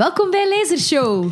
Welkom 0.00 0.30
bij 0.30 0.48
Lasershow. 0.48 1.30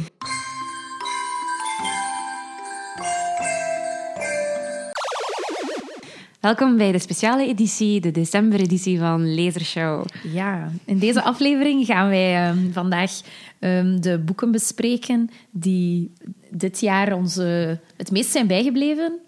Welkom 6.40 6.76
bij 6.76 6.92
de 6.92 6.98
speciale 6.98 7.46
editie, 7.46 8.00
de 8.00 8.10
decembereditie 8.10 8.98
van 8.98 9.34
Lasershow. 9.34 10.04
Ja, 10.32 10.72
in 10.84 10.98
deze 10.98 11.22
aflevering 11.22 11.86
gaan 11.86 12.08
wij 12.08 12.34
ehm, 12.34 12.72
vandaag 12.72 13.20
ehm, 13.58 14.00
de 14.00 14.18
boeken 14.18 14.50
bespreken 14.50 15.30
die 15.50 16.12
dit 16.50 16.80
jaar 16.80 17.12
ons 17.12 17.36
eh, 17.36 17.70
het 17.96 18.10
meest 18.10 18.30
zijn 18.30 18.46
bijgebleven. 18.46 19.18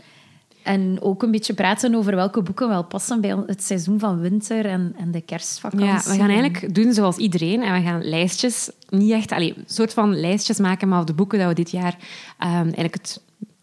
En 0.63 0.97
ook 1.01 1.23
een 1.23 1.31
beetje 1.31 1.55
praten 1.55 1.95
over 1.95 2.15
welke 2.15 2.43
boeken 2.43 2.69
wel 2.69 2.85
passen 2.85 3.21
bij 3.21 3.37
het 3.47 3.63
seizoen 3.63 3.99
van 3.99 4.21
winter 4.21 4.67
en, 4.67 4.95
en 4.99 5.11
de 5.11 5.21
kerstvakantie. 5.21 5.87
Ja, 5.87 6.03
we 6.03 6.19
gaan 6.19 6.31
eigenlijk 6.31 6.75
doen 6.75 6.93
zoals 6.93 7.17
iedereen 7.17 7.63
en 7.63 7.75
we 7.75 7.81
gaan 7.81 8.05
lijstjes, 8.05 8.71
niet 8.89 9.11
echt, 9.11 9.33
allee, 9.33 9.55
een 9.57 9.65
soort 9.67 9.93
van 9.93 10.21
lijstjes 10.21 10.59
maken, 10.59 10.89
maar 10.89 11.05
de 11.05 11.15
boeken 11.15 11.39
dat 11.39 11.49
we 11.49 11.55
dit 11.55 11.71
jaar 11.71 11.97
ehm, 12.39 12.53
eigenlijk 12.53 12.95
het 12.95 13.21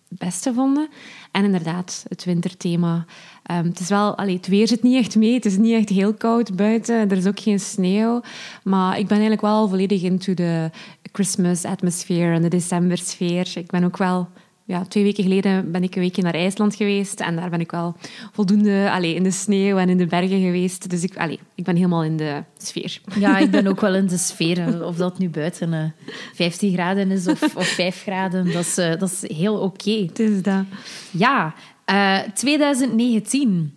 beste 0.07 0.53
vonden. 0.53 0.89
En 1.31 1.43
inderdaad, 1.43 2.05
het 2.07 2.23
winterthema. 2.23 3.05
Ehm, 3.43 3.65
het 3.65 3.79
is 3.79 3.89
wel, 3.89 4.17
allee, 4.17 4.35
het 4.35 4.47
weer 4.47 4.67
zit 4.67 4.83
niet 4.83 4.95
echt 4.95 5.15
mee. 5.15 5.33
Het 5.33 5.45
is 5.45 5.57
niet 5.57 5.73
echt 5.73 5.89
heel 5.89 6.13
koud 6.13 6.55
buiten. 6.55 7.09
Er 7.09 7.17
is 7.17 7.27
ook 7.27 7.39
geen 7.39 7.59
sneeuw. 7.59 8.21
Maar 8.63 8.91
ik 8.91 9.07
ben 9.07 9.17
eigenlijk 9.17 9.41
wel 9.41 9.67
volledig 9.67 10.01
into 10.01 10.33
de 10.33 10.69
Christmas 11.11 11.65
atmosfeer 11.65 12.33
en 12.33 12.41
de 12.41 12.47
decembersfeer. 12.47 13.51
Ik 13.55 13.71
ben 13.71 13.83
ook 13.83 13.97
wel 13.97 14.27
ja, 14.67 14.85
twee 14.85 15.03
weken 15.03 15.23
geleden 15.23 15.71
ben 15.71 15.83
ik 15.83 15.95
een 15.95 16.01
weekje 16.01 16.21
naar 16.21 16.33
IJsland 16.33 16.75
geweest. 16.75 17.19
En 17.19 17.35
daar 17.35 17.49
ben 17.49 17.59
ik 17.59 17.71
wel 17.71 17.95
voldoende 18.31 18.89
allee, 18.91 19.13
in 19.13 19.23
de 19.23 19.31
sneeuw 19.31 19.77
en 19.77 19.89
in 19.89 19.97
de 19.97 20.05
bergen 20.05 20.41
geweest. 20.41 20.89
Dus 20.89 21.03
ik, 21.03 21.17
allee, 21.17 21.39
ik 21.55 21.63
ben 21.63 21.75
helemaal 21.75 22.03
in 22.03 22.17
de 22.17 22.43
sfeer. 22.57 23.01
Ja, 23.19 23.37
ik 23.37 23.51
ben 23.51 23.67
ook 23.71 23.81
wel 23.81 23.95
in 23.95 24.07
de 24.07 24.17
sfeer. 24.17 24.85
Of 24.85 24.95
dat 24.95 25.17
nu 25.17 25.29
buiten 25.29 25.73
uh, 25.73 26.13
15 26.33 26.73
graden 26.73 27.11
is 27.11 27.27
of, 27.27 27.55
of 27.55 27.67
5 27.67 28.01
graden, 28.01 28.45
dat 28.51 28.65
is, 28.65 28.77
uh, 28.77 28.95
dat 28.99 29.11
is 29.11 29.37
heel 29.37 29.55
oké. 29.55 29.89
Okay. 29.89 30.05
Het 30.05 30.19
is 30.19 30.41
dat. 30.41 30.63
Ja, 31.11 31.53
uh, 31.89 32.19
2019. 32.33 33.73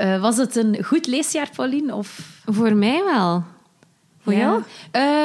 Uh, 0.00 0.20
was 0.20 0.36
het 0.36 0.56
een 0.56 0.84
goed 0.84 1.06
leesjaar, 1.06 1.50
Pauline? 1.54 1.94
Of... 1.94 2.40
Voor 2.44 2.74
mij 2.74 3.04
wel. 3.04 3.44
Voor 4.22 4.32
ja. 4.32 4.38
jou? 4.38 4.62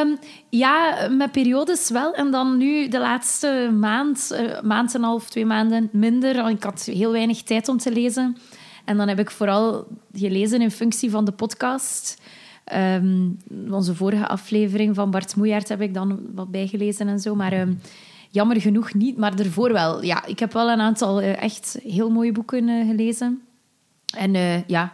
Um, 0.08 0.17
ja, 0.50 1.08
met 1.12 1.31
periodes 1.31 1.90
wel. 1.90 2.14
En 2.14 2.31
dan 2.31 2.58
nu 2.58 2.88
de 2.88 3.00
laatste 3.00 3.70
maand, 3.80 4.30
uh, 4.31 4.62
maand 4.62 4.94
en 4.94 5.00
een 5.00 5.08
half, 5.08 5.30
twee 5.30 5.45
maanden 5.45 5.89
minder. 5.92 6.50
Ik 6.50 6.64
had 6.64 6.84
heel 6.84 7.12
weinig 7.12 7.44
tijd 7.44 7.67
om 7.67 7.78
te 7.78 7.92
lezen. 7.92 8.38
En 8.86 8.98
dan 8.98 9.08
heb 9.08 9.20
ik 9.20 9.31
vooral 9.31 9.88
gelezen 10.14 10.62
in 10.62 10.72
functie 10.72 11.09
van 11.09 11.26
de 11.26 11.31
podcast. 11.31 12.22
Um, 12.73 13.38
onze 13.72 13.95
vorige 13.95 14.28
aflevering 14.28 14.95
van 14.95 15.11
Bart 15.11 15.36
Moejaert 15.36 15.70
heb 15.70 15.82
ik 15.82 15.94
dan 15.94 16.20
wat 16.36 16.52
bijgelezen 16.52 17.08
en 17.08 17.20
zo. 17.20 17.36
Maar 17.36 17.59
um, 17.59 17.80
jammer 18.30 18.61
genoeg 18.61 18.94
niet. 18.94 19.17
Maar 19.17 19.39
ervoor 19.39 19.73
wel. 19.73 20.04
Ja, 20.04 20.26
ik 20.26 20.39
heb 20.39 20.54
wel 20.54 20.70
een 20.70 20.82
aantal 20.82 21.22
uh, 21.22 21.42
echt 21.42 21.80
heel 21.84 22.09
mooie 22.09 22.32
boeken 22.32 22.67
uh, 22.67 22.88
gelezen. 22.88 23.42
En 24.17 24.34
uh, 24.34 24.64
ja, 24.67 24.94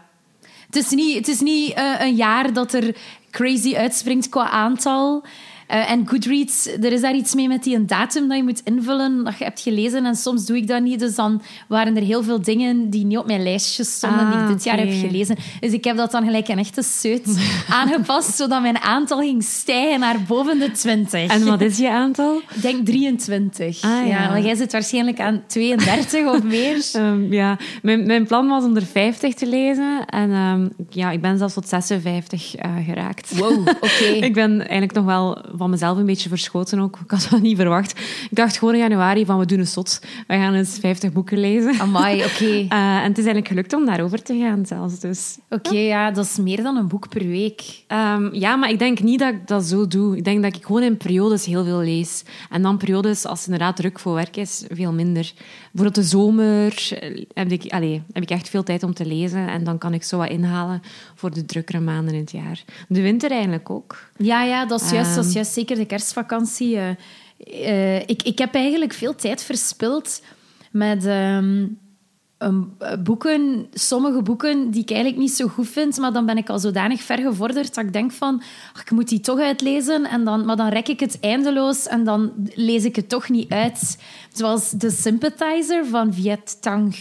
het 0.73 0.85
is 0.85 0.89
niet, 0.89 1.15
het 1.15 1.27
is 1.27 1.39
niet 1.39 1.73
een 1.99 2.15
jaar 2.15 2.53
dat 2.53 2.73
er 2.73 2.95
crazy 3.31 3.75
uitspringt 3.75 4.29
qua 4.29 4.49
aantal. 4.49 5.23
Uh, 5.71 5.91
en 5.91 6.07
Goodreads, 6.07 6.67
er 6.67 6.91
is 6.91 7.01
daar 7.01 7.15
iets 7.15 7.35
mee 7.35 7.47
met 7.47 7.63
die 7.63 7.75
een 7.75 7.87
datum 7.87 8.27
dat 8.27 8.37
je 8.37 8.43
moet 8.43 8.61
invullen, 8.63 9.23
dat 9.23 9.37
je 9.37 9.43
hebt 9.43 9.59
gelezen. 9.59 10.05
En 10.05 10.15
soms 10.15 10.45
doe 10.45 10.57
ik 10.57 10.67
dat 10.67 10.81
niet. 10.81 10.99
Dus 10.99 11.15
dan 11.15 11.41
waren 11.67 11.95
er 11.95 12.03
heel 12.03 12.23
veel 12.23 12.41
dingen 12.41 12.89
die 12.89 13.05
niet 13.05 13.17
op 13.17 13.25
mijn 13.25 13.43
lijstje 13.43 13.83
stonden, 13.83 14.19
ah, 14.19 14.31
die 14.31 14.41
ik 14.41 14.47
dit 14.47 14.63
jaar 14.63 14.77
heb 14.77 14.91
gelezen. 14.91 15.35
Dus 15.59 15.71
ik 15.71 15.83
heb 15.83 15.97
dat 15.97 16.11
dan 16.11 16.23
gelijk 16.23 16.47
een 16.47 16.57
echte 16.57 16.81
seut 16.83 17.39
aangepast, 17.69 18.35
zodat 18.35 18.61
mijn 18.61 18.77
aantal 18.77 19.19
ging 19.19 19.43
stijgen 19.43 19.99
naar 19.99 20.19
boven 20.27 20.59
de 20.59 20.71
20. 20.71 21.29
En 21.29 21.45
wat 21.45 21.61
is 21.61 21.77
je 21.77 21.89
aantal? 21.89 22.41
Ik 22.55 22.61
denk 22.61 22.85
23. 22.85 23.81
Ah, 23.81 23.91
ja. 23.91 24.03
ja. 24.03 24.31
want 24.31 24.43
jij 24.43 24.55
zit 24.55 24.71
waarschijnlijk 24.71 25.19
aan 25.19 25.43
32 25.47 26.25
of 26.25 26.43
meer. 26.43 26.85
Um, 26.95 27.33
ja, 27.41 27.57
mijn, 27.81 28.05
mijn 28.05 28.27
plan 28.27 28.47
was 28.47 28.63
om 28.63 28.75
er 28.75 28.85
50 28.85 29.33
te 29.33 29.47
lezen. 29.47 30.05
En 30.05 30.31
um, 30.31 30.69
ja, 30.89 31.11
ik 31.11 31.21
ben 31.21 31.37
zelfs 31.37 31.53
tot 31.53 31.67
56 31.67 32.55
uh, 32.55 32.71
geraakt. 32.85 33.37
Wow, 33.37 33.59
oké. 33.59 33.75
Okay. 33.81 34.17
ik 34.29 34.33
ben 34.33 34.59
eigenlijk 34.59 34.93
nog 34.93 35.05
wel 35.05 35.37
van 35.57 35.69
mezelf 35.69 35.97
een 35.97 36.05
beetje 36.05 36.29
verschoten 36.29 36.79
ook. 36.79 36.99
Ik 37.03 37.11
had 37.11 37.27
dat 37.29 37.41
niet 37.41 37.57
verwacht. 37.57 37.99
Ik 38.29 38.35
dacht 38.35 38.57
gewoon 38.57 38.73
in 38.73 38.79
januari 38.79 39.25
van 39.25 39.39
we 39.39 39.45
doen 39.45 39.59
een 39.59 39.67
zot. 39.67 40.01
We 40.27 40.33
gaan 40.33 40.53
eens 40.53 40.77
50 40.79 41.11
boeken 41.11 41.37
lezen. 41.37 41.79
Amai, 41.79 42.17
oké. 42.25 42.43
Okay. 42.43 42.63
Uh, 42.63 42.97
en 42.97 43.09
het 43.09 43.17
is 43.17 43.25
eigenlijk 43.25 43.47
gelukt 43.47 43.73
om 43.73 43.85
daarover 43.85 44.23
te 44.23 44.37
gaan 44.37 44.65
zelfs. 44.65 44.99
Dus, 44.99 45.37
oké, 45.49 45.69
okay, 45.69 45.85
ja. 45.85 46.11
dat 46.11 46.25
is 46.25 46.37
meer 46.37 46.63
dan 46.63 46.75
een 46.75 46.87
boek 46.87 47.09
per 47.09 47.27
week. 47.27 47.61
Um, 47.87 48.33
ja, 48.33 48.55
maar 48.55 48.69
ik 48.69 48.79
denk 48.79 48.99
niet 48.99 49.19
dat 49.19 49.33
ik 49.33 49.47
dat 49.47 49.63
zo 49.63 49.87
doe. 49.87 50.17
Ik 50.17 50.23
denk 50.23 50.43
dat 50.43 50.55
ik 50.55 50.65
gewoon 50.65 50.83
in 50.83 50.97
periodes 50.97 51.45
heel 51.45 51.63
veel 51.63 51.79
lees. 51.79 52.23
En 52.49 52.61
dan 52.61 52.77
periodes, 52.77 53.25
als 53.25 53.39
het 53.39 53.47
inderdaad 53.47 53.75
druk 53.75 53.99
voor 53.99 54.13
werk 54.13 54.37
is, 54.37 54.65
veel 54.69 54.93
minder. 54.93 55.33
Bijvoorbeeld 55.71 56.05
de 56.05 56.17
zomer 56.17 56.91
heb 57.33 57.51
ik, 57.51 57.71
allez, 57.71 57.99
heb 58.11 58.23
ik 58.23 58.29
echt 58.29 58.49
veel 58.49 58.63
tijd 58.63 58.83
om 58.83 58.93
te 58.93 59.05
lezen. 59.05 59.47
En 59.47 59.63
dan 59.63 59.77
kan 59.77 59.93
ik 59.93 60.03
zo 60.03 60.17
wat 60.17 60.29
inhalen 60.29 60.81
voor 61.15 61.31
de 61.31 61.45
drukkere 61.45 61.79
maanden 61.79 62.13
in 62.13 62.19
het 62.19 62.31
jaar. 62.31 62.63
De 62.87 63.01
winter 63.01 63.31
eigenlijk 63.31 63.69
ook. 63.69 63.97
Ja, 64.17 64.43
ja 64.43 64.65
dat 64.65 64.81
is 64.81 64.91
juist, 64.91 65.09
um, 65.09 65.15
dat 65.15 65.25
is 65.25 65.33
juist 65.33 65.42
zeker 65.45 65.75
de 65.75 65.85
kerstvakantie. 65.85 66.75
Uh, 66.75 66.89
uh, 67.47 67.99
ik, 67.99 68.23
ik 68.23 68.37
heb 68.37 68.55
eigenlijk 68.55 68.93
veel 68.93 69.15
tijd 69.15 69.43
verspild 69.43 70.21
met 70.71 71.05
um, 71.05 71.79
um, 72.43 72.73
boeken, 73.03 73.67
sommige 73.73 74.21
boeken 74.21 74.71
die 74.71 74.81
ik 74.81 74.89
eigenlijk 74.89 75.21
niet 75.21 75.31
zo 75.31 75.47
goed 75.47 75.67
vind, 75.67 75.97
maar 75.97 76.13
dan 76.13 76.25
ben 76.25 76.37
ik 76.37 76.49
al 76.49 76.59
zodanig 76.59 77.01
ver 77.01 77.17
gevorderd 77.17 77.75
dat 77.75 77.83
ik 77.83 77.93
denk 77.93 78.11
van, 78.11 78.41
ach, 78.73 78.81
ik 78.81 78.91
moet 78.91 79.09
die 79.09 79.19
toch 79.19 79.39
uitlezen, 79.39 80.05
en 80.05 80.23
dan, 80.23 80.45
maar 80.45 80.55
dan 80.55 80.67
rek 80.67 80.87
ik 80.87 80.99
het 80.99 81.17
eindeloos 81.19 81.87
en 81.87 82.03
dan 82.03 82.31
lees 82.55 82.85
ik 82.85 82.95
het 82.95 83.09
toch 83.09 83.29
niet 83.29 83.51
uit. 83.51 83.97
Zoals 84.33 84.73
The 84.77 84.89
Sympathizer 84.89 85.85
van 85.85 86.13
Viet 86.13 86.61
Tang 86.61 86.95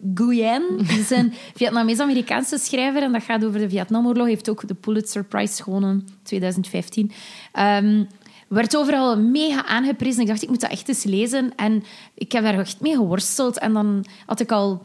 Nguyen. 0.00 0.62
Dat 0.76 0.98
is 0.98 1.10
een 1.10 1.32
Vietnamees-Amerikaanse 1.54 2.58
schrijver 2.58 3.02
en 3.02 3.12
dat 3.12 3.22
gaat 3.22 3.44
over 3.44 3.60
de 3.60 3.68
Vietnamoorlog. 3.68 4.26
heeft 4.26 4.50
ook 4.50 4.68
de 4.68 4.74
Pulitzer 4.74 5.24
Prize 5.24 5.62
gewonnen 5.62 6.08
2015. 6.22 7.10
Um, 7.58 8.08
werd 8.54 8.76
overal 8.76 9.18
mega 9.18 9.66
aangeprezen. 9.66 10.20
Ik 10.20 10.28
dacht, 10.28 10.42
ik 10.42 10.48
moet 10.48 10.60
dat 10.60 10.70
echt 10.70 10.88
eens 10.88 11.04
lezen. 11.04 11.52
En 11.56 11.84
ik 12.14 12.32
heb 12.32 12.42
daar 12.42 12.58
echt 12.58 12.80
mee 12.80 12.94
geworsteld. 12.94 13.58
En 13.58 13.72
dan 13.72 14.04
had 14.26 14.40
ik 14.40 14.52
al 14.52 14.80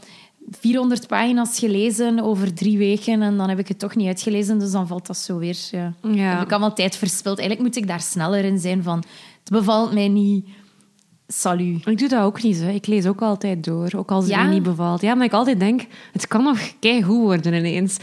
400 0.52 1.08
pagina's 1.08 1.60
gelezen 1.60 2.20
over 2.20 2.54
drie 2.54 2.78
weken. 2.78 3.22
En 3.22 3.38
dan 3.38 3.50
heb 3.50 3.60
ik 3.60 3.68
het 3.68 3.80
toch 3.80 3.96
niet 3.96 4.08
uitgelezen. 4.08 4.60
Dus 4.60 4.72
dan 4.72 4.88
valt 4.88 5.08
dat 5.08 5.18
zo 5.18 5.38
weer. 5.38 5.58
Ja. 5.72 5.94
Ja. 6.02 6.36
Heb 6.36 6.42
ik 6.42 6.52
allemaal 6.52 6.74
tijd 6.74 6.96
verspild. 6.96 7.40
Eigenlijk 7.40 7.68
moet 7.68 7.78
ik 7.84 7.88
daar 7.88 8.02
sneller 8.02 8.44
in 8.44 8.60
zijn 8.60 8.84
van... 8.84 9.04
Het 9.40 9.50
bevalt 9.58 9.94
mij 9.94 10.08
niet. 10.08 10.48
Salut. 11.28 11.88
Ik 11.88 11.98
doe 11.98 12.10
dat 12.10 12.24
ook 12.24 12.44
niet. 12.44 12.60
Hè. 12.60 12.72
Ik 12.72 12.88
lees 12.88 13.06
ook 13.06 13.22
altijd 13.22 13.64
door. 13.64 13.90
Ook 13.96 14.12
als 14.12 14.24
het 14.24 14.34
ja? 14.34 14.44
me 14.44 14.54
niet 14.54 14.64
bevalt. 14.64 15.02
Ja, 15.02 15.16
maar 15.16 15.26
ik 15.26 15.34
altijd 15.34 15.60
denk... 15.60 15.86
Het 16.12 16.28
kan 16.28 16.44
nog 16.44 16.60
goed 16.82 17.22
worden 17.22 17.54
ineens. 17.54 17.98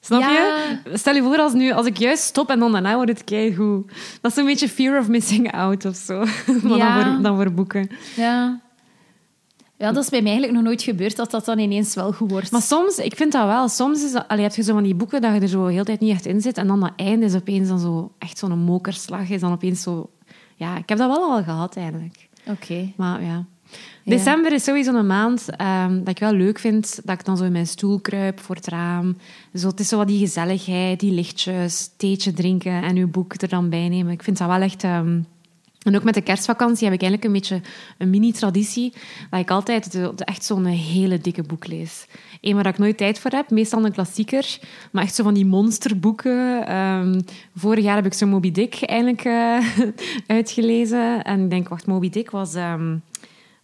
Snap 0.00 0.20
ja. 0.20 0.30
je? 0.30 0.96
Stel 0.96 1.14
je 1.14 1.22
voor 1.22 1.38
als, 1.38 1.52
nu, 1.52 1.72
als 1.72 1.86
ik 1.86 1.96
juist 1.96 2.22
stop 2.22 2.50
en 2.50 2.58
dan 2.58 2.72
daarna 2.72 2.94
wordt 2.94 3.10
het 3.10 3.24
keigoed. 3.24 3.92
Dat 4.20 4.30
is 4.30 4.36
een 4.36 4.44
beetje 4.44 4.68
fear 4.68 4.98
of 5.00 5.08
missing 5.08 5.52
out 5.52 5.84
of 5.84 5.96
zo. 5.96 6.18
maar 6.62 6.76
Ja. 6.76 6.94
dan, 6.94 7.12
voor, 7.14 7.22
dan 7.22 7.36
voor 7.36 7.52
boeken. 7.52 7.90
Ja. 8.16 8.60
Ja, 9.76 9.92
dat 9.92 10.02
is 10.02 10.10
bij 10.10 10.22
mij 10.22 10.30
eigenlijk 10.30 10.58
nog 10.58 10.66
nooit 10.66 10.82
gebeurd, 10.82 11.16
dat 11.16 11.30
dat 11.30 11.44
dan 11.44 11.58
ineens 11.58 11.94
wel 11.94 12.12
goed 12.12 12.30
wordt. 12.30 12.50
Maar 12.50 12.62
soms, 12.62 12.98
ik 12.98 13.16
vind 13.16 13.32
dat 13.32 13.46
wel, 13.46 13.68
soms 13.68 14.04
is 14.04 14.12
dat, 14.12 14.28
allee, 14.28 14.42
heb 14.42 14.54
je 14.54 14.62
zo 14.62 14.72
van 14.72 14.82
die 14.82 14.94
boeken 14.94 15.20
dat 15.20 15.34
je 15.34 15.40
er 15.40 15.48
zo 15.48 15.64
de 15.66 15.72
hele 15.72 15.84
tijd 15.84 16.00
niet 16.00 16.10
echt 16.10 16.26
in 16.26 16.40
zit 16.40 16.58
en 16.58 16.66
dan 16.66 16.80
dat 16.80 16.92
einde 16.96 17.26
is 17.26 17.34
opeens 17.34 17.68
dan 17.68 17.78
zo, 17.78 18.12
echt 18.18 18.38
zo'n 18.38 18.58
mokerslag, 18.58 19.28
is 19.30 19.40
dan 19.40 19.52
opeens 19.52 19.82
zo... 19.82 20.10
Ja, 20.56 20.76
ik 20.76 20.88
heb 20.88 20.98
dat 20.98 21.08
wel 21.08 21.30
al 21.30 21.42
gehad 21.42 21.76
eigenlijk. 21.76 22.28
Oké. 22.46 22.92
Maar 22.96 23.22
ja... 23.22 23.44
December 24.04 24.52
is 24.52 24.64
sowieso 24.64 24.94
een 24.94 25.06
maand 25.06 25.46
um, 25.60 25.98
dat 25.98 26.08
ik 26.08 26.18
wel 26.18 26.32
leuk 26.32 26.58
vind. 26.58 27.00
Dat 27.04 27.18
ik 27.18 27.24
dan 27.24 27.36
zo 27.36 27.44
in 27.44 27.52
mijn 27.52 27.66
stoel 27.66 28.00
kruip 28.00 28.40
voor 28.40 28.54
het 28.56 28.66
raam. 28.66 29.16
Zo, 29.54 29.68
het 29.68 29.80
is 29.80 29.88
zo 29.88 29.96
wat 29.96 30.08
die 30.08 30.18
gezelligheid, 30.18 31.00
die 31.00 31.12
lichtjes, 31.12 31.90
theetje 31.96 32.32
drinken 32.32 32.82
en 32.82 32.96
uw 32.96 33.08
boek 33.08 33.34
er 33.42 33.48
dan 33.48 33.68
bij 33.68 33.88
nemen. 33.88 34.12
Ik 34.12 34.22
vind 34.22 34.38
dat 34.38 34.48
wel 34.48 34.60
echt... 34.60 34.84
Um, 34.84 35.26
en 35.80 35.96
ook 35.96 36.02
met 36.02 36.14
de 36.14 36.20
kerstvakantie 36.20 36.84
heb 36.84 36.94
ik 36.94 37.02
eigenlijk 37.02 37.24
een 37.24 37.40
beetje 37.40 37.60
een 37.98 38.10
mini-traditie. 38.10 38.92
Dat 39.30 39.40
ik 39.40 39.50
altijd 39.50 39.92
de, 39.92 40.12
de 40.14 40.24
echt 40.24 40.44
zo'n 40.44 40.64
hele 40.64 41.18
dikke 41.18 41.42
boek 41.42 41.66
lees. 41.66 42.06
Eén 42.40 42.54
waar 42.54 42.66
ik 42.66 42.78
nooit 42.78 42.96
tijd 42.96 43.18
voor 43.18 43.30
heb, 43.30 43.50
meestal 43.50 43.84
een 43.84 43.92
klassieker. 43.92 44.58
Maar 44.92 45.02
echt 45.02 45.14
zo 45.14 45.22
van 45.22 45.34
die 45.34 45.46
monsterboeken. 45.46 46.76
Um, 46.76 47.20
vorig 47.54 47.84
jaar 47.84 47.96
heb 47.96 48.06
ik 48.06 48.12
zo 48.12 48.26
Moby 48.26 48.52
Dick 48.52 48.82
eindelijk 48.82 49.24
uh, 49.24 49.66
uitgelezen. 50.36 51.24
En 51.24 51.42
ik 51.42 51.50
denk, 51.50 51.68
wacht, 51.68 51.86
Moby 51.86 52.10
Dick 52.10 52.30
was... 52.30 52.54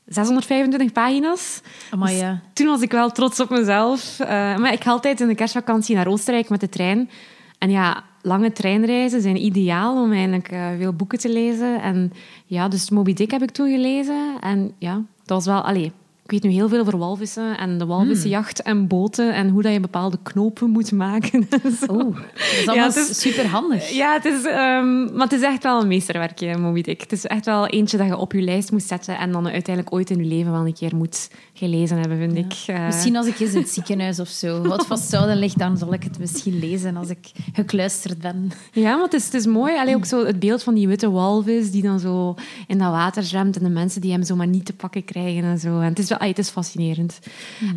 625 0.06 0.92
pagina's. 0.92 1.60
Amai, 1.90 2.16
ja. 2.16 2.30
dus 2.30 2.40
toen 2.52 2.66
was 2.66 2.80
ik 2.80 2.92
wel 2.92 3.10
trots 3.10 3.40
op 3.40 3.50
mezelf. 3.50 4.18
Uh, 4.20 4.28
maar 4.28 4.72
ik 4.72 4.82
ga 4.82 4.90
altijd 4.90 5.20
in 5.20 5.28
de 5.28 5.34
kerstvakantie 5.34 5.94
naar 5.94 6.06
Oostenrijk 6.06 6.48
met 6.48 6.60
de 6.60 6.68
trein. 6.68 7.10
En 7.58 7.70
ja, 7.70 8.04
lange 8.22 8.52
treinreizen 8.52 9.20
zijn 9.20 9.44
ideaal 9.44 10.02
om 10.02 10.12
eigenlijk 10.12 10.52
uh, 10.52 10.66
veel 10.78 10.92
boeken 10.92 11.18
te 11.18 11.28
lezen. 11.28 11.82
En 11.82 12.12
ja, 12.46 12.68
dus 12.68 12.90
Moby 12.90 13.12
Dick 13.12 13.30
heb 13.30 13.42
ik 13.42 13.50
toen 13.50 13.70
gelezen. 13.70 14.36
En 14.40 14.74
ja, 14.78 14.94
dat 15.24 15.44
was 15.44 15.46
wel... 15.46 15.60
Allee, 15.60 15.92
ik 16.26 16.32
weet 16.32 16.42
nu 16.42 16.50
heel 16.50 16.68
veel 16.68 16.80
over 16.80 16.98
walvissen 16.98 17.58
en 17.58 17.78
de 17.78 17.86
walvissenjacht 17.86 18.62
en 18.62 18.86
boten 18.86 19.34
en 19.34 19.48
hoe 19.48 19.62
dat 19.62 19.72
je 19.72 19.80
bepaalde 19.80 20.18
knopen 20.22 20.70
moet 20.70 20.92
maken. 20.92 21.48
Oeh, 21.90 22.16
dat 22.16 22.40
is 22.52 22.66
allemaal 22.68 22.88
is- 22.88 23.20
super 23.20 23.46
handig. 23.46 23.90
Ja, 23.90 24.12
het 24.12 24.24
is, 24.24 24.44
ehm, 24.44 25.04
maar 25.14 25.22
het 25.28 25.32
is 25.32 25.42
echt 25.42 25.62
wel 25.62 25.80
een 25.80 25.88
meesterwerkje, 25.88 26.56
Moby 26.58 26.82
Dick. 26.82 27.00
Het 27.00 27.12
is 27.12 27.24
echt 27.26 27.44
wel 27.44 27.66
eentje 27.66 27.96
dat 27.96 28.06
je 28.06 28.16
op 28.16 28.32
je 28.32 28.40
lijst 28.42 28.72
moet 28.72 28.82
zetten 28.82 29.18
en 29.18 29.32
dan 29.32 29.48
uiteindelijk 29.48 29.94
ooit 29.94 30.10
in 30.10 30.18
je 30.18 30.24
leven 30.24 30.52
wel 30.52 30.66
een 30.66 30.74
keer 30.74 30.96
moet 30.96 31.30
gelezen 31.58 31.98
hebben, 31.98 32.18
vind 32.18 32.36
ik. 32.36 32.54
Eh, 32.66 32.86
Misschien 32.86 33.16
als 33.16 33.26
ik 33.26 33.40
eens 33.40 33.52
in 33.52 33.60
het 33.60 33.70
ziekenhuis 33.70 34.20
of 34.20 34.28
zo 34.28 34.62
wat 34.62 34.86
vasthouden 34.86 35.36
ligt, 35.36 35.58
dan 35.58 35.76
zal 35.76 35.92
ik 35.92 36.02
het 36.02 36.18
misschien 36.18 36.58
lezen 36.58 36.96
als 36.96 37.08
ik 37.08 37.30
gekluisterd 37.52 38.18
ben. 38.18 38.50
Ja, 38.72 38.94
maar 38.94 39.04
het 39.04 39.12
is, 39.14 39.24
het 39.24 39.34
is 39.34 39.46
mooi. 39.46 39.76
Allee, 39.78 39.94
ook 39.96 40.04
zo 40.04 40.26
het 40.26 40.38
beeld 40.38 40.62
van 40.62 40.74
die 40.74 40.88
witte 40.88 41.10
walvis 41.10 41.70
die 41.70 41.82
dan 41.82 41.98
zo 42.00 42.34
in 42.66 42.78
dat 42.78 42.90
water 42.90 43.22
zwemt 43.22 43.56
en 43.56 43.62
de 43.62 43.70
mensen 43.70 44.00
die 44.00 44.12
hem 44.12 44.22
zo 44.22 44.36
maar 44.36 44.46
niet 44.46 44.64
te 44.64 44.72
pakken 44.72 45.04
krijgen 45.04 45.44
en 45.44 45.58
zo. 45.58 45.80
En 45.80 45.88
het 45.88 45.98
is 45.98 46.08
wel, 46.08 46.18
allee, 46.18 46.30
het 46.30 46.38
is 46.38 46.48
fascinerend. 46.50 47.18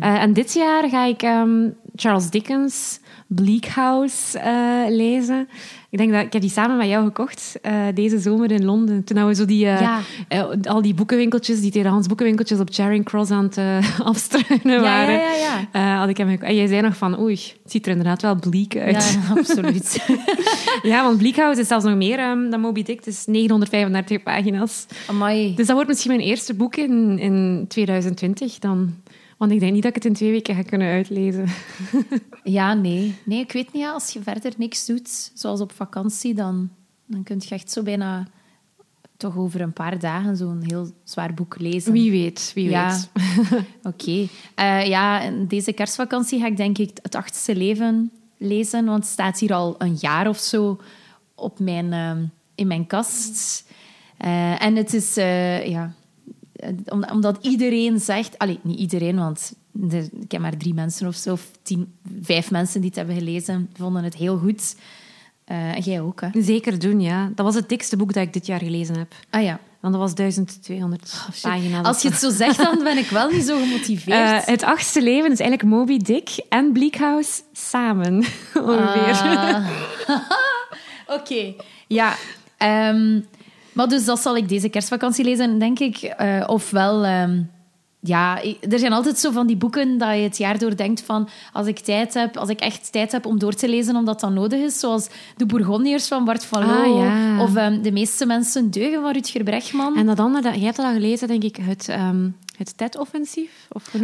Eh, 0.00 0.22
en 0.22 0.32
dit 0.32 0.52
jaar 0.52 0.88
ga 0.88 1.04
ik 1.06 1.22
ehm, 1.22 1.68
Charles 1.94 2.30
Dickens 2.30 3.00
Bleak 3.26 3.64
House 3.64 4.38
eh, 4.38 4.84
lezen. 4.88 5.48
Ik 5.90 5.98
denk 5.98 6.12
dat 6.12 6.24
ik 6.24 6.32
heb 6.32 6.42
die 6.42 6.50
samen 6.50 6.76
met 6.76 6.88
jou 6.88 7.04
gekocht 7.04 7.58
eh, 7.62 7.72
deze 7.94 8.18
zomer 8.18 8.50
in 8.50 8.64
Londen. 8.64 9.04
Toen 9.04 9.26
we 9.26 9.34
zo 9.34 9.44
die, 9.44 9.66
eh, 9.66 9.80
Ja. 9.80 10.00
eh, 10.28 10.44
al 10.62 10.82
die 10.82 10.94
boekenwinkeltjes, 10.94 11.60
die 11.60 11.70
tweedehands 11.70 12.06
boekenwinkeltjes 12.06 12.58
op 12.60 12.68
Charing 12.72 13.04
Cross 13.04 13.30
aan 13.30 13.44
het 13.44 13.58
afstruinen 14.02 14.80
waren. 14.80 15.14
ja, 15.14 15.32
ja, 15.32 15.68
ja. 15.72 15.98
had 15.98 16.08
ik 16.08 16.16
hem 16.16 16.28
gekocht. 16.28 16.48
En 16.48 16.56
jij 16.56 16.66
zei 16.66 16.80
nog 16.80 16.96
van, 16.96 17.20
oei, 17.20 17.34
het 17.62 17.72
ziet 17.72 17.84
er 17.86 17.90
inderdaad 17.92 18.22
wel 18.22 18.34
bleak 18.36 18.76
uit. 18.76 19.18
Ja, 19.28 19.34
absoluut. 19.38 19.98
Ja, 20.82 21.02
want 21.04 21.18
Bleak 21.18 21.36
House 21.36 21.60
is 21.60 21.68
zelfs 21.68 21.84
nog 21.84 21.94
meer 21.96 22.18
ehm, 22.18 22.50
dan 22.50 22.60
Moby 22.60 22.82
Dick. 22.82 22.96
Het 22.96 23.06
is 23.06 23.26
935 23.26 24.22
pagina's. 24.22 24.86
Amai. 25.06 25.54
Dus 25.54 25.66
dat 25.66 25.74
wordt 25.74 25.88
misschien 25.88 26.10
mijn 26.16 26.22
eerste 26.28 26.54
boek 26.54 26.76
in, 26.76 27.18
in 27.18 27.64
2020 27.68 28.58
dan. 28.58 28.94
Want 29.40 29.52
ik 29.52 29.60
denk 29.60 29.72
niet 29.72 29.82
dat 29.82 29.96
ik 29.96 30.02
het 30.02 30.04
in 30.04 30.12
twee 30.14 30.30
weken 30.30 30.54
ga 30.54 30.62
kunnen 30.62 30.88
uitlezen. 30.92 31.46
Ja, 32.42 32.74
nee. 32.74 33.14
Nee, 33.24 33.40
ik 33.40 33.52
weet 33.52 33.72
niet. 33.72 33.84
Als 33.86 34.10
je 34.12 34.22
verder 34.22 34.52
niks 34.56 34.86
doet, 34.86 35.30
zoals 35.34 35.60
op 35.60 35.72
vakantie, 35.72 36.34
dan, 36.34 36.68
dan 37.06 37.22
kun 37.22 37.36
je 37.48 37.54
echt 37.54 37.70
zo 37.70 37.82
bijna 37.82 38.26
toch 39.16 39.36
over 39.36 39.60
een 39.60 39.72
paar 39.72 39.98
dagen 39.98 40.36
zo'n 40.36 40.62
heel 40.66 40.90
zwaar 41.04 41.34
boek 41.34 41.58
lezen. 41.58 41.92
Wie 41.92 42.10
weet, 42.10 42.50
wie 42.54 42.68
Ja. 42.70 42.88
weet. 43.12 43.64
Oké. 43.92 44.26
Eh, 44.54 44.86
ja, 44.86 45.30
deze 45.30 45.72
kerstvakantie 45.72 46.40
ga 46.40 46.46
ik 46.46 46.56
denk 46.56 46.78
ik 46.78 46.98
het 47.02 47.14
achtste 47.14 47.56
leven 47.56 48.10
lezen, 48.36 48.84
want 48.84 49.02
het 49.04 49.12
staat 49.12 49.38
hier 49.38 49.52
al 49.54 49.74
een 49.78 49.96
jaar 50.00 50.28
of 50.28 50.38
zo 50.38 50.80
op 51.34 51.58
mijn, 51.58 51.92
ehm, 51.92 52.24
in 52.54 52.66
mijn 52.66 52.86
kast. 52.86 53.64
Eh, 54.16 54.62
en 54.62 54.76
het 54.76 54.94
is, 54.94 55.16
eh, 55.16 55.66
ja, 55.66 55.92
omdat 57.12 57.38
iedereen 57.40 58.00
zegt, 58.00 58.38
allee, 58.38 58.58
niet 58.62 58.78
iedereen, 58.78 59.16
want 59.16 59.52
ik 60.20 60.32
heb 60.32 60.40
maar 60.40 60.56
drie 60.56 60.74
mensen 60.74 61.06
of 61.06 61.14
zo, 61.14 61.32
of 61.32 61.50
tien, 61.62 61.92
vijf 62.22 62.50
mensen 62.50 62.80
die 62.80 62.88
het 62.88 62.98
hebben 62.98 63.16
gelezen, 63.16 63.70
vonden 63.76 64.04
het 64.04 64.14
heel 64.14 64.38
goed. 64.38 64.74
Eh, 65.44 65.74
en 65.74 65.80
jij 65.80 66.00
ook, 66.00 66.20
hè? 66.20 66.42
Zeker 66.42 66.78
doen, 66.78 67.00
ja. 67.00 67.30
Dat 67.34 67.44
was 67.44 67.54
het 67.54 67.68
dikste 67.68 67.96
boek 67.96 68.12
dat 68.12 68.22
ik 68.22 68.32
dit 68.32 68.46
jaar 68.46 68.58
gelezen 68.58 68.98
heb. 68.98 69.14
Ah 69.30 69.42
ja. 69.42 69.60
Want 69.80 69.94
dat 69.94 70.02
was 70.02 70.14
1200 70.14 71.26
pagina's. 71.42 71.86
Als 71.86 72.02
je 72.02 72.08
het 72.08 72.18
zo 72.18 72.30
zegt, 72.30 72.56
dan 72.56 72.82
ben 72.82 72.98
ik 72.98 73.08
wel 73.08 73.30
niet 73.30 73.44
zo 73.44 73.58
gemotiveerd. 73.62 74.42
Eh, 74.42 74.46
het 74.46 74.62
achtste 74.62 75.02
leven 75.02 75.32
is 75.32 75.40
eigenlijk 75.40 75.70
Moby 75.70 75.96
Dick 75.96 76.28
en 76.48 76.72
Bleak 76.72 76.94
House 76.94 77.40
samen, 77.52 78.14
ongeveer. 78.54 79.36
Ah. 79.36 79.66
Oké, 81.18 81.54
ja. 81.86 82.14
ehm, 82.56 83.20
maar 83.80 83.88
dus 83.88 84.04
dat 84.04 84.20
zal 84.20 84.36
ik 84.36 84.48
deze 84.48 84.68
kerstvakantie 84.68 85.24
lezen, 85.24 85.58
denk 85.58 85.78
ik. 85.78 85.96
Eh, 85.96 86.44
ofwel, 86.46 87.04
ehm, 87.04 87.42
ja, 88.00 88.42
er 88.70 88.78
zijn 88.78 88.92
altijd 88.92 89.18
zo 89.18 89.30
van 89.30 89.46
die 89.46 89.56
boeken 89.56 89.98
dat 89.98 90.08
je 90.08 90.22
het 90.22 90.38
jaar 90.38 90.58
door 90.58 90.76
denkt 90.76 91.02
van 91.02 91.28
als 91.52 91.66
ik 91.66 91.78
tijd 91.78 92.14
heb, 92.14 92.36
als 92.36 92.48
ik 92.48 92.60
echt 92.60 92.92
tijd 92.92 93.12
heb 93.12 93.26
om 93.26 93.38
door 93.38 93.54
te 93.54 93.68
lezen 93.68 93.96
omdat 93.96 94.20
dat 94.20 94.32
nodig 94.32 94.60
is, 94.60 94.78
zoals 94.78 95.08
De 95.36 95.46
Bourgondiërs 95.46 96.08
van 96.08 96.24
Bart 96.24 96.44
van 96.44 96.62
Ah, 96.62 96.96
ja. 96.96 97.42
of 97.42 97.54
ehm, 97.56 97.82
De 97.82 97.92
meeste 97.92 98.26
mensen 98.26 98.70
deugen 98.70 99.00
van 99.02 99.12
Rutger 99.12 99.42
Bregman. 99.44 99.96
En 99.96 100.06
dat 100.06 100.18
andere, 100.18 100.42
dat, 100.42 100.54
jij 100.54 100.64
hebt 100.64 100.76
dat 100.76 100.86
al 100.86 100.92
gelezen, 100.92 101.28
denk 101.28 101.42
ik, 101.42 101.56
het, 101.56 101.88
ehm 101.88 102.28
het 102.60 102.76
TED-offensief? 102.78 103.50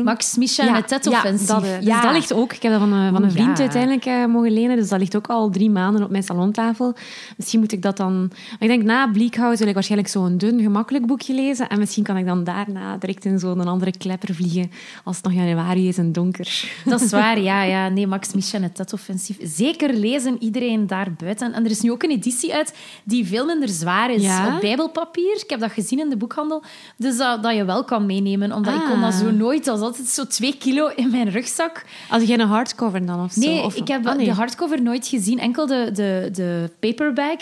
Max 0.05 0.37
Misha 0.37 0.67
en 0.67 0.75
het 0.75 0.89
TED-offensief. 0.89 1.49
Ja, 1.49 1.55
dat, 1.55 1.65
eh, 1.65 1.77
dus 1.77 1.87
Ja. 1.87 2.01
dat 2.01 2.13
ligt 2.13 2.33
ook. 2.33 2.53
Ik 2.53 2.63
heb 2.63 2.73
dat 2.73 2.81
van, 2.81 2.93
een- 2.93 3.13
van 3.13 3.23
een 3.23 3.31
vriend 3.31 3.57
ja. 3.57 3.63
uiteindelijk 3.63 4.05
eh, 4.05 4.25
mogen 4.27 4.53
lenen. 4.53 4.77
Dus 4.77 4.89
dat 4.89 4.99
ligt 4.99 5.17
ook 5.17 5.27
al 5.27 5.51
drie 5.51 5.71
maanden 5.71 6.03
op 6.03 6.11
mijn 6.11 6.23
salontafel. 6.23 6.95
Misschien 7.37 7.61
moet 7.61 7.73
ik 7.73 7.83
dat 7.83 7.97
dan... 7.97 8.19
Maar 8.29 8.57
ik 8.59 8.69
denk, 8.69 8.83
na 8.83 9.09
Bleak 9.09 9.35
House 9.35 9.59
wil 9.59 9.69
ik 9.69 9.75
waarschijnlijk 9.75 10.11
zo'n 10.11 10.39
dun, 10.39 10.61
gemakkelijk 10.61 11.07
boekje 11.07 11.35
lezen. 11.35 11.69
En 11.69 11.79
misschien 11.79 12.05
kan 12.05 12.17
ik 12.17 12.27
dan 12.27 12.45
daarna 12.45 12.97
direct 12.97 13.25
in 13.25 13.39
zo'n 13.39 13.67
andere 13.67 13.91
klepper 13.99 14.35
vliegen. 14.35 14.71
Als 15.05 15.17
het 15.17 15.25
nog 15.25 15.35
januari 15.35 15.89
is 15.89 15.99
en 15.99 16.13
donker. 16.13 16.65
Dat 16.85 17.01
is 17.01 17.11
waar, 17.11 17.41
ja. 17.41 17.63
ja. 17.63 17.89
Nee, 17.97 18.07
Max 18.07 18.33
Michel, 18.35 18.63
het 18.63 18.75
TED-offensief. 18.75 19.37
Zeker 19.43 19.95
lezen, 19.95 20.37
iedereen 20.43 20.87
daar 20.87 21.13
buiten. 21.19 21.53
En 21.53 21.65
er 21.65 21.71
is 21.71 21.81
nu 21.81 21.91
ook 21.91 22.03
een 22.03 22.11
editie 22.11 22.55
uit 22.55 22.75
die 23.05 23.27
veel 23.27 23.47
minder 23.47 23.69
zwaar 23.69 24.13
is 24.13 24.23
Ja? 24.23 24.55
op 24.55 24.61
bijbelpapier. 24.61 25.35
Ik 25.43 25.51
heb 25.51 25.61
dat 25.61 25.71
gezien 25.73 25.99
in 25.99 26.09
de 26.09 26.17
boekhandel. 26.17 26.63
Dus 26.97 27.17
dat 27.17 27.55
je 27.55 27.65
wel 27.65 27.85
kan 27.85 28.07
meenemen. 28.07 28.46
Omdat 28.53 28.75
ik 28.75 28.81
Ah. 28.81 28.91
kon 28.91 29.01
dat 29.01 29.15
zo 29.15 29.31
nooit... 29.31 29.65
Dat 29.65 29.77
is 29.79 29.83
altijd 29.85 30.07
zo 30.09 30.27
twee 30.27 30.57
kilo 30.59 30.87
in 30.87 31.11
mijn 31.11 31.31
rugzak. 31.31 31.85
Als 32.11 32.23
je 32.23 32.39
een 32.39 32.47
hardcover 32.47 33.07
dan 33.07 33.25
of 33.25 33.33
zo? 33.33 33.41
Nee, 33.41 33.63
Of- 33.63 33.75
ik 33.75 33.89
heb 33.89 34.07
Ah, 34.07 34.17
nee. 34.17 34.25
de 34.27 34.33
hardcover 34.33 34.83
nooit 34.83 35.07
gezien. 35.07 35.39
Enkel 35.39 35.67
de, 35.67 35.91
de, 35.93 36.29
de 36.33 36.71
paperback... 36.81 37.41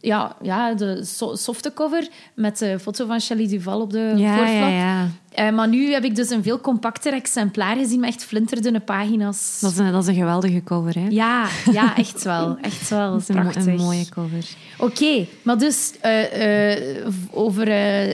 Ja, 0.00 0.36
ja, 0.42 0.74
de 0.74 1.04
so- 1.04 1.34
softe 1.36 1.72
cover 1.74 2.08
met 2.34 2.58
de 2.58 2.78
foto 2.78 3.06
van 3.06 3.20
Shelley 3.20 3.46
Duval 3.48 3.80
op 3.80 3.90
de 3.90 4.12
Ja, 4.16 4.36
voorflap. 4.36 4.58
ja, 4.58 4.68
ja. 4.68 5.08
Eh, 5.32 5.50
maar 5.50 5.68
nu 5.68 5.92
heb 5.92 6.04
ik 6.04 6.16
dus 6.16 6.30
een 6.30 6.42
veel 6.42 6.60
compacter 6.60 7.12
exemplaar 7.12 7.76
gezien 7.76 8.00
met 8.00 8.08
echt 8.08 8.24
flinterdunne 8.24 8.80
pagina's. 8.80 9.58
Dat 9.60 9.70
is, 9.70 9.78
een, 9.78 9.92
dat 9.92 10.02
is 10.02 10.08
een 10.08 10.14
geweldige 10.14 10.62
cover, 10.64 10.94
hè? 10.94 11.06
Ja, 11.08 11.46
ja, 11.72 11.96
echt 11.96 12.22
wel. 12.22 12.56
Echt 12.60 12.88
wel. 12.90 13.10
Dat 13.12 13.20
is 13.20 13.26
prachtig. 13.26 13.66
een 13.66 13.76
mooie 13.76 14.08
cover. 14.08 14.44
Oké, 14.78 15.26
maar 15.42 15.58
dus 15.58 15.92
eh, 16.00 16.72
eh, 16.72 17.06
over 17.30 17.66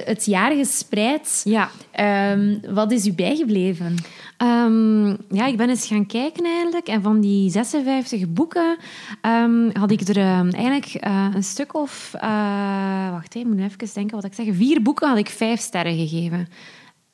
het 0.07 0.25
jaar 0.25 0.53
gespreid, 0.53 1.41
Ja. 1.45 1.71
ehm, 1.91 2.55
wat 2.75 2.93
is 2.93 3.07
u 3.07 3.13
bijgebleven? 3.13 3.95
Ehm, 4.45 5.09
ja, 5.29 5.47
ik 5.47 5.57
ben 5.57 5.69
eens 5.69 5.87
gaan 5.87 6.07
kijken 6.07 6.45
eigenlijk. 6.45 6.87
En 6.87 7.03
van 7.03 7.21
die 7.21 7.51
56 7.51 8.29
boeken 8.29 8.77
ehm, 9.21 9.71
had 9.73 9.91
ik 9.91 10.01
er 10.01 10.17
ehm, 10.17 10.49
eigenlijk 10.49 10.95
eh, 10.95 11.29
een 11.35 11.45
stuk 11.45 11.75
of... 11.75 12.15
eh, 12.15 13.11
wacht, 13.11 13.35
ik 13.35 13.45
moet 13.45 13.59
even 13.59 13.89
denken 13.95 14.17
wat 14.17 14.25
ik 14.25 14.35
zeg. 14.35 14.47
Vier 14.51 14.83
boeken 14.83 15.09
had 15.09 15.19
ik 15.19 15.29
vijf 15.29 15.61
sterren 15.61 15.97
gegeven. 15.97 16.49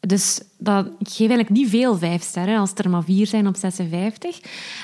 Dus 0.01 0.41
dat, 0.59 0.87
ik 0.87 1.09
geef 1.09 1.19
eigenlijk 1.19 1.51
niet 1.51 1.69
veel 1.69 1.99
vijf 1.99 2.23
sterren, 2.23 2.59
als 2.59 2.73
er 2.75 2.91
maar 2.91 3.05
vier 3.05 3.27
zijn 3.27 3.47
op 3.47 3.57
56. 3.57 4.41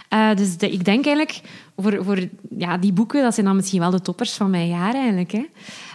Eh, 0.09 0.35
dus 0.35 0.57
de- 0.57 0.71
ik 0.73 0.85
denk 0.85 1.07
eigenlijk, 1.07 1.41
voor, 1.77 2.05
voor 2.05 2.19
ja, 2.59 2.79
die 2.79 2.93
boeken, 2.93 3.23
dat 3.23 3.35
zijn 3.35 3.47
dan 3.47 3.57
misschien 3.57 3.81
wel 3.81 3.91
de 3.91 4.01
toppers 4.01 4.33
van 4.33 4.51
mijn 4.51 4.69
jaar 4.69 4.95
eigenlijk. 4.95 5.33
Hè. 5.33 5.45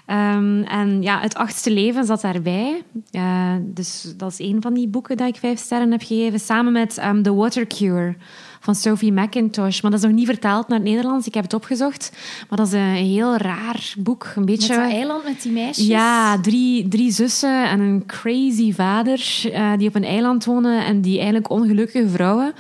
Ehm, 0.06 0.62
en 0.62 1.02
ja, 1.02 1.20
Het 1.20 1.36
Achtste 1.36 1.72
Leven 1.72 2.06
zat 2.06 2.22
daarbij. 2.22 2.82
Eh, 3.12 3.54
dus 3.62 4.14
dat 4.18 4.32
is 4.32 4.40
een 4.40 4.62
van 4.62 4.74
die 4.74 4.88
boeken 4.88 5.18
dat 5.18 5.28
ik 5.28 5.36
vijf 5.36 5.60
sterren 5.60 5.92
heb 5.92 6.02
gegeven. 6.02 6.40
Samen 6.40 6.72
met 6.74 6.98
ehm, 6.98 7.22
The 7.22 7.34
Water 7.34 7.68
Cure 7.68 8.16
van 8.62 8.76
Sophie 8.76 9.12
McIntosh. 9.12 9.82
Maar 9.82 9.92
dat 9.92 10.00
is 10.00 10.06
nog 10.06 10.16
niet 10.16 10.26
vertaald 10.26 10.68
naar 10.68 10.80
het 10.80 10.88
Nederlands. 10.88 11.28
Ik 11.28 11.34
heb 11.34 11.44
het 11.44 11.54
opgezocht. 11.54 12.12
Maar 12.50 12.58
dat 12.58 12.68
is 12.68 12.74
een 12.74 12.94
heel 12.94 13.38
raar 13.38 13.94
boek. 13.98 14.24
Een 14.24 14.32
Met 14.36 14.46
beetje... 14.46 14.76
dat 14.76 14.92
eiland 14.92 15.24
met 15.24 15.42
die 15.42 15.52
meisjes? 15.52 15.88
Ja, 15.88 16.40
drie, 16.40 16.88
drie 16.88 17.12
zussen 17.12 17.70
en 17.70 17.80
een 17.80 18.04
crazy 18.06 18.74
vader 18.74 19.42
eh, 19.52 19.72
die 19.78 19.88
op 19.88 19.96
een 19.96 20.04
eiland 20.04 20.46
wonen 20.46 20.86
en 20.86 21.02
die 21.02 21.16
eigenlijk 21.16 21.50
ongelukkige 21.50 22.10
vrouwen 22.10 22.54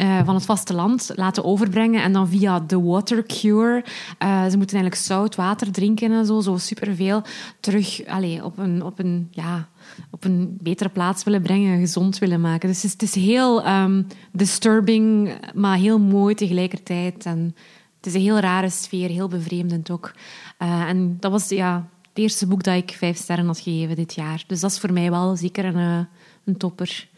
eh, 0.00 0.24
van 0.24 0.34
het 0.34 0.44
vasteland 0.44 1.10
laten 1.14 1.44
overbrengen 1.44 2.02
en 2.02 2.12
dan 2.12 2.28
via 2.28 2.60
de 2.60 2.80
water 2.80 3.22
cure. 3.26 3.84
eh, 4.18 4.42
ze 4.42 4.56
moeten 4.56 4.76
eigenlijk 4.76 4.94
zout 4.94 5.34
water 5.34 5.72
drinken 5.72 6.12
en 6.12 6.26
zo, 6.26 6.40
zo 6.40 6.56
superveel 6.56 7.22
terug 7.60 8.06
allee, 8.06 8.44
op, 8.44 8.58
een, 8.58 8.84
op, 8.84 8.98
een, 8.98 9.28
ja, 9.30 9.68
op 10.10 10.24
een 10.24 10.58
betere 10.60 10.88
plaats 10.88 11.24
willen 11.24 11.42
brengen, 11.42 11.78
gezond 11.78 12.18
willen 12.18 12.40
maken. 12.40 12.68
Dus 12.68 12.82
het 12.82 12.84
is, 12.84 12.92
het 12.92 13.02
is 13.02 13.14
heel 13.14 13.62
ehm, 13.64 14.02
disturbing, 14.32 15.34
maar 15.54 15.76
heel 15.76 15.98
mooi 15.98 16.34
tegelijkertijd. 16.34 17.26
En 17.26 17.54
het 17.96 18.06
is 18.06 18.14
een 18.14 18.20
heel 18.20 18.38
rare 18.38 18.70
sfeer, 18.70 19.08
heel 19.08 19.28
bevreemdend 19.28 19.90
ook. 19.90 20.14
Eh, 20.58 20.82
en 20.82 21.16
dat 21.18 21.30
was 21.30 21.48
ja, 21.48 21.88
het 22.08 22.18
eerste 22.18 22.46
boek 22.46 22.62
dat 22.62 22.76
ik 22.76 22.90
vijf 22.90 23.16
sterren 23.16 23.46
had 23.46 23.60
gegeven 23.60 23.96
dit 23.96 24.14
jaar. 24.14 24.44
Dus 24.46 24.60
dat 24.60 24.70
is 24.70 24.78
voor 24.78 24.92
mij 24.92 25.10
wel 25.10 25.36
zeker 25.36 25.64
een, 25.64 26.06
een 26.44 26.56
topper. 26.56 27.08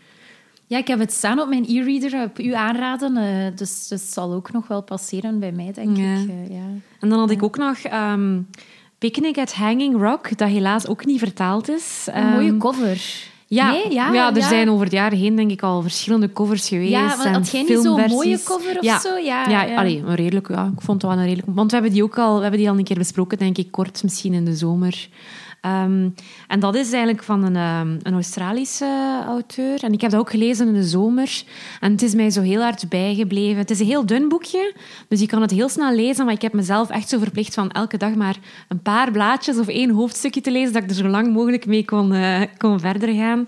Ja, 0.72 0.78
ik 0.78 0.86
heb 0.88 0.98
het 0.98 1.12
staan 1.12 1.40
op 1.40 1.48
mijn 1.48 1.64
e-reader, 1.68 2.22
op 2.22 2.38
u 2.38 2.52
aanraden. 2.54 3.16
eh, 3.16 3.56
dus 3.56 3.86
het 3.88 4.00
zal 4.00 4.32
ook 4.32 4.52
nog 4.52 4.68
wel 4.68 4.82
passeren 4.82 5.38
bij 5.38 5.52
mij, 5.52 5.72
denk 5.72 5.96
Ja. 5.96 6.02
ik. 6.02 6.28
eh, 6.28 6.50
ja. 6.50 6.64
En 7.00 7.08
dan 7.08 7.18
had 7.18 7.30
ik 7.30 7.42
ook 7.42 7.56
nog 7.56 7.78
ehm, 7.78 8.40
Picnic 8.98 9.38
at 9.38 9.52
Hanging 9.54 10.00
Rock, 10.00 10.38
dat 10.38 10.48
helaas 10.48 10.86
ook 10.86 11.04
niet 11.06 11.18
vertaald 11.18 11.68
is. 11.68 12.06
Een 12.12 12.26
mooie 12.26 12.48
Ehm, 12.48 12.58
cover. 12.58 13.00
Ja, 13.46 13.70
Nee? 13.70 13.92
ja, 13.92 14.12
Ja, 14.12 14.30
er 14.30 14.36
ja. 14.38 14.48
zijn 14.48 14.70
over 14.70 14.84
het 14.84 14.92
jaar 14.92 15.12
heen 15.12 15.36
denk 15.36 15.50
ik 15.50 15.62
al 15.62 15.82
verschillende 15.82 16.32
covers 16.32 16.68
geweest. 16.68 16.90
Ja, 16.90 17.16
maar 17.16 17.32
had 17.32 17.50
jij 17.50 17.62
niet 17.62 17.82
zo'n 17.82 18.00
mooie 18.08 18.42
cover 18.44 18.76
of 18.78 18.82
ja. 18.84 18.98
zo? 19.00 19.16
Ja, 19.16 19.48
Ja, 19.48 19.62
ja. 19.64 19.76
allee, 19.76 20.02
een 20.06 20.14
redelijk, 20.14 20.48
ja, 20.48 20.70
ik 20.74 20.80
vond 20.80 21.02
het 21.02 21.10
wel 21.10 21.20
een 21.20 21.26
redelijk... 21.26 21.48
Want 21.54 21.70
we 21.70 21.76
hebben 21.76 21.94
die 21.94 22.02
ook 22.02 22.18
al, 22.18 22.36
we 22.36 22.40
hebben 22.42 22.60
die 22.60 22.70
al 22.70 22.78
een 22.78 22.84
keer 22.84 22.98
besproken, 22.98 23.38
denk 23.38 23.58
ik, 23.58 23.70
kort 23.70 24.02
misschien 24.02 24.32
in 24.32 24.44
de 24.44 24.56
zomer. 24.56 25.08
Ehm, 25.62 26.08
en 26.48 26.60
dat 26.60 26.74
is 26.74 26.92
eigenlijk 26.92 27.22
van 27.22 27.44
een, 27.44 27.56
ehm, 27.56 27.98
een 28.02 28.12
Australische 28.12 29.22
auteur. 29.26 29.84
En 29.84 29.92
ik 29.92 30.00
heb 30.00 30.10
dat 30.10 30.20
ook 30.20 30.30
gelezen 30.30 30.66
in 30.66 30.72
de 30.72 30.84
zomer. 30.84 31.42
En 31.80 31.92
het 31.92 32.02
is 32.02 32.14
mij 32.14 32.30
zo 32.30 32.40
heel 32.40 32.62
hard 32.62 32.88
bijgebleven. 32.88 33.58
Het 33.58 33.70
is 33.70 33.80
een 33.80 33.86
heel 33.86 34.06
dun 34.06 34.28
boekje, 34.28 34.74
dus 35.08 35.20
je 35.20 35.26
kan 35.26 35.42
het 35.42 35.50
heel 35.50 35.68
snel 35.68 35.94
lezen. 35.94 36.24
Maar 36.24 36.34
ik 36.34 36.42
heb 36.42 36.52
mezelf 36.52 36.90
echt 36.90 37.08
zo 37.08 37.18
verplicht 37.18 37.54
van 37.54 37.70
elke 37.70 37.96
dag 37.96 38.14
maar 38.14 38.36
een 38.68 38.82
paar 38.82 39.10
blaadjes 39.10 39.58
of 39.58 39.68
één 39.68 39.90
hoofdstukje 39.90 40.40
te 40.40 40.50
lezen, 40.50 40.72
dat 40.72 40.82
ik 40.82 40.88
er 40.88 40.94
zo 40.94 41.08
lang 41.08 41.32
mogelijk 41.32 41.66
mee 41.66 41.84
kon, 41.84 42.12
uh, 42.12 42.40
kon 42.58 42.80
verder 42.80 43.14
gaan. 43.14 43.46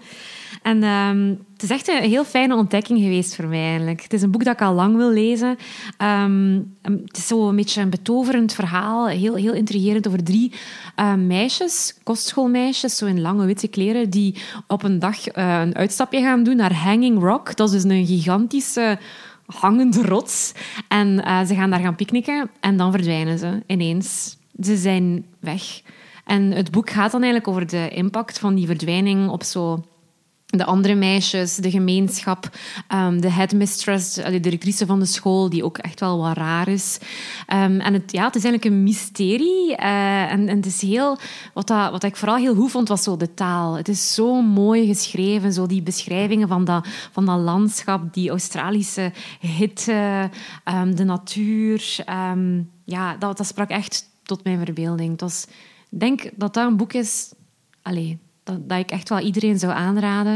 En 0.62 0.82
um, 0.82 1.38
het 1.52 1.62
is 1.62 1.70
echt 1.70 1.88
een 1.88 2.02
heel 2.02 2.24
fijne 2.24 2.54
ontdekking 2.54 2.98
geweest 2.98 3.36
voor 3.36 3.46
mij 3.46 3.68
eigenlijk. 3.68 4.02
Het 4.02 4.12
is 4.12 4.22
een 4.22 4.30
boek 4.30 4.44
dat 4.44 4.52
ik 4.52 4.62
al 4.62 4.74
lang 4.74 4.96
wil 4.96 5.10
lezen. 5.10 5.56
Um, 6.02 6.76
het 6.82 7.16
is 7.16 7.26
zo 7.26 7.48
een 7.48 7.56
beetje 7.56 7.80
een 7.80 7.90
betoverend 7.90 8.52
verhaal, 8.52 9.08
heel, 9.08 9.34
heel 9.34 9.52
intrigerend 9.52 10.06
over 10.06 10.24
drie 10.24 10.52
uh, 10.96 11.14
meisjes, 11.14 11.98
kostschoolmeisjes, 12.02 12.96
zo 12.96 13.06
in 13.06 13.20
lange 13.20 13.46
witte 13.46 13.68
kleren, 13.68 14.10
die 14.10 14.34
op 14.66 14.82
een 14.82 14.98
dag 14.98 15.36
uh, 15.36 15.60
een 15.60 15.76
uitstapje 15.76 16.20
gaan 16.20 16.42
doen 16.42 16.56
naar 16.56 16.74
Hanging 16.74 17.18
Rock. 17.20 17.56
Dat 17.56 17.72
is 17.72 17.82
dus 17.82 17.92
een 17.92 18.06
gigantische 18.06 18.98
hangende 19.46 20.02
rots. 20.02 20.52
En 20.88 21.08
uh, 21.08 21.44
ze 21.44 21.54
gaan 21.54 21.70
daar 21.70 21.80
gaan 21.80 21.96
picknicken 21.96 22.50
en 22.60 22.76
dan 22.76 22.90
verdwijnen 22.90 23.38
ze 23.38 23.62
ineens. 23.66 24.36
Ze 24.60 24.76
zijn 24.76 25.24
weg. 25.40 25.82
En 26.24 26.50
het 26.50 26.70
boek 26.70 26.90
gaat 26.90 27.12
dan 27.12 27.22
eigenlijk 27.22 27.52
over 27.52 27.66
de 27.66 27.88
impact 27.88 28.38
van 28.38 28.54
die 28.54 28.66
verdwijning 28.66 29.28
op 29.28 29.42
zo 29.42 29.84
de 30.58 30.64
andere 30.64 30.94
meisjes, 30.94 31.56
de 31.56 31.70
gemeenschap, 31.70 32.48
um, 32.94 33.20
de 33.20 33.30
headmistress, 33.30 34.14
de 34.14 34.40
directrice 34.40 34.86
van 34.86 34.98
de 34.98 35.06
school, 35.06 35.48
die 35.48 35.64
ook 35.64 35.78
echt 35.78 36.00
wel 36.00 36.18
wat 36.18 36.36
raar 36.36 36.68
is. 36.68 36.98
Um, 37.52 37.80
en 37.80 37.92
het, 37.92 38.12
ja, 38.12 38.24
het 38.24 38.36
is 38.36 38.44
eigenlijk 38.44 38.74
een 38.74 38.82
mysterie. 38.82 39.70
Uh, 39.70 40.32
en, 40.32 40.48
en, 40.48 40.56
het 40.56 40.66
is 40.66 40.80
heel, 40.80 41.18
wat, 41.54 41.66
dat, 41.66 41.90
wat 41.90 42.02
ik 42.02 42.16
vooral 42.16 42.36
heel 42.36 42.54
goed 42.54 42.70
vond, 42.70 42.88
was 42.88 43.02
zo 43.02 43.16
de 43.16 43.34
taal. 43.34 43.76
Het 43.76 43.88
is 43.88 44.14
zo 44.14 44.42
mooi 44.42 44.86
geschreven, 44.86 45.52
zo 45.52 45.66
die 45.66 45.82
beschrijvingen 45.82 46.48
van 46.48 46.64
dat, 46.64 46.86
van 47.12 47.26
dat 47.26 47.38
landschap, 47.38 48.14
die 48.14 48.30
Australische 48.30 49.12
hitte, 49.40 50.30
um, 50.64 50.96
de 50.96 51.04
natuur. 51.04 51.96
ja, 52.84 53.16
dat, 53.16 53.36
dat 53.36 53.46
sprak 53.46 53.70
echt 53.70 54.12
tot 54.22 54.44
mijn 54.44 54.64
verbeelding. 54.64 55.22
ik 55.22 55.30
denk 55.88 56.22
dat 56.34 56.54
dat 56.54 56.66
een 56.66 56.76
boek 56.76 56.92
is... 56.92 57.32
Allez, 57.82 58.14
dat, 58.44 58.68
dat 58.68 58.78
ik 58.78 58.90
echt 58.90 59.08
wel 59.08 59.18
iedereen 59.18 59.58
zou 59.58 59.72
aanraden. 59.72 60.34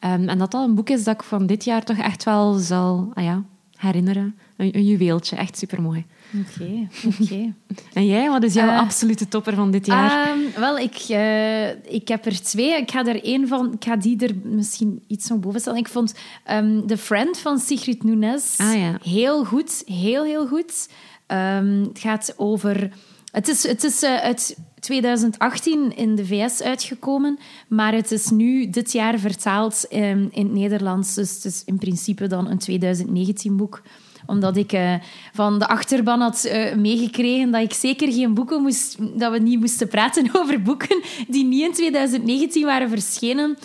Um, 0.00 0.28
en 0.28 0.38
dat 0.38 0.50
dat 0.50 0.68
een 0.68 0.74
boek 0.74 0.90
is 0.90 1.04
dat 1.04 1.14
ik 1.14 1.22
van 1.22 1.46
dit 1.46 1.64
jaar 1.64 1.84
toch 1.84 1.98
echt 1.98 2.24
wel 2.24 2.52
zal 2.52 3.10
ah 3.14 3.24
ja, 3.24 3.42
herinneren. 3.76 4.38
Een, 4.56 4.76
een 4.76 4.86
juweeltje, 4.86 5.36
echt 5.36 5.58
supermooi. 5.58 6.06
Oké, 6.40 6.88
oké. 7.20 7.54
en 7.92 8.06
jij, 8.06 8.30
wat 8.30 8.42
is 8.42 8.54
jouw 8.54 8.66
uh, 8.66 8.78
absolute 8.78 9.28
topper 9.28 9.54
van 9.54 9.70
dit 9.70 9.86
jaar? 9.86 10.30
Um, 10.30 10.40
wel, 10.56 10.78
ik, 10.78 11.06
uh, 11.08 11.68
ik 11.94 12.08
heb 12.08 12.26
er 12.26 12.42
twee. 12.42 12.76
Ik 12.76 12.90
ga 12.90 13.06
er 13.06 13.24
één 13.24 13.48
van, 13.48 13.72
ik 13.72 13.84
ga 13.84 13.96
die 13.96 14.26
er 14.26 14.34
misschien 14.44 15.02
iets 15.06 15.26
van 15.26 15.40
boven 15.40 15.60
stellen. 15.60 15.78
Ik 15.78 15.88
vond 15.88 16.14
um, 16.50 16.86
The 16.86 16.96
Friend 16.96 17.38
van 17.38 17.58
Sigrid 17.58 18.02
Nunes 18.02 18.56
ah, 18.58 18.78
ja. 18.78 18.98
heel 19.02 19.44
goed, 19.44 19.82
heel, 19.86 20.24
heel 20.24 20.46
goed. 20.46 20.88
het 21.26 21.98
gaat 21.98 22.34
over 22.36 22.90
het 23.30 23.48
is, 23.48 23.66
het 23.66 23.84
is 23.84 24.04
uit 24.04 24.56
2018 24.80 25.96
in 25.96 26.14
de 26.14 26.26
VS 26.26 26.62
uitgekomen, 26.62 27.38
maar 27.68 27.92
het 27.92 28.10
is 28.10 28.30
nu 28.30 28.70
dit 28.70 28.92
jaar 28.92 29.18
vertaald 29.18 29.84
in, 29.88 30.28
in 30.32 30.44
het 30.44 30.52
Nederlands. 30.52 31.14
Dus 31.14 31.34
het 31.34 31.44
is 31.44 31.62
in 31.64 31.78
principe 31.78 32.26
dan 32.26 32.48
een 32.48 32.58
2019 32.58 33.56
boek 33.56 33.82
omdat 34.26 34.56
ik 34.56 34.72
uh, 34.72 34.94
van 35.32 35.58
de 35.58 35.68
achterban 35.68 36.20
had 36.20 36.44
uh, 36.44 36.74
meegekregen 36.74 37.50
dat 37.50 37.62
ik 37.62 37.72
zeker 37.72 38.12
geen 38.12 38.34
boeken 38.34 38.62
moest... 38.62 38.96
Dat 39.18 39.32
we 39.32 39.38
niet 39.38 39.60
moesten 39.60 39.88
praten 39.88 40.30
over 40.40 40.62
boeken 40.62 41.02
die 41.28 41.44
niet 41.44 41.64
in 41.64 41.72
2019 41.72 42.64
waren 42.64 42.88
verschenen. 42.88 43.58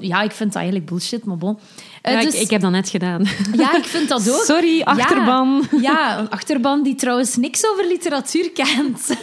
Ja, 0.00 0.22
ik 0.22 0.32
vind 0.32 0.52
dat 0.52 0.62
eigenlijk 0.62 0.90
bullshit, 0.90 1.24
maar 1.24 1.38
bon. 1.38 1.58
Uh, 2.02 2.12
ja, 2.12 2.20
dus, 2.20 2.34
ik, 2.34 2.40
ik, 2.40 2.50
heb 2.50 2.60
dat 2.60 2.70
net 2.70 2.88
gedaan. 2.88 3.24
Ja, 3.56 3.76
ik 3.76 3.84
vind 3.84 4.08
dat 4.08 4.30
ook. 4.30 4.44
Sorry, 4.44 4.82
achterban. 4.82 5.66
Ja, 5.70 5.78
ja 5.80 6.18
een 6.18 6.30
achterban 6.30 6.82
die 6.82 6.94
trouwens 6.94 7.36
niks 7.36 7.66
over 7.66 7.86
literatuur 7.86 8.50
kent. 8.52 9.16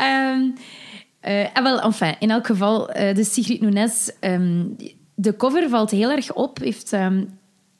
um, 0.00 0.54
en 1.54 1.62
wel, 1.62 1.80
enfin, 1.80 2.14
in 2.18 2.30
elk 2.30 2.46
geval, 2.46 2.86
de 2.86 3.24
Sigrid 3.24 3.60
Nunes... 3.60 4.10
Um, 4.20 4.76
de 5.18 5.36
cover 5.36 5.68
valt 5.68 5.90
heel 5.90 6.10
erg 6.10 6.32
op. 6.32 6.58
Heeft 6.58 6.96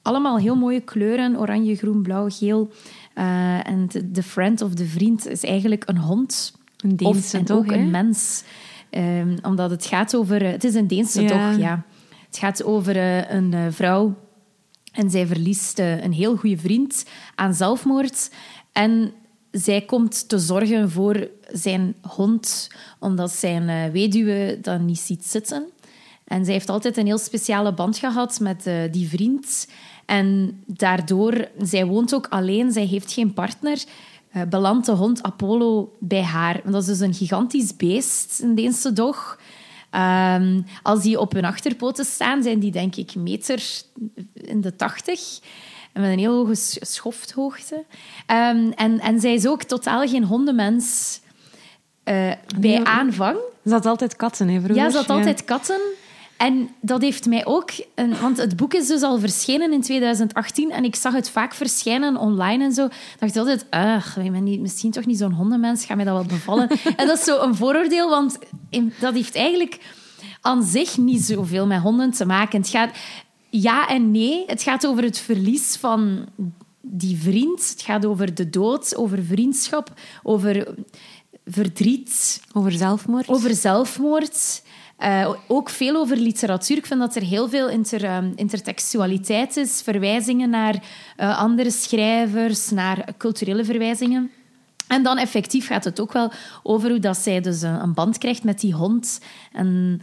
allemaal 0.02 0.38
heel 0.38 0.56
mooie 0.56 0.80
kleuren. 0.80 1.38
Oranje, 1.38 1.76
groen, 1.76 2.02
blauw, 2.02 2.28
geel. 2.28 2.70
Uh, 3.14 3.68
en 3.68 3.88
de 4.04 4.22
friend 4.22 4.62
of 4.62 4.74
de 4.74 4.86
vriend 4.86 5.28
is 5.28 5.44
eigenlijk 5.44 5.82
een 5.86 5.98
hond. 5.98 6.54
Een 6.76 6.96
Deense 6.96 7.38
of, 7.38 7.50
ook 7.50 7.70
een 7.70 7.90
mens. 7.90 8.44
Um, 8.90 9.36
omdat 9.42 9.70
het 9.70 9.86
gaat 9.86 10.16
over... 10.16 10.42
Het 10.42 10.64
is 10.64 10.74
een 10.74 10.86
Deense 10.86 11.22
ja. 11.22 11.28
toch, 11.28 11.60
ja. 11.60 11.84
Het 12.36 12.44
gaat 12.44 12.64
over 12.64 12.96
uh, 12.96 13.30
een 13.30 13.52
uh, 13.52 13.66
vrouw 13.70 14.14
en 14.92 15.10
zij 15.10 15.26
verliest 15.26 15.78
een 15.78 16.12
heel 16.12 16.36
goede 16.36 16.58
vriend 16.58 17.04
aan 17.34 17.54
zelfmoord. 17.54 18.30
En 18.72 19.12
zij 19.50 19.80
komt 19.80 20.28
te 20.28 20.38
zorgen 20.38 20.90
voor 20.90 21.28
zijn 21.52 21.94
hond, 22.00 22.70
omdat 22.98 23.32
zijn 23.32 23.92
weduwe 23.92 24.58
dat 24.62 24.80
niet 24.80 24.98
ziet 24.98 25.24
zitten. 25.24 25.66
En 26.24 26.44
zij 26.44 26.54
heeft 26.54 26.68
altijd 26.68 26.96
een 26.96 27.06
heel 27.06 27.18
speciale 27.18 27.74
band 27.74 27.98
gehad 27.98 28.40
met 28.40 28.70
die 28.90 29.08
vriend. 29.08 29.68
En 30.06 30.58
daardoor, 30.66 31.48
zij 31.58 31.86
woont 31.86 32.14
ook 32.14 32.26
alleen, 32.28 32.72
zij 32.72 32.84
heeft 32.84 33.12
geen 33.12 33.32
partner. 33.32 33.84
Belandt 34.48 34.86
de 34.86 34.92
hond 34.92 35.22
Apollo 35.22 35.92
bij 35.98 36.22
haar. 36.22 36.60
Dat 36.64 36.82
is 36.82 36.86
dus 36.86 37.00
een 37.00 37.14
gigantisch 37.14 37.76
beest, 37.76 38.40
een 38.42 38.54
Deense 38.54 38.92
dog. 38.92 39.38
Um, 39.96 40.64
als 40.82 41.02
die 41.02 41.20
op 41.20 41.32
hun 41.32 41.44
achterpoten 41.44 42.04
staan, 42.04 42.42
zijn 42.42 42.58
die 42.58 42.70
denk 42.70 42.96
ik 42.96 43.14
meter 43.14 43.62
in 44.34 44.60
de 44.60 44.76
tachtig. 44.76 45.38
En 45.92 46.02
met 46.02 46.10
een 46.10 46.18
heel 46.18 46.34
hoge 46.34 46.54
schofthoogte. 46.80 47.74
Um, 47.74 48.72
en, 48.72 49.00
en 49.00 49.20
zij 49.20 49.34
is 49.34 49.46
ook 49.46 49.62
totaal 49.62 50.06
geen 50.08 50.24
hondenmens 50.24 51.20
uh, 52.04 52.32
bij 52.58 52.84
aanvang. 52.84 53.38
Ze 53.64 53.72
had 53.72 53.86
altijd 53.86 54.16
katten, 54.16 54.48
hè, 54.48 54.60
vroeger? 54.60 54.84
Ja, 54.84 54.90
ze 54.90 54.96
had 54.96 55.10
altijd 55.10 55.44
katten. 55.44 55.80
En 56.36 56.68
dat 56.80 57.02
heeft 57.02 57.26
mij 57.26 57.46
ook... 57.46 57.70
Een, 57.94 58.20
want 58.20 58.36
het 58.36 58.56
boek 58.56 58.74
is 58.74 58.86
dus 58.86 59.02
al 59.02 59.18
verschenen 59.18 59.72
in 59.72 59.80
2018 59.80 60.70
en 60.70 60.84
ik 60.84 60.94
zag 60.94 61.12
het 61.12 61.30
vaak 61.30 61.54
verschijnen 61.54 62.16
online 62.16 62.64
en 62.64 62.72
zo. 62.72 62.88
dacht 63.18 63.32
ik 63.32 63.36
altijd, 63.36 63.66
ach, 63.70 64.16
ik 64.16 64.32
ben 64.32 64.44
niet, 64.44 64.60
misschien 64.60 64.90
toch 64.90 65.06
niet 65.06 65.18
zo'n 65.18 65.32
hondenmens, 65.32 65.84
gaat 65.84 65.96
mij 65.96 66.04
dat 66.04 66.14
wel 66.14 66.24
bevallen? 66.24 66.68
en 66.96 67.06
dat 67.06 67.18
is 67.18 67.24
zo 67.24 67.40
een 67.40 67.54
vooroordeel, 67.54 68.10
want 68.10 68.38
dat 69.00 69.14
heeft 69.14 69.34
eigenlijk 69.34 69.78
aan 70.40 70.62
zich 70.62 70.96
niet 70.96 71.22
zoveel 71.22 71.66
met 71.66 71.80
honden 71.80 72.10
te 72.10 72.26
maken. 72.26 72.60
Het 72.60 72.68
gaat 72.68 72.90
ja 73.50 73.88
en 73.88 74.10
nee. 74.10 74.44
Het 74.46 74.62
gaat 74.62 74.86
over 74.86 75.02
het 75.02 75.18
verlies 75.18 75.76
van 75.76 76.26
die 76.80 77.16
vriend. 77.16 77.68
Het 77.68 77.82
gaat 77.82 78.06
over 78.06 78.34
de 78.34 78.50
dood, 78.50 78.96
over 78.96 79.24
vriendschap, 79.24 79.92
over 80.22 80.74
verdriet. 81.46 82.40
Over 82.52 82.72
zelfmoord. 82.72 83.28
Over 83.28 83.54
zelfmoord. 83.54 84.62
Uh, 84.98 85.34
ook 85.46 85.70
veel 85.70 85.96
over 85.96 86.16
literatuur. 86.16 86.76
Ik 86.76 86.86
vind 86.86 87.00
dat 87.00 87.16
er 87.16 87.22
heel 87.22 87.48
veel 87.48 87.68
inter, 87.68 88.16
um, 88.16 88.32
intertextualiteit 88.34 89.56
is. 89.56 89.80
Verwijzingen 89.80 90.50
naar 90.50 90.74
uh, 91.20 91.38
andere 91.38 91.70
schrijvers, 91.70 92.70
naar 92.70 93.08
culturele 93.18 93.64
verwijzingen. 93.64 94.30
En 94.88 95.02
dan 95.02 95.18
effectief 95.18 95.66
gaat 95.66 95.84
het 95.84 96.00
ook 96.00 96.12
wel 96.12 96.32
over 96.62 96.90
hoe 96.90 96.98
dat 96.98 97.16
zij 97.16 97.40
dus 97.40 97.62
een, 97.62 97.94
band 97.94 98.18
krijgt 98.18 98.44
met 98.44 98.60
die 98.60 98.72
hond. 98.72 99.20
En 99.52 100.00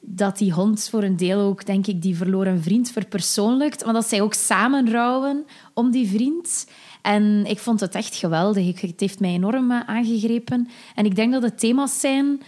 dat 0.00 0.38
die 0.38 0.52
hond 0.52 0.88
voor 0.90 1.02
een 1.02 1.16
deel 1.16 1.40
ook, 1.40 1.66
denk 1.66 1.86
ik, 1.86 2.02
die 2.02 2.16
verloren 2.16 2.62
vriend 2.62 2.90
verpersoonlijkt. 2.90 3.84
Maar 3.84 3.94
dat 3.94 4.08
zij 4.08 4.20
ook 4.20 4.34
samen 4.34 4.90
rouwen 4.90 5.46
om 5.74 5.90
die 5.90 6.08
vriend. 6.08 6.66
En 7.02 7.44
ik 7.46 7.58
vond 7.58 7.80
het 7.80 7.94
echt 7.94 8.14
geweldig. 8.14 8.80
Het 8.80 9.00
heeft 9.00 9.20
mij 9.20 9.32
enorm 9.32 9.70
uh, 9.70 9.80
aangegrepen. 9.86 10.68
En 10.94 11.04
ik 11.04 11.16
denk 11.16 11.32
dat 11.32 11.42
het 11.42 11.58
thema's 11.58 12.00
zijn 12.00 12.40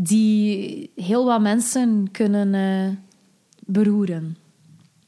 die 0.00 0.90
heel 0.94 1.24
wat 1.24 1.40
mensen 1.40 2.08
kunnen 2.12 2.54
uh, 2.54 2.96
beroeren. 3.66 4.36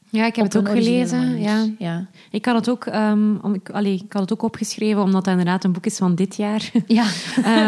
Ja, 0.09 0.25
ik 0.25 0.35
heb 0.35 0.45
het 0.45 0.57
ook 0.57 0.69
gelezen. 0.69 1.39
Ja. 1.39 1.67
ja. 1.77 2.05
Ik, 2.31 2.45
had 2.45 2.55
het 2.55 2.69
ook, 2.69 2.85
um, 2.85 3.39
om, 3.41 3.53
ik, 3.53 3.69
allee, 3.69 3.93
ik 3.93 4.13
had 4.13 4.21
het 4.21 4.33
ook 4.33 4.41
opgeschreven, 4.41 5.01
omdat 5.01 5.25
het 5.25 5.31
inderdaad 5.31 5.63
een 5.63 5.71
boek 5.71 5.85
is 5.85 5.97
van 5.97 6.15
dit 6.15 6.35
jaar. 6.35 6.71
Ja. 6.87 7.05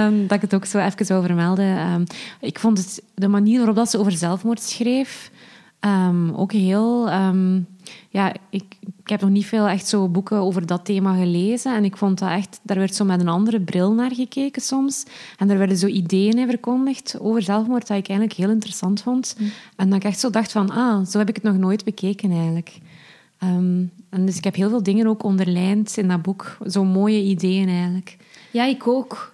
um, 0.06 0.22
dat 0.28 0.36
ik 0.36 0.42
het 0.42 0.54
ook 0.54 0.66
zo 0.66 0.80
even 0.80 1.06
zou 1.06 1.26
vermelden. 1.26 1.92
Um, 1.92 2.04
ik 2.40 2.60
vond 2.60 2.78
het, 2.78 3.04
de 3.16 3.28
manier 3.28 3.58
waarop 3.58 3.76
dat 3.76 3.90
ze 3.90 4.00
over 4.00 4.12
zelfmoord 4.12 4.62
schreef 4.62 5.32
ook 6.36 6.52
heel 6.52 7.10
ja, 8.10 8.34
ik, 8.50 8.64
ik 9.04 9.10
heb 9.10 9.22
nog 9.22 9.30
niet 9.30 9.46
veel 9.46 9.68
echt 9.68 9.88
zo 9.88 10.08
boeken 10.08 10.38
over 10.38 10.66
dat 10.66 10.86
thema 10.86 11.16
gelezen. 11.16 11.76
En 11.76 11.84
ik 11.84 11.98
vond 11.98 12.20
dat 12.20 12.30
echt, 12.30 12.60
daar 12.64 12.78
werd 12.78 12.96
zo 12.96 13.06
met 13.06 13.20
een 13.20 13.28
andere 13.28 13.62
bril 13.62 13.94
naar 13.94 14.14
gekeken 14.14 14.62
soms. 14.62 15.04
En 15.38 15.50
er 15.50 15.58
werden 15.58 15.78
zo 15.78 15.88
ideeën 15.88 16.40
in 16.40 16.48
verkondigd 16.48 17.20
over 17.20 17.42
zelfmoord 17.42 17.88
dat 17.88 17.98
ik 17.98 18.08
eigenlijk 18.08 18.40
heel 18.40 18.50
interessant 18.50 19.02
vond. 19.02 19.36
Mm. 19.40 19.52
En 19.76 19.90
dat 19.90 19.98
ik 19.98 20.04
echt 20.04 20.20
zo 20.20 20.30
dacht 20.30 20.52
van, 20.52 20.70
ah, 20.70 21.06
zo 21.06 21.18
heb 21.18 21.30
ik 21.30 21.36
het 21.36 21.44
nog 21.44 21.58
nooit 21.58 21.84
bekeken 21.84 22.32
eigenlijk. 22.32 22.78
Um, 23.44 23.92
en 24.10 24.26
dus 24.26 24.38
ik 24.38 24.44
heb 24.44 24.56
heel 24.56 24.70
veel 24.70 24.84
dingen 24.84 25.08
ook 25.08 25.24
onderlijnd 25.24 25.98
in 25.98 26.08
dat 26.08 26.22
boek. 26.22 26.58
Zo 26.68 26.84
mooie 26.84 27.22
ideeën 27.22 27.70
eigenlijk. 27.70 28.18
Ja, 28.52 28.66
ik 28.66 28.88
ook. 28.88 29.34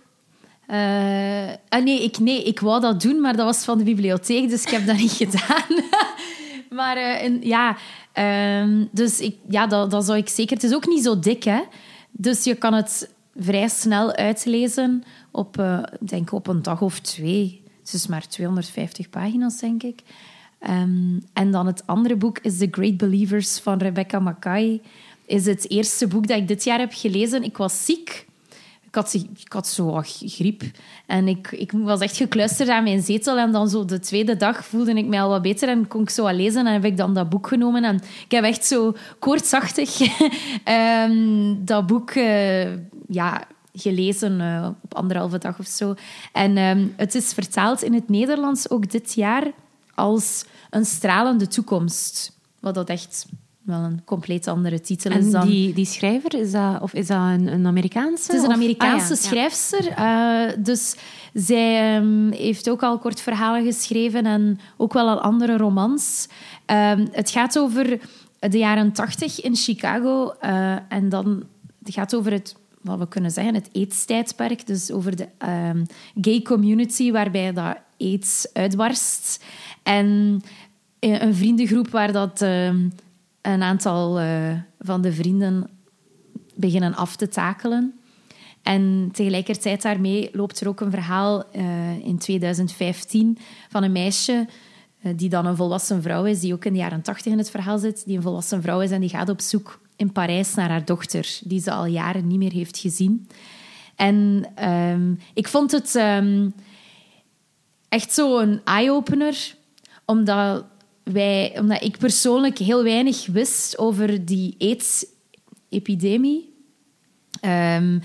ah, 1.69 1.83
nee, 1.83 2.03
ik, 2.03 2.19
nee, 2.19 2.43
ik 2.43 2.59
wou 2.59 2.81
dat 2.81 3.01
doen, 3.01 3.21
maar 3.21 3.35
dat 3.35 3.45
was 3.45 3.63
van 3.63 3.77
de 3.77 3.83
bibliotheek, 3.83 4.49
dus 4.49 4.63
ik 4.63 4.69
heb 4.69 4.85
dat 4.85 4.97
niet 4.97 5.11
gedaan. 5.23 5.83
Maar 6.69 7.27
ja, 7.41 7.77
ehm, 8.13 8.85
dus 8.91 9.19
ik, 9.19 9.35
ja, 9.49 9.67
dat, 9.67 9.91
dat 9.91 10.05
zou 10.05 10.17
ik 10.17 10.29
zeker... 10.29 10.55
Het 10.55 10.63
is 10.63 10.73
ook 10.73 10.87
niet 10.87 11.03
zo 11.03 11.19
dik, 11.19 11.43
hè. 11.43 11.61
Dus 12.11 12.43
je 12.43 12.55
kan 12.55 12.73
het 12.73 13.13
vrij 13.35 13.67
snel 13.67 14.13
uitlezen 14.15 15.03
op, 15.31 15.63
denk 15.99 16.31
op 16.31 16.47
een 16.47 16.61
dag 16.61 16.81
of 16.81 16.99
twee. 16.99 17.61
Het 17.79 17.93
is 17.93 18.07
maar 18.07 18.27
250 18.27 19.09
pagina's, 19.09 19.59
denk 19.59 19.83
ik. 19.83 20.01
Ehm, 20.59 21.19
en 21.33 21.51
dan 21.51 21.65
het 21.65 21.87
andere 21.87 22.15
boek 22.15 22.39
is 22.39 22.57
The 22.57 22.67
Great 22.71 22.97
Believers 22.97 23.59
van 23.59 23.77
Rebecca 23.77 24.19
Mackay. 24.19 24.81
Is 25.25 25.45
het 25.45 25.69
eerste 25.69 26.07
boek 26.07 26.27
dat 26.27 26.37
ik 26.37 26.47
dit 26.47 26.63
jaar 26.63 26.79
heb 26.79 26.93
gelezen. 26.93 27.43
Ik 27.43 27.57
was 27.57 27.85
ziek. 27.85 28.27
Ik 28.89 28.95
had, 28.95 29.13
ik 29.13 29.53
had 29.53 29.67
zo 29.67 30.01
griep. 30.03 30.63
En 31.05 31.27
ik, 31.27 31.51
ik 31.51 31.71
was 31.71 31.99
echt 31.99 32.17
gekluisterd 32.17 32.69
aan 32.69 32.83
mijn 32.83 33.01
zetel. 33.01 33.37
En 33.37 33.51
dan 33.51 33.69
zo 33.69 33.85
de 33.85 33.99
tweede 33.99 34.37
dag 34.37 34.65
voelde 34.65 34.93
ik 34.93 35.05
mij 35.05 35.21
al 35.21 35.29
wat 35.29 35.41
beter. 35.41 35.69
En 35.69 35.87
kon 35.87 36.01
ik 36.01 36.09
zo 36.09 36.27
al 36.27 36.33
lezen. 36.33 36.67
En 36.67 36.73
heb 36.73 36.85
ik 36.85 36.97
dan 36.97 37.13
dat 37.13 37.29
boek 37.29 37.47
genomen. 37.47 37.83
En 37.83 37.95
ik 38.25 38.31
heb 38.31 38.43
echt 38.43 38.65
zo 38.65 38.95
koortsachtig 39.19 39.99
um, 41.05 41.65
dat 41.65 41.87
boek 41.87 42.15
uh, 42.15 42.73
ja, 43.07 43.43
gelezen 43.73 44.39
uh, 44.39 44.69
op 44.81 44.95
anderhalve 44.95 45.37
dag 45.37 45.59
of 45.59 45.67
zo. 45.67 45.93
En 46.33 46.57
um, 46.57 46.93
het 46.97 47.15
is 47.15 47.33
vertaald 47.33 47.83
in 47.83 47.93
het 47.93 48.09
Nederlands 48.09 48.69
ook 48.69 48.91
dit 48.91 49.13
jaar 49.13 49.51
als 49.95 50.45
een 50.69 50.85
stralende 50.85 51.47
toekomst. 51.47 52.37
Wat 52.59 52.75
dat 52.75 52.89
echt 52.89 53.25
wel 53.61 53.79
een 53.79 54.03
compleet 54.05 54.47
andere 54.47 54.81
titel 54.81 55.11
is 55.11 55.31
dan... 55.31 55.47
Die, 55.47 55.73
die 55.73 55.85
schrijver, 55.85 56.35
is 56.35 56.51
dat, 56.51 56.81
of 56.81 56.93
is 56.93 57.07
dat 57.07 57.17
een, 57.17 57.47
een 57.47 57.65
Amerikaanse? 57.65 58.31
Het 58.31 58.41
is 58.41 58.47
een 58.47 58.53
Amerikaanse 58.53 59.13
ah, 59.13 59.19
schrijfster. 59.19 59.99
Uh, 59.99 60.63
dus 60.63 60.95
zij 61.33 61.97
um, 61.97 62.31
heeft 62.31 62.69
ook 62.69 62.83
al 62.83 62.99
kort 62.99 63.21
verhalen 63.21 63.63
geschreven 63.63 64.25
en 64.25 64.59
ook 64.77 64.93
wel 64.93 65.09
al 65.09 65.21
andere 65.21 65.57
romans. 65.57 66.27
Um, 66.65 67.07
het 67.11 67.29
gaat 67.29 67.59
over 67.59 67.99
de 68.39 68.57
jaren 68.57 68.91
tachtig 68.91 69.41
in 69.41 69.55
Chicago. 69.55 70.33
Uh, 70.41 70.75
en 70.89 71.09
dan 71.09 71.43
het 71.83 71.93
gaat 71.93 72.15
over 72.15 72.31
het 72.31 72.55
wat 72.81 72.99
we 72.99 73.07
kunnen 73.07 73.31
zeggen, 73.31 73.53
het 73.53 73.69
AIDS-tijdperk. 73.73 74.67
Dus 74.67 74.91
over 74.91 75.15
de 75.15 75.27
um, 75.47 75.85
gay 76.21 76.41
community, 76.41 77.11
waarbij 77.11 77.53
dat 77.53 77.77
AIDS 77.97 78.47
uitbarst. 78.53 79.43
En 79.83 80.39
eh, 80.99 81.21
een 81.21 81.35
vriendengroep 81.35 81.89
waar 81.89 82.11
dat, 82.11 82.45
een 83.41 83.63
aantal 83.63 84.21
uh, 84.21 84.51
van 84.79 85.01
de 85.01 85.13
vrienden 85.13 85.69
beginnen 86.55 86.95
af 86.95 87.15
te 87.15 87.27
takelen. 87.27 87.99
En 88.63 89.09
tegelijkertijd 89.11 89.81
daarmee 89.81 90.29
loopt 90.33 90.59
er 90.59 90.67
ook 90.67 90.79
een 90.79 90.91
verhaal 90.91 91.43
uh, 91.55 92.05
in 92.05 92.17
2015 92.17 93.37
van 93.69 93.83
een 93.83 93.91
meisje 93.91 94.47
die 95.15 95.29
dan 95.29 95.45
een 95.45 95.55
volwassen 95.55 96.01
vrouw 96.01 96.25
is, 96.25 96.39
die 96.39 96.53
ook 96.53 96.65
in 96.65 96.73
de 96.73 96.79
jaren 96.79 97.01
80 97.01 97.31
in 97.31 97.37
het 97.37 97.49
verhaal 97.49 97.77
zit, 97.77 98.05
die 98.05 98.15
een 98.15 98.21
volwassen 98.21 98.61
vrouw 98.61 98.81
is 98.81 98.91
en 98.91 99.01
die 99.01 99.09
gaat 99.09 99.29
op 99.29 99.41
zoek 99.41 99.79
in 99.95 100.11
Parijs 100.11 100.55
naar 100.55 100.69
haar 100.69 100.85
dochter, 100.85 101.39
die 101.43 101.61
ze 101.61 101.71
al 101.71 101.85
jaren 101.85 102.27
niet 102.27 102.37
meer 102.37 102.51
heeft 102.51 102.77
gezien. 102.77 103.27
En 103.95 104.45
um, 104.69 105.19
ik 105.33 105.47
vond 105.47 105.71
het 105.71 105.95
um, 105.95 106.53
echt 107.89 108.13
zo'n 108.13 108.61
eye-opener, 108.63 109.55
omdat, 110.05 110.65
omdat 111.59 111.83
ik 111.83 111.97
persoonlijk 111.97 112.57
heel 112.57 112.83
weinig 112.83 113.25
wist 113.25 113.77
over 113.77 114.25
die 114.25 114.55
AIDS-epidemie. 114.59 116.53
Um, 117.45 118.01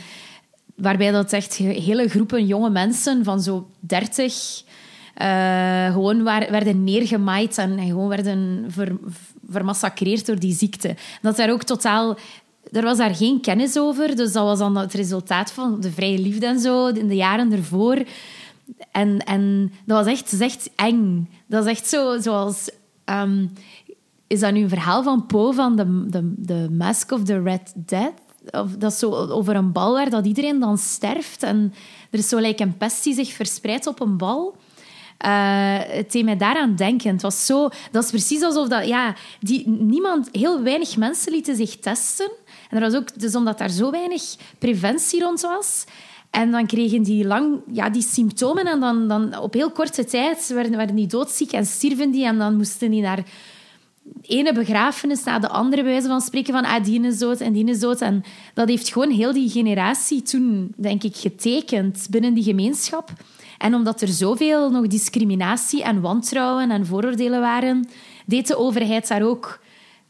waarbij 0.75 1.11
dat 1.11 1.33
echt 1.33 1.55
hele 1.57 2.09
groepen 2.09 2.47
jonge 2.47 2.71
mensen 2.71 3.25
van 3.25 3.41
zo 3.41 3.67
30 3.81 4.63
uh, 5.23 5.93
gewoon 5.93 6.23
werden 6.25 6.85
neergemaaid 6.85 7.59
en, 7.59 7.79
gewoon 7.79 8.09
werden 8.09 8.65
ver, 8.69 8.97
vermassacreerd 9.51 10.27
door 10.27 10.39
die 10.39 10.55
ziekte. 10.55 10.95
Dat 11.23 11.37
daar 11.37 11.51
ook 11.51 11.63
totaal... 11.63 12.17
Er 12.73 12.83
was 12.83 12.99
daar 12.99 13.15
geen 13.15 13.41
kennis 13.41 13.79
over, 13.79 14.17
dus 14.17 14.33
dat 14.33 14.45
was 14.45 14.59
dan 14.59 14.77
het 14.77 14.93
resultaat 14.93 15.53
van 15.53 15.81
de 15.81 15.91
vrije 15.91 16.19
liefde 16.19 16.47
en 16.47 16.61
zo 16.61 16.87
in 16.87 17.09
de 17.09 17.15
jaren 17.15 17.53
ervoor. 17.53 18.03
En, 18.91 19.19
en 19.19 19.73
dat 19.85 20.05
was 20.05 20.13
echt, 20.13 20.41
echt 20.41 20.71
eng. 20.77 21.31
Dat 21.47 21.65
is 21.65 21.71
echt 21.71 21.87
zo, 21.87 22.21
zoals... 22.21 22.71
Um, 23.05 23.53
is 24.27 24.41
dat 24.41 24.53
nu 24.53 24.63
een 24.63 24.69
verhaal 24.69 25.03
van 25.03 25.27
Poe 25.27 25.53
van 25.53 25.77
de, 25.77 26.07
de, 26.09 26.33
de 26.37 26.69
Mask 26.71 27.11
of 27.11 27.23
the 27.23 27.43
Red 27.43 27.73
Death? 27.75 28.21
Of 28.51 28.71
dat 28.71 28.93
is 28.93 28.99
zo 28.99 29.11
over 29.11 29.57
een 29.57 29.73
bal 29.73 29.93
waar 29.93 30.11
dat 30.11 30.27
iedereen 30.27 30.61
dan 30.61 30.79
sterft. 30.79 31.43
En 31.43 31.75
er 32.11 32.19
is 32.19 32.29
zo 32.29 32.39
een 32.39 32.77
pest 32.77 33.05
die 33.05 33.15
zich 33.15 33.33
verspreidt 33.33 33.87
op 33.87 34.01
een 34.01 34.17
bal. 34.17 34.57
Uh, 35.27 35.77
het 35.79 36.13
deed 36.13 36.25
mij 36.25 36.37
daaraan 36.37 36.77
denken. 36.77 37.13
Het 37.13 37.23
was 37.23 37.47
zo, 37.47 37.69
dat 37.91 38.05
is 38.05 38.11
precies 38.11 38.43
alsof 38.43 38.69
dat, 38.69 38.87
ja, 38.87 39.15
die, 39.41 39.69
niemand, 39.69 40.29
heel 40.33 40.63
weinig 40.63 40.97
mensen 40.97 41.33
lieten 41.33 41.57
zich 41.57 41.77
testen. 41.77 42.31
En 42.71 42.81
dat 42.81 42.93
was 42.93 43.01
ook 43.01 43.21
dus 43.21 43.35
omdat 43.35 43.59
daar 43.59 43.71
zo 43.71 43.91
weinig 43.91 44.23
preventie 44.59 45.23
rond 45.23 45.41
was. 45.41 45.85
En 46.35 46.51
dan 46.51 46.67
kregen 46.67 47.03
die 47.03 47.25
lang 47.25 47.61
ja, 47.73 47.91
die 47.91 48.03
symptomen 48.03 48.65
en 48.65 48.81
dan, 48.81 49.09
dan 49.09 49.39
op 49.39 49.55
heel 49.55 49.71
korte 49.71 50.05
tijd 50.05 50.49
werden, 50.49 50.77
werden 50.77 50.97
die 50.97 51.07
doodziek 51.07 51.53
en 51.53 51.67
stierven 51.67 52.11
die. 52.11 52.25
En 52.25 52.39
dan 52.39 52.57
moesten 52.57 52.91
die 52.91 53.03
naar 53.03 53.25
ene 54.23 54.53
begrafenis 54.53 55.25
na 55.25 55.39
de 55.39 55.49
andere, 55.49 55.83
wijze 55.83 56.07
van 56.07 56.21
spreken, 56.21 56.53
van 56.53 56.65
ah, 56.65 56.85
die 56.85 57.17
dood 57.17 57.41
en 57.41 57.53
die 57.53 57.79
dood. 57.79 58.01
En 58.01 58.25
dat 58.55 58.69
heeft 58.69 58.89
gewoon 58.89 59.11
heel 59.11 59.33
die 59.33 59.51
generatie 59.51 60.23
toen, 60.23 60.75
denk 60.77 61.03
ik, 61.03 61.17
getekend 61.17 62.07
binnen 62.11 62.35
die 62.35 62.45
gemeenschap. 62.45 63.13
En 63.59 63.75
omdat 63.75 64.01
er 64.01 64.09
zoveel 64.09 64.71
nog 64.71 64.87
discriminatie 64.87 65.83
en 65.83 66.01
wantrouwen 66.01 66.71
en 66.71 66.87
vooroordelen 66.87 67.41
waren, 67.41 67.89
deed 68.27 68.47
de 68.47 68.57
overheid 68.57 69.09
daar 69.09 69.23
ook 69.23 69.61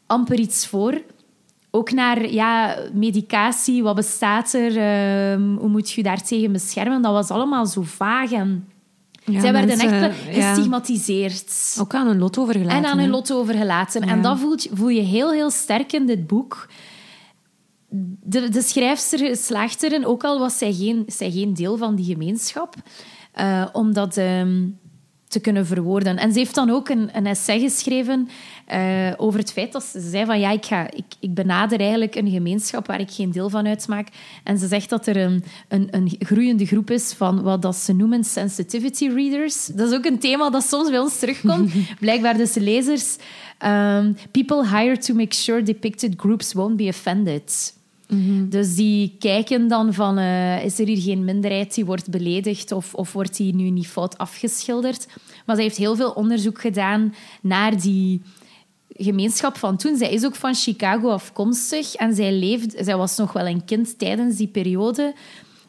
amper 0.05 0.39
iets 0.39 0.67
voor. 0.67 1.01
Ook 1.75 1.91
naar 1.91 2.31
ja, 2.31 2.77
medicatie, 2.93 3.83
wat 3.83 3.95
bestaat 3.95 4.53
er, 4.53 4.71
uh, 4.71 5.57
hoe 5.59 5.69
moet 5.69 5.91
je 5.91 6.03
daartegen 6.03 6.51
beschermen? 6.51 7.01
Dat 7.01 7.11
was 7.11 7.29
allemaal 7.29 7.65
zo 7.65 7.81
vaag 7.81 8.31
en... 8.31 8.67
Zij 9.25 9.51
werden 9.51 9.79
echt 9.79 10.15
gestigmatiseerd. 10.31 11.73
Ja. 11.75 11.81
Ook 11.81 11.93
aan 11.93 12.07
hun 12.07 12.17
lot 12.17 12.37
overgelaten. 12.37 12.77
En 12.77 12.85
aan 12.85 12.99
hun 12.99 13.09
lot 13.09 13.31
overgelaten. 13.31 14.01
En 14.01 14.21
dat 14.21 14.39
voel 14.39 14.51
je, 14.51 14.69
voel 14.73 14.89
je 14.89 15.01
heel, 15.01 15.31
heel 15.31 15.49
sterk 15.49 15.93
in 15.93 16.05
dit 16.05 16.27
boek. 16.27 16.69
De, 18.23 18.49
de 18.49 18.61
schrijfster 18.61 19.35
slaagt 19.35 19.83
erin, 19.83 20.05
ook 20.05 20.23
al 20.23 20.39
was 20.39 20.57
zij 20.57 20.73
geen, 20.73 21.03
zij 21.07 21.31
geen 21.31 21.53
deel 21.53 21.77
van 21.77 21.95
die 21.95 22.05
gemeenschap, 22.05 22.75
uh, 23.39 23.65
om 23.71 23.93
dat 23.93 24.17
um, 24.17 24.79
te 25.35 25.41
kunnen 25.41 25.65
verwoorden. 25.65 26.17
En 26.17 26.33
ze 26.33 26.39
heeft 26.39 26.55
dan 26.55 26.69
ook 26.69 26.89
een, 26.89 27.09
een 27.13 27.25
essay 27.25 27.59
geschreven 27.59 28.29
uh, 28.73 29.11
over 29.17 29.39
het 29.39 29.51
feit 29.51 29.71
dat 29.71 29.83
ze 29.83 29.99
zei 29.99 30.25
van 30.25 30.39
ja, 30.39 30.51
ik, 30.51 30.65
ga, 30.65 30.91
ik, 30.91 31.05
ik 31.19 31.33
benader 31.33 31.79
eigenlijk 31.79 32.15
een 32.15 32.29
gemeenschap 32.29 32.87
waar 32.87 32.99
ik 32.99 33.11
geen 33.11 33.31
deel 33.31 33.49
van 33.49 33.67
uitmaak. 33.67 34.07
En 34.43 34.57
ze 34.57 34.67
zegt 34.67 34.89
dat 34.89 35.07
er 35.07 35.17
een, 35.17 35.43
een, 35.67 35.87
een 35.91 36.15
groeiende 36.19 36.65
groep 36.65 36.91
is 36.91 37.13
van 37.13 37.41
wat 37.41 37.61
dat 37.61 37.75
ze 37.75 37.93
noemen 37.93 38.23
sensitivity 38.23 39.07
readers. 39.07 39.65
Dat 39.65 39.89
is 39.89 39.97
ook 39.97 40.05
een 40.05 40.19
thema 40.19 40.49
dat 40.49 40.63
soms 40.63 40.89
bij 40.89 40.99
ons 40.99 41.19
terugkomt. 41.19 41.73
Blijkbaar 41.99 42.37
dus 42.37 42.53
de 42.53 42.61
lezers. 42.61 43.15
Um, 43.65 44.17
people 44.31 44.67
hired 44.67 45.05
to 45.05 45.13
make 45.13 45.35
sure 45.35 45.63
depicted 45.63 46.13
groups 46.17 46.53
won't 46.53 46.77
be 46.77 46.87
offended. 46.87 47.73
Mhm. 48.07 48.49
Dus 48.49 48.75
die 48.75 49.15
kijken 49.19 49.67
dan 49.67 49.93
van, 49.93 50.19
uh, 50.19 50.65
is 50.65 50.79
er 50.79 50.87
hier 50.87 51.01
geen 51.01 51.23
minderheid 51.23 51.75
die 51.75 51.85
wordt 51.85 52.09
beledigd 52.09 52.71
of, 52.71 52.93
of 52.93 53.13
wordt 53.13 53.37
die 53.37 53.55
nu 53.55 53.69
niet 53.69 53.87
fout 53.87 54.17
afgeschilderd? 54.17 55.07
Maar 55.45 55.55
zij 55.55 55.65
heeft 55.65 55.77
heel 55.77 55.95
veel 55.95 56.11
onderzoek 56.11 56.61
gedaan 56.61 57.13
naar 57.41 57.81
die 57.81 58.21
gemeenschap 58.97 59.57
van 59.57 59.77
toen. 59.77 59.97
Zij 59.97 60.11
is 60.11 60.25
ook 60.25 60.35
van 60.35 60.55
Chicago 60.55 61.09
afkomstig 61.09 61.95
en 61.95 62.15
zij, 62.15 62.33
leefde, 62.33 62.83
zij 62.83 62.97
was 62.97 63.17
nog 63.17 63.33
wel 63.33 63.47
een 63.47 63.65
kind 63.65 63.99
tijdens 63.99 64.37
die 64.37 64.47
periode. 64.47 65.13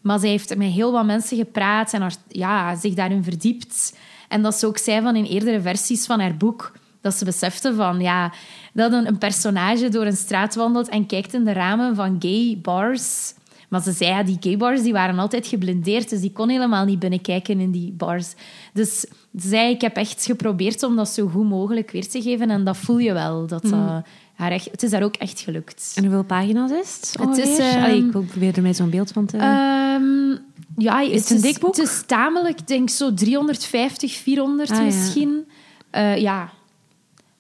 Maar 0.01 0.19
zij 0.19 0.29
heeft 0.29 0.57
met 0.57 0.71
heel 0.73 0.93
wat 0.93 1.05
mensen 1.05 1.37
gepraat 1.37 1.93
en 1.93 2.11
ja, 2.29 2.77
zich 2.77 2.95
daarin 2.95 3.25
verdiept. 3.25 3.97
En 4.29 4.43
dat 4.43 4.55
ze 4.55 4.67
ook 4.67 4.79
zei 4.79 5.03
van 5.03 5.17
in 5.17 5.25
eerdere 5.25 5.61
versies 5.61 6.07
van 6.07 6.21
haar 6.21 6.37
boek, 6.37 6.73
dat 7.07 7.15
ze 7.15 7.25
besefte 7.25 7.75
van, 7.75 8.01
ja, 8.01 8.33
dat 8.73 8.93
een, 8.93 9.07
een 9.07 9.19
personage 9.19 9.89
door 9.89 10.07
een 10.07 10.17
straat 10.17 10.55
wandelt 10.55 10.89
en 10.89 11.07
kijkt 11.07 11.35
in 11.35 11.45
de 11.45 11.53
ramen 11.53 11.95
van 11.95 12.17
gay 12.19 12.59
bars. 12.63 13.35
Maar 13.69 13.83
ze 13.83 13.93
zei, 13.93 14.11
ja, 14.11 14.23
die 14.23 14.37
gay 14.41 14.57
bars 14.57 14.83
die 14.83 14.93
waren 14.93 15.19
altijd 15.19 15.47
geblindeerd, 15.47 16.11
dus 16.11 16.21
die 16.21 16.33
kon 16.33 16.49
helemaal 16.49 16.85
niet 16.85 16.99
binnenkijken 16.99 17.61
in 17.61 17.71
die 17.71 17.93
bars. 17.93 18.35
Dus 18.73 19.01
ze 19.41 19.49
zei, 19.49 19.71
ik 19.71 19.81
heb 19.81 19.97
echt 19.97 20.25
geprobeerd 20.25 20.83
om 20.83 20.97
dat 20.97 21.09
zo 21.09 21.29
goed 21.29 21.49
mogelijk 21.49 21.91
weer 21.91 22.09
te 22.09 22.23
geven. 22.23 22.51
En 22.51 22.65
dat 22.65 22.77
voel 22.77 22.99
je 22.99 23.13
wel, 23.13 23.47
dat 23.47 23.63
mm. 23.63 24.03
haar 24.35 24.51
echt, 24.51 24.69
het 24.71 24.83
is 24.83 24.91
daar 24.91 25.03
ook 25.03 25.17
echt 25.17 25.41
gelukt. 25.41 25.93
En 25.95 26.03
hoeveel 26.03 26.25
pagina's 26.25 26.71
is 26.71 27.13
het? 27.13 27.29
het 27.29 27.39
is, 27.39 27.59
um, 27.59 28.07
ik 28.07 28.11
probeer 28.11 28.57
er 28.57 28.63
mij 28.63 28.75
zo'n 28.75 28.91
beeld 28.91 29.11
van 29.11 29.27
te... 29.27 29.37
Um, 29.37 30.39
ja, 30.77 31.01
is 31.01 31.11
het, 31.11 31.29
het 31.29 31.31
een 31.31 31.41
dik 31.41 31.59
boek? 31.59 31.77
Het 31.77 31.87
is 31.87 32.03
tamelijk, 32.07 32.61
ik 32.61 32.67
denk 32.67 32.91
zo 32.91 33.15
350, 33.15 34.13
400 34.13 34.71
ah, 34.71 34.85
misschien. 34.85 35.45
Ja. 35.93 36.15
Uh, 36.15 36.21
ja, 36.21 36.51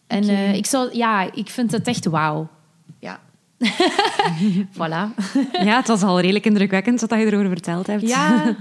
en 0.06 0.24
uh, 0.24 0.54
ik, 0.54 0.66
zou, 0.66 0.96
ja, 0.96 1.32
ik 1.32 1.50
vind 1.50 1.72
het 1.72 1.86
echt 1.86 2.04
wauw. 2.04 2.48
Ja. 2.98 3.20
voilà. 4.78 5.14
ja, 5.64 5.76
het 5.76 5.88
was 5.88 6.02
al 6.02 6.20
redelijk 6.20 6.46
indrukwekkend 6.46 7.00
wat 7.00 7.10
je 7.10 7.16
erover 7.16 7.48
verteld 7.48 7.86
hebt. 7.86 8.08
Ja. 8.08 8.42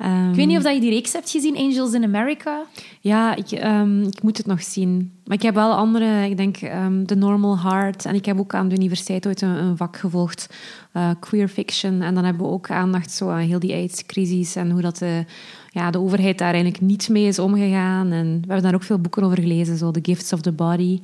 Ehm, 0.00 0.30
Ik 0.30 0.34
weet 0.34 0.46
niet 0.46 0.56
of 0.56 0.62
dat 0.62 0.74
je 0.74 0.80
die 0.80 0.90
reeks 0.90 1.12
hebt 1.12 1.30
gezien, 1.30 1.56
Angels 1.56 1.92
in 1.92 2.04
America. 2.04 2.62
Ja, 3.00 3.34
ik, 3.34 3.50
ehm, 3.50 4.02
ik 4.02 4.22
moet 4.22 4.36
het 4.36 4.46
nog 4.46 4.62
zien. 4.62 5.12
Maar 5.24 5.36
ik 5.36 5.42
heb 5.42 5.54
wel 5.54 5.72
andere, 5.72 6.28
ik 6.28 6.36
denk 6.36 6.56
ehm 6.56 7.04
The 7.04 7.14
Normal 7.14 7.58
Heart. 7.58 8.04
En 8.04 8.14
ik 8.14 8.24
heb 8.24 8.38
ook 8.38 8.54
aan 8.54 8.68
de 8.68 8.74
universiteit 8.74 9.26
ooit 9.26 9.42
een, 9.42 9.48
een 9.48 9.76
vak 9.76 9.96
gevolgd, 9.96 10.46
eh, 10.92 11.10
queer 11.20 11.48
fiction. 11.48 12.02
En 12.02 12.14
dan 12.14 12.24
hebben 12.24 12.46
we 12.46 12.52
ook 12.52 12.70
aandacht 12.70 13.10
zo 13.12 13.28
aan 13.28 13.38
heel 13.38 13.58
die 13.58 13.72
AIDS-crisis 13.72 14.56
en 14.56 14.70
hoe 14.70 14.80
dat 14.80 14.98
de, 14.98 15.24
ja, 15.70 15.90
de 15.90 15.98
overheid 15.98 16.38
daar 16.38 16.52
eigenlijk 16.52 16.82
niet 16.82 17.08
mee 17.08 17.26
is 17.26 17.38
omgegaan. 17.38 18.12
En 18.12 18.26
we 18.26 18.46
hebben 18.46 18.62
daar 18.62 18.74
ook 18.74 18.82
veel 18.82 18.98
boeken 18.98 19.22
over 19.22 19.40
gelezen, 19.40 19.76
zo 19.76 19.90
The 19.90 20.00
Gifts 20.02 20.32
of 20.32 20.40
the 20.40 20.52
Body. 20.52 21.00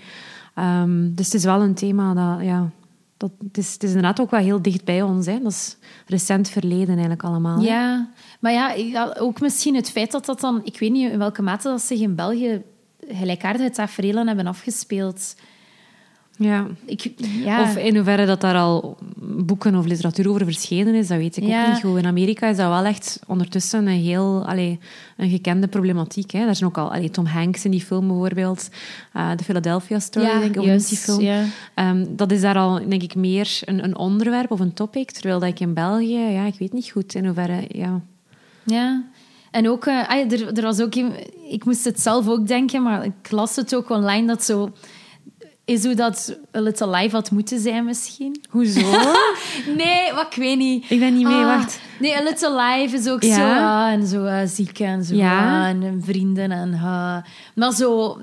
Ehm, 0.54 1.14
dus 1.14 1.26
het 1.26 1.34
is 1.34 1.44
wel 1.44 1.62
een 1.62 1.74
thema 1.74 2.14
dat, 2.14 2.46
ja, 2.46 2.70
dat, 3.16 3.30
het, 3.38 3.58
is, 3.58 3.72
het 3.72 3.82
is 3.82 3.88
inderdaad 3.88 4.20
ook 4.20 4.30
wel 4.30 4.40
heel 4.40 4.62
dicht 4.62 4.84
bij 4.84 5.02
ons. 5.02 5.26
Hè. 5.26 5.40
Dat 5.42 5.52
is 5.52 5.76
recent 6.06 6.48
verleden 6.48 6.88
eigenlijk 6.88 7.22
allemaal. 7.22 7.60
Ja, 7.60 8.08
maar 8.40 8.52
ja, 8.52 9.14
ook 9.18 9.40
misschien 9.40 9.74
het 9.74 9.90
feit 9.90 10.12
dat 10.12 10.26
dat 10.26 10.40
dan... 10.40 10.60
Ik 10.64 10.78
weet 10.78 10.92
niet 10.92 11.10
in 11.10 11.18
welke 11.18 11.42
mate 11.42 11.68
dat 11.68 11.82
zich 11.82 12.00
in 12.00 12.14
België 12.14 12.62
gelijkaardige 13.08 13.70
tafereelen 13.70 14.26
hebben 14.26 14.46
afgespeeld. 14.46 15.34
Ja. 16.36 16.66
Ik, 16.84 17.10
ja. 17.44 17.62
Of 17.62 17.76
in 17.76 17.94
hoeverre 17.94 18.26
dat 18.26 18.40
daar 18.40 18.56
al 18.56 18.96
boeken 19.20 19.74
of 19.74 19.86
literatuur 19.86 20.28
over 20.28 20.44
verschenen 20.44 20.94
is, 20.94 21.08
dat 21.08 21.18
weet 21.18 21.36
ik 21.36 21.44
Ja. 21.44 21.62
ook 21.66 21.72
niet 21.72 21.82
goed. 21.82 21.98
In 21.98 22.06
Amerika 22.06 22.48
is 22.48 22.56
dat 22.56 22.68
wel 22.68 22.84
echt 22.84 23.20
ondertussen 23.26 23.86
een 23.86 24.00
heel 24.02 24.44
allee, 24.46 24.78
een 25.16 25.30
gekende 25.30 25.68
problematiek. 25.68 26.30
Hè. 26.30 26.44
Daar 26.44 26.56
zijn 26.56 26.68
ook 26.70 26.78
al 26.78 26.92
allee, 26.92 27.10
Tom 27.10 27.26
Hanks 27.26 27.64
in 27.64 27.70
die 27.70 27.80
film 27.80 28.06
bijvoorbeeld, 28.06 28.68
eh, 29.12 29.30
de 29.36 29.44
Philadelphia 29.44 29.98
Story, 29.98 30.26
ja, 30.26 30.38
denk 30.38 30.56
ik, 30.56 30.62
juist, 30.62 30.88
die 30.88 30.98
film. 30.98 31.20
ja. 31.20 31.44
Ehm, 31.74 32.04
dat 32.08 32.32
is 32.32 32.40
daar 32.40 32.56
al, 32.58 32.88
denk 32.88 33.02
ik, 33.02 33.14
meer 33.14 33.60
een, 33.64 33.84
een 33.84 33.96
onderwerp 33.96 34.50
of 34.50 34.60
een 34.60 34.72
topic. 34.74 35.10
Terwijl 35.10 35.40
dat 35.40 35.48
ik 35.48 35.60
in 35.60 35.74
België, 35.74 36.18
ja, 36.18 36.44
ik 36.44 36.58
weet 36.58 36.72
niet 36.72 36.90
goed 36.90 37.14
in 37.14 37.24
hoeverre, 37.26 37.64
ja. 37.68 38.00
Ja. 38.64 39.04
En 39.50 39.68
ook, 39.68 39.86
eh, 39.86 40.10
er, 40.32 40.56
er 40.56 40.62
was 40.62 40.80
ook... 40.80 40.94
Ik 41.50 41.64
moest 41.64 41.84
het 41.84 42.00
zelf 42.00 42.28
ook 42.28 42.46
denken, 42.46 42.82
maar 42.82 43.04
ik 43.04 43.30
las 43.30 43.56
het 43.56 43.74
ook 43.74 43.90
online, 43.90 44.26
dat 44.26 44.44
zo... 44.44 44.70
Is 45.66 45.84
hoe 45.84 45.94
dat 45.94 46.36
A 46.56 46.60
Little 46.60 46.90
Life 46.90 47.14
had 47.14 47.30
moeten 47.30 47.60
zijn, 47.60 47.84
misschien. 47.84 48.44
Hoezo? 48.50 48.80
Nee, 49.76 50.12
wat 50.12 50.26
ik 50.30 50.34
weet 50.36 50.58
niet. 50.58 50.90
ik 50.90 50.98
ben 50.98 51.14
niet 51.14 51.26
mee, 51.26 51.34
Ah, 51.44 51.56
wacht. 51.56 51.80
Nee, 52.00 52.16
A 52.16 52.22
Little 52.22 52.62
Life 52.62 52.96
is 52.96 53.08
ook 53.08 53.22
Ja. 53.22 53.34
zo... 53.34 53.42
ah, 53.42 53.92
en 53.92 54.06
zo 54.06 54.24
eh, 54.24 54.46
ziek 54.46 54.78
en 54.78 55.04
zo. 55.04 55.14
Ja. 55.14 55.60
ah, 55.62 55.68
en 55.68 56.02
vrienden 56.04 56.50
en... 56.52 56.72
ah. 56.74 57.16
maar 57.54 57.72
zo... 57.72 58.18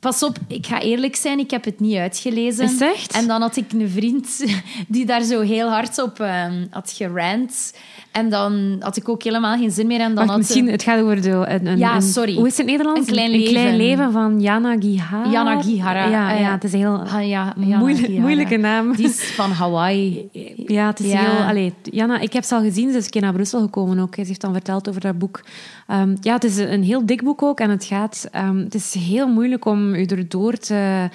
Pas 0.00 0.22
op, 0.22 0.36
ik 0.48 0.66
ga 0.66 0.80
eerlijk 0.80 1.16
zijn, 1.16 1.38
ik 1.38 1.50
heb 1.50 1.64
het 1.64 1.80
niet 1.80 1.96
uitgelezen. 1.96 2.64
Is 2.64 2.80
echt? 2.80 3.12
En 3.12 3.26
dan 3.26 3.40
had 3.40 3.56
ik 3.56 3.72
een 3.72 3.88
vriend 3.88 4.44
die 4.88 5.06
daar 5.06 5.22
zo 5.22 5.40
heel 5.40 5.68
hard 5.68 6.02
op 6.02 6.20
ehm, 6.20 6.66
had 6.70 6.92
gerant. 6.96 7.74
En 8.12 8.30
dan 8.30 8.76
had 8.80 8.96
ik 8.96 9.08
ook 9.08 9.22
helemaal 9.22 9.56
geen 9.58 9.70
zin 9.70 9.86
meer. 9.86 10.00
En 10.00 10.06
dan 10.06 10.14
Wacht, 10.14 10.28
had 10.28 10.38
misschien, 10.38 10.68
het 10.70 10.82
gaat 10.82 11.00
over 11.00 11.22
de... 11.22 11.30
Een, 11.30 11.66
een, 11.66 11.78
Ja, 11.78 11.94
een- 11.94 12.02
sorry. 12.02 12.34
Hoe 12.34 12.46
is 12.46 12.56
het 12.56 12.66
in 12.66 12.72
het 12.72 12.76
Nederlands? 12.76 13.08
Een 13.08 13.14
klein 13.14 13.32
Een 13.32 13.44
klein 13.44 13.76
leven. 13.76 14.12
van 14.12 14.40
Jana 14.40 14.76
Gihara. 14.80 15.30
Jana 15.30 15.62
Gihara. 15.62 16.04
Ja, 16.08 16.30
ja, 16.32 16.38
ja. 16.38 16.52
het 16.52 16.64
is 16.64 16.72
een 16.72 16.78
heel 16.78 17.04
ja, 17.20 17.54
ja, 17.58 17.78
moeilijk- 17.78 18.08
ja, 18.08 18.20
moeilijke 18.20 18.56
naam. 18.56 18.96
Die 18.96 19.06
is 19.08 19.24
van 19.24 19.50
Hawaii. 19.50 20.28
Ja, 20.66 20.86
het 20.86 21.00
is 21.00 21.12
heel... 21.12 21.46
Allee, 21.46 21.74
Jana, 21.82 22.20
ik 22.20 22.32
heb 22.32 22.44
ze 22.44 22.54
al 22.54 22.60
gezien, 22.62 22.90
ze 22.92 22.98
is 22.98 23.04
een 23.04 23.10
keer 23.10 23.22
naar 23.22 23.32
Brussel 23.32 23.60
gekomen 23.60 23.98
ook. 23.98 24.14
Ze 24.14 24.20
heeft 24.26 24.40
dan 24.40 24.52
verteld 24.52 24.88
over 24.88 25.00
dat 25.00 25.18
boek. 25.18 25.40
Ehm, 25.86 26.16
ja, 26.20 26.32
het 26.34 26.44
is 26.44 26.56
een 26.56 26.82
heel 26.82 27.06
dik 27.06 27.22
boek 27.22 27.42
ook. 27.42 27.60
En 27.60 27.70
het 27.70 27.84
gaat... 27.84 28.28
ehm, 28.32 28.56
het 28.56 28.74
is 28.74 28.94
heel 28.94 29.28
moeilijk 29.28 29.64
om 29.64 29.87
u 29.94 30.04
erdoor 30.04 30.52
te, 30.56 31.08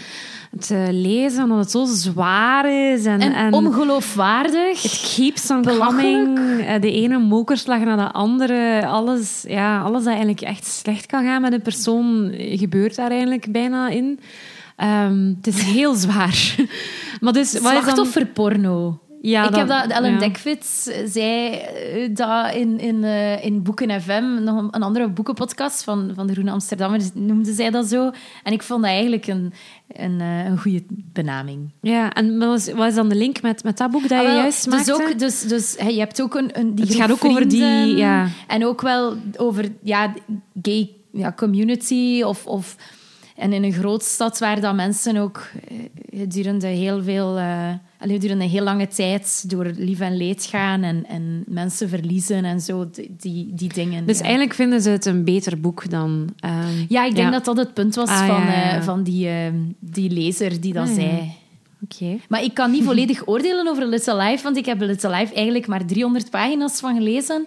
te 0.60 0.88
lezen, 0.92 1.44
omdat 1.44 1.58
het 1.58 1.72
zo 1.72 1.86
zwaar 1.86 2.92
is. 2.94 3.06
En, 3.06 3.22
En, 3.22 3.34
en 3.34 3.54
ongeloofwaardig. 3.54 4.82
het 4.82 5.14
keeps 5.16 5.50
on 5.50 5.64
coming. 5.64 6.40
Eh, 6.40 6.82
De 6.82 6.92
ene 6.92 7.18
mokerslag 7.18 7.80
naar 7.80 7.98
de 7.98 8.12
andere. 8.12 8.86
Alles, 8.86 9.44
ja, 9.48 9.82
alles 9.82 10.04
dat 10.04 10.08
eigenlijk 10.14 10.42
echt 10.42 10.66
slecht 10.66 11.06
kan 11.06 11.24
gaan 11.24 11.42
met 11.42 11.54
een 11.54 11.62
persoon, 11.62 12.32
gebeurt 12.38 12.96
daar 12.96 13.10
eigenlijk 13.12 13.52
bijna 13.52 13.90
in. 13.90 14.20
Ehm, 14.76 15.34
het 15.38 15.48
is 15.48 15.62
heel 15.62 15.96
zwaar. 15.96 16.56
maar 17.22 17.34
dus, 17.34 17.52
wat 17.54 17.62
is 17.62 17.62
dan... 17.62 17.82
Slachtofferporno. 17.84 19.00
Ja, 19.26 19.48
ik 19.50 19.56
heb 19.56 19.68
dat, 19.68 19.88
Ellen 19.88 20.12
ja. 20.12 20.18
Dekvits 20.20 20.84
zei 21.06 21.52
eh, 21.54 22.16
dat 22.16 22.54
in, 22.56 22.80
in, 22.80 23.04
eh, 23.04 23.46
in 23.46 23.64
Boeken 23.64 24.02
FM, 24.02 24.44
nog 24.44 24.58
een, 24.58 24.68
een 24.72 24.84
andere 24.84 25.10
boekenpodcast 25.10 25.84
van, 25.84 26.12
van 26.16 26.28
de 26.28 26.34
Groene 26.34 26.52
Amsterdammer, 26.52 27.02
noemde 27.14 27.54
zij 27.54 27.70
dat 27.70 27.86
zo. 27.88 28.12
En 28.44 28.54
ik 28.54 28.64
vond 28.64 28.82
dat 28.82 28.90
eigenlijk 28.92 29.28
een, 29.28 29.54
een, 29.88 30.22
eh, 30.22 30.46
een 30.46 30.58
goede 30.60 30.84
benaming. 30.90 31.70
Ja, 31.82 32.14
en 32.14 32.38
wat 32.40 32.58
is, 32.58 32.74
wat 32.74 32.88
is 32.88 32.96
dan 32.96 33.10
de 33.10 33.16
link 33.16 33.42
met, 33.42 33.64
met 33.64 33.78
dat 33.78 33.92
boek 33.92 34.02
dat 34.08 34.12
Ah, 34.12 34.22
je 34.22 34.28
wel, 34.28 34.36
juist 34.38 34.64
dus, 34.64 34.74
maakte? 34.74 34.94
ook, 34.94 35.20
dus, 35.20 35.42
dus 35.42 35.76
je 35.88 36.00
hebt 36.00 36.22
ook 36.22 36.36
een, 36.36 36.50
een 36.60 36.76
die 36.76 36.86
Het 36.86 36.96
gaat 36.96 37.12
ook 37.12 37.26
over 37.26 37.48
die- 37.48 37.96
ja. 37.96 38.28
En 38.48 38.66
ook 38.66 38.82
wel 38.82 39.16
over 39.38 39.72
ja, 39.84 40.14
gay 40.62 40.90
ja, 41.12 41.34
community 41.36 42.22
of... 42.26 42.46
of 42.46 42.76
en 43.36 43.54
in 43.54 43.64
een 43.64 43.74
grootstad 43.74 44.40
waar 44.40 44.62
dat 44.62 44.76
mensen 44.76 45.18
ook 45.18 45.50
eh, 45.68 45.78
gedurende 46.20 46.68
heel 46.68 47.04
veel... 47.04 47.40
allee, 47.98 48.14
gedurende 48.14 48.44
een 48.44 48.50
heel 48.50 48.64
lange 48.64 48.88
tijd 48.88 49.50
door 49.50 49.66
lief 49.66 50.00
en 50.00 50.18
leed 50.18 50.46
gaan 50.46 50.84
en, 50.84 51.06
en 51.08 51.44
mensen 51.48 51.90
verliezen 51.90 52.46
en 52.46 52.62
zo, 52.62 52.90
die, 53.20 53.54
die, 53.54 53.74
dingen. 53.74 54.06
Dus 54.06 54.18
ja. 54.18 54.24
eigenlijk 54.24 54.54
vinden 54.54 54.82
ze 54.82 54.90
het 54.90 55.06
een 55.06 55.24
beter 55.24 55.60
boek 55.60 55.90
dan... 55.90 56.30
ehm, 56.40 56.86
Ja, 56.88 57.06
ik 57.06 57.16
denk 57.16 57.28
ja. 57.28 57.32
dat 57.32 57.46
dat 57.46 57.58
het 57.58 57.74
punt 57.74 57.96
was 57.96 58.10
Ah, 58.10 58.28
van, 58.28 58.42
ja, 58.42 58.76
eh, 58.76 58.82
van 58.82 59.04
die, 59.04 59.28
eh, 59.28 59.36
die 59.80 60.10
lezer 60.10 60.62
die 60.62 60.74
dat 60.74 60.88
Ah, 60.88 60.94
zei. 60.94 61.32
Oké. 61.84 62.18
Maar 62.30 62.44
ik 62.44 62.54
kan 62.54 62.72
niet 62.72 62.84
volledig 62.90 63.28
oordelen 63.28 63.68
over 63.68 63.88
Little 63.88 64.18
Life, 64.18 64.44
want 64.44 64.58
ik 64.58 64.66
heb 64.66 64.80
Little 64.80 65.10
Life 65.10 65.34
eigenlijk 65.34 65.68
maar 65.68 65.86
300 65.86 66.30
pagina's 66.30 66.80
van 66.80 66.96
gelezen. 66.96 67.46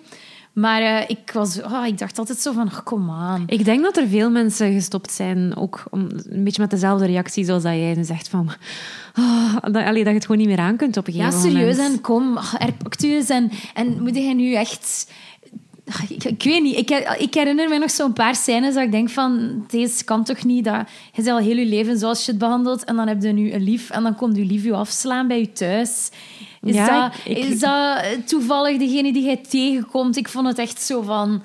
Maar 0.57 0.83
eh, 0.83 1.05
ik, 1.09 1.31
was, 1.33 1.63
oh, 1.63 1.87
ik 1.87 1.99
dacht 1.99 2.19
altijd 2.19 2.39
zo 2.39 2.53
van, 2.53 2.67
oh, 2.67 2.79
kom 2.85 3.11
aan. 3.11 3.43
Ik 3.47 3.65
denk 3.65 3.83
dat 3.83 3.97
er 3.97 4.09
veel 4.09 4.31
mensen 4.31 4.73
gestopt 4.73 5.13
zijn, 5.13 5.57
ook 5.57 5.85
om, 5.91 6.09
een 6.31 6.45
beetje 6.45 6.63
met 6.63 6.71
dezelfde 6.71 7.07
reactie 7.07 7.45
zoals 7.45 7.63
dat 7.63 7.73
jij 7.73 8.05
zegt 8.05 8.29
van... 8.29 8.49
ah, 9.15 9.55
dat, 9.63 9.75
allee, 9.85 10.05
dat 10.05 10.07
je 10.07 10.19
het 10.19 10.23
gewoon 10.27 10.41
niet 10.41 10.47
meer 10.57 10.59
aan 10.59 10.77
kunt 10.77 10.97
op 10.97 11.07
een 11.09 11.15
Ja, 11.15 11.25
gegeven 11.31 11.51
serieus, 11.51 11.77
moment. 11.77 11.95
en 11.95 12.01
kom, 12.01 12.37
ah, 12.37 12.55
er 12.59 12.73
pakt 12.73 13.05
u 13.05 13.15
eens. 13.15 13.29
En, 13.29 13.51
en 13.75 14.03
moet 14.03 14.15
jij 14.17 14.33
nu 14.35 14.55
echt... 14.55 15.11
Ah, 15.89 16.11
Ik, 16.11 16.25
ik 16.25 16.43
weet 16.43 16.63
niet, 16.63 16.77
ik, 16.77 16.91
ik 17.19 17.35
herinner 17.35 17.69
me 17.69 17.79
nog 17.79 17.91
zo'n 17.91 18.13
paar 18.13 18.35
scènes 18.37 18.75
dat 18.75 18.83
ik 18.83 18.91
denk 18.93 19.09
van, 19.11 19.65
deze 19.69 20.05
kan 20.05 20.25
toch 20.25 20.45
niet, 20.45 20.65
dat 20.65 20.89
je 21.13 21.23
bent 21.23 21.29
al 21.37 21.39
heel 21.39 21.57
je 21.57 21.67
leven 21.67 21.99
zoals 21.99 22.25
je 22.25 22.31
het 22.31 22.41
behandelt 22.41 22.85
en 22.85 22.97
dan 22.97 23.09
heb 23.09 23.23
je 23.23 23.33
nu 23.33 23.53
een 23.53 23.63
lief 23.63 23.91
en 23.91 24.03
dan 24.03 24.15
komt 24.15 24.37
je 24.37 24.45
lief 24.45 24.65
je 24.65 24.73
afslaan 24.75 25.29
bij 25.29 25.39
je 25.39 25.53
thuis. 25.53 26.11
Is, 26.63 26.75
Ja, 26.75 27.01
dat, 27.09 27.19
ik- 27.25 27.37
ik- 27.39 27.45
is 27.45 27.59
dat 27.59 28.03
toevallig 28.27 28.79
degene 28.79 29.13
die 29.13 29.25
jij 29.25 29.37
tegenkomt? 29.49 30.17
Ik 30.17 30.29
vond 30.29 30.47
het 30.47 30.59
echt 30.59 30.83
zo 30.83 31.03
van... 31.03 31.43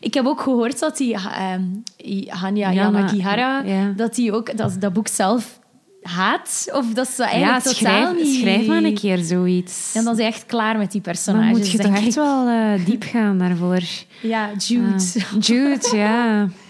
Ik 0.00 0.14
heb 0.14 0.26
ook 0.26 0.40
gehoord 0.40 0.78
dat 0.78 0.96
die 0.96 1.14
ehm, 1.14 1.62
die 1.96 2.30
Hanya 2.30 2.72
Jana, 2.72 2.98
Yanagihara, 2.98 3.62
ja. 3.64 3.92
dat 3.96 4.14
die 4.14 4.32
ook 4.32 4.56
dat, 4.56 4.76
dat 4.78 4.92
boek 4.92 5.08
zelf 5.08 5.58
haat. 6.02 6.68
Of 6.72 6.86
dat 6.92 7.08
ze 7.08 7.22
Ja, 7.22 7.28
eigenlijk 7.28 7.64
totaal 7.64 8.02
schrijf, 8.02 8.22
niet... 8.24 8.40
schrijf 8.40 8.66
maar 8.66 8.82
een 8.82 8.94
keer 8.94 9.18
zoiets. 9.18 9.92
En 9.94 10.04
dan 10.04 10.12
is 10.12 10.18
hij 10.18 10.28
echt 10.28 10.46
klaar 10.46 10.78
met 10.78 10.92
die 10.92 11.00
dan 11.00 11.12
personages. 11.12 11.58
moet 11.58 11.70
je 11.70 11.78
toch 11.78 11.94
echt 11.96 12.06
ik. 12.06 12.14
wel 12.14 12.48
eh, 12.48 12.84
diep 12.86 13.02
gaan 13.12 13.38
daarvoor. 13.38 13.80
Ja, 14.22 14.50
Jude. 14.58 14.92
Ah, 14.94 15.40
Jude, 15.40 15.96
ja. 15.96 16.48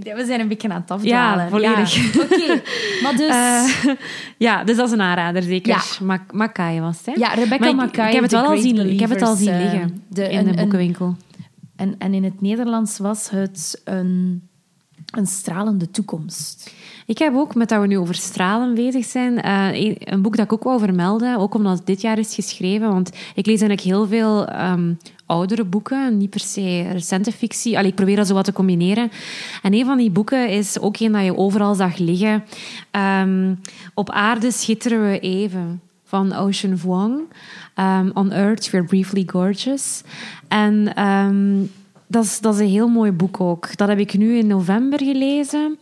We 0.00 0.24
zijn 0.26 0.40
een 0.40 0.48
beetje 0.48 0.68
aan 0.68 0.80
het 0.80 0.90
afdwalen. 0.90 1.44
Ja, 1.44 1.50
volledig. 1.50 1.94
Ja. 2.14 2.20
Oké, 2.22 2.60
maar 3.02 3.16
dus... 3.16 3.28
Eh, 3.28 3.94
ja, 4.36 4.64
dus 4.64 4.76
dat 4.76 4.86
is 4.86 4.92
een 4.92 5.00
aanrader, 5.00 5.42
zeker. 5.42 5.68
Ja. 5.72 6.04
Ma 6.06 6.24
Makai 6.32 6.80
was 6.80 6.96
het, 6.96 7.06
hè? 7.06 7.12
ja, 7.16 7.28
Rebecca 7.34 7.72
Maar 7.72 7.86
ik- 7.86 7.96
heb 8.12 8.22
het 8.22 8.32
wel 8.32 8.44
al 8.44 8.56
zien, 8.56 8.90
ik 8.90 9.00
heb 9.00 9.10
het 9.10 9.22
al 9.22 9.34
zien 9.34 9.56
liggen 9.58 9.80
eh, 9.82 9.86
de- 10.08 10.28
in 10.28 10.38
een- 10.38 10.44
de 10.44 10.54
boekenwinkel. 10.62 11.16
En, 11.76 11.94
en 11.98 12.14
in 12.14 12.24
het 12.24 12.40
Nederlands 12.40 12.98
was 12.98 13.30
het 13.30 13.80
een, 13.84 14.42
een 15.14 15.26
stralende 15.26 15.90
toekomst. 15.90 16.70
Ik 17.06 17.18
heb 17.18 17.34
ook, 17.34 17.54
met 17.54 17.68
dat 17.68 17.80
we 17.80 17.86
nu 17.86 17.98
over 17.98 18.14
stralen 18.14 18.74
bezig 18.74 19.04
zijn, 19.04 19.42
eh, 19.42 19.94
een- 19.98 20.22
boek 20.22 20.36
dat 20.36 20.44
ik 20.44 20.52
ook 20.52 20.62
wou 20.62 20.78
vermelden, 20.78 21.38
ook 21.38 21.54
omdat 21.54 21.76
het 21.78 21.86
dit 21.86 22.00
jaar 22.00 22.18
is 22.18 22.34
geschreven. 22.34 22.88
Want 22.88 23.08
ik 23.34 23.46
lees 23.46 23.60
eigenlijk 23.60 23.80
heel 23.80 24.06
veel 24.06 24.46
ehm, 24.46 24.92
oudere 25.32 25.64
boeken, 25.64 26.16
niet 26.16 26.30
per 26.30 26.40
se 26.40 26.88
recente 26.92 27.32
fictie. 27.32 27.76
Allee, 27.76 27.90
ik 27.90 27.94
probeer 27.96 28.16
dat 28.16 28.26
zo 28.26 28.34
wat 28.34 28.44
te 28.44 28.52
combineren. 28.52 29.10
En 29.62 29.74
een 29.74 29.84
van 29.84 29.96
die 29.96 30.10
boeken 30.10 30.48
is 30.48 30.78
ook 30.78 30.98
een 30.98 31.12
dat 31.12 31.24
je 31.24 31.36
overal 31.36 31.74
zag 31.74 31.96
liggen. 31.96 32.44
Ehm, 32.90 33.54
Op 33.94 34.10
aarde 34.10 34.50
schitteren 34.50 35.10
we 35.10 35.18
even, 35.18 35.80
van 36.04 36.32
Ocean 36.32 36.78
Vuong. 36.78 37.20
Ehm, 37.74 38.10
On 38.14 38.32
Earth 38.32 38.70
We're 38.70 38.84
Briefly 38.84 39.24
Gorgeous. 39.26 40.02
En... 40.48 40.94
ehm, 40.94 41.64
dat 42.12 42.24
is, 42.24 42.40
dat 42.40 42.54
is 42.54 42.60
een 42.60 42.66
heel 42.68 42.88
mooi 42.88 43.12
boek 43.12 43.40
ook. 43.40 43.76
Dat 43.76 43.88
heb 43.88 43.98
ik 43.98 44.18
nu 44.18 44.36
in 44.38 44.46
november 44.46 44.98
gelezen. 44.98 45.78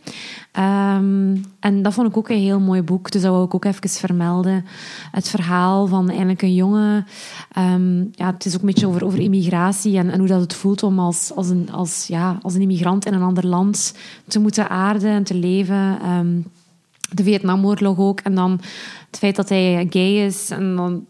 Ehm, 0.51 1.37
en 1.59 1.81
dat 1.81 1.93
vond 1.93 2.07
ik 2.07 2.17
ook 2.17 2.29
een 2.29 2.37
heel 2.39 2.59
mooi 2.59 2.81
boek. 2.81 3.11
Dus 3.11 3.21
dat 3.21 3.31
wil 3.33 3.43
ik 3.43 3.53
ook 3.55 3.65
even 3.65 3.89
vermelden. 3.89 4.65
Het 5.11 5.29
verhaal 5.29 5.87
van 5.87 6.09
eigenlijk 6.09 6.41
een 6.41 6.53
jongen. 6.53 7.05
ehm, 7.51 7.99
ja, 8.11 8.31
het 8.31 8.45
is 8.45 8.53
ook 8.53 8.59
een 8.59 8.65
beetje 8.65 8.87
over, 8.87 9.05
over 9.05 9.19
immigratie 9.19 9.97
en, 9.97 10.09
en 10.09 10.19
hoe 10.19 10.27
dat 10.27 10.41
het 10.41 10.53
voelt 10.53 10.83
om 10.83 10.99
als, 10.99 11.31
als, 11.35 11.49
een, 11.49 11.71
als, 11.71 12.07
ja, 12.07 12.37
als 12.41 12.53
een 12.53 12.61
immigrant 12.61 13.05
in 13.05 13.13
een 13.13 13.21
ander 13.21 13.47
land 13.47 13.93
te 14.27 14.39
moeten 14.39 14.69
aarden 14.69 15.09
en 15.11 15.23
te 15.23 15.35
leven. 15.35 15.99
Ehm, 16.01 16.39
de 17.13 17.23
Vietnamoorlog 17.23 17.97
ook. 17.97 18.19
En 18.19 18.35
dan 18.35 18.51
het 19.09 19.17
feit 19.19 19.35
dat 19.35 19.49
hij 19.49 19.87
gay 19.89 20.25
is. 20.25 20.49
En 20.49 20.75
dan 20.75 21.05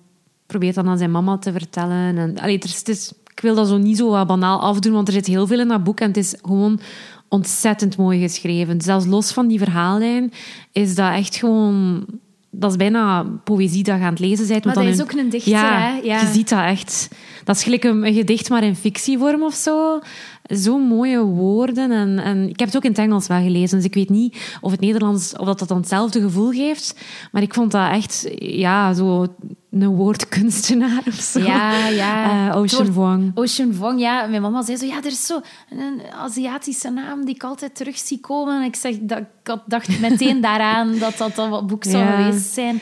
probeert 0.45 0.75
dan 0.75 0.87
aan 0.87 0.97
zijn 0.97 1.11
mama 1.11 1.37
te 1.37 1.51
vertellen. 1.51 2.17
En, 2.17 2.39
allee, 2.39 2.55
het 2.55 2.87
is- 2.87 3.13
ik 3.31 3.39
wil 3.41 3.55
dat 3.55 3.67
zo 3.67 3.77
niet 3.77 3.97
zo 3.97 4.09
wat 4.09 4.27
banaal 4.27 4.61
afdoen, 4.61 4.93
want 4.93 5.07
er 5.07 5.13
zit 5.13 5.27
heel 5.27 5.47
veel 5.47 5.59
in 5.59 5.67
dat 5.67 5.83
boek 5.83 5.99
en 5.99 6.07
het 6.07 6.17
is 6.17 6.35
gewoon 6.41 6.79
ontzettend 7.27 7.97
mooi 7.97 8.19
geschreven. 8.19 8.81
Zelfs 8.81 9.05
los 9.05 9.31
van 9.31 9.47
die 9.47 9.59
verhaallijn 9.59 10.31
is 10.71 10.95
dat 10.95 11.13
echt 11.13 11.35
gewoon... 11.35 12.05
Dat 12.53 12.71
is 12.71 12.77
bijna 12.77 13.23
poëzie 13.43 13.83
dat 13.83 13.97
je 13.97 14.03
aan 14.03 14.09
het 14.09 14.19
lezen 14.19 14.47
bent. 14.47 14.65
Maar 14.65 14.73
dat 14.73 14.83
is 14.83 15.01
ook 15.01 15.11
een 15.11 15.29
dichter, 15.29 15.51
ja, 15.51 15.79
hè? 15.79 15.99
Ja. 16.03 16.21
je 16.21 16.27
ziet 16.27 16.49
dat 16.49 16.63
echt. 16.63 17.09
Dat 17.43 17.55
is 17.55 17.63
gelijk 17.63 17.83
een, 17.83 18.05
een 18.05 18.13
gedicht, 18.13 18.49
maar 18.49 18.63
in 18.63 18.75
fictievorm 18.75 19.43
of 19.43 19.53
zo. 19.53 19.99
Zo 20.43 20.77
mooie 20.79 21.23
woorden. 21.23 21.91
En, 21.91 22.19
en 22.19 22.49
ik 22.49 22.59
heb 22.59 22.67
het 22.67 22.77
ook 22.77 22.83
in 22.83 22.89
het 22.89 22.99
Engels 22.99 23.27
wel 23.27 23.41
gelezen, 23.41 23.77
dus 23.77 23.85
ik 23.85 23.93
weet 23.93 24.09
niet 24.09 24.57
of 24.61 24.71
het 24.71 24.79
Nederlands 24.79 25.37
of 25.37 25.45
dat, 25.45 25.59
dat 25.59 25.67
dan 25.67 25.77
hetzelfde 25.77 26.21
gevoel 26.21 26.51
geeft. 26.51 26.95
Maar 27.31 27.41
ik 27.41 27.53
vond 27.53 27.71
dat 27.71 27.91
echt, 27.91 28.27
ja, 28.35 28.93
zo 28.93 29.27
een 29.71 29.87
woordkunstenaar 29.95 31.01
of 31.07 31.13
zo. 31.13 31.39
Ja, 31.39 31.87
ja. 31.87 32.49
Eh, 32.49 32.57
Ocean 32.57 32.93
Vuong. 32.93 33.31
Ocean 33.35 33.73
Vuong, 33.73 33.99
ja. 33.99 34.25
Mijn 34.27 34.41
mama 34.41 34.61
zei 34.61 34.77
zo, 34.77 34.85
ja, 34.85 34.97
er 34.97 35.05
is 35.05 35.25
zo 35.25 35.41
een 35.69 36.01
Aziatische 36.15 36.89
naam 36.89 37.25
die 37.25 37.35
ik 37.35 37.43
altijd 37.43 37.75
terug 37.75 37.97
zie 37.97 38.19
komen. 38.19 38.55
En 38.61 38.63
ik 38.63 38.75
zeg, 38.75 38.95
dat, 39.01 39.19
ik 39.19 39.55
dacht 39.65 39.99
meteen 39.99 40.41
daaraan 40.41 40.97
dat 40.97 41.17
dat 41.17 41.35
dan 41.35 41.49
wat 41.49 41.67
boek 41.67 41.83
zou 41.83 41.97
Ja. 42.03 42.15
geweest 42.23 42.53
zijn. 42.53 42.81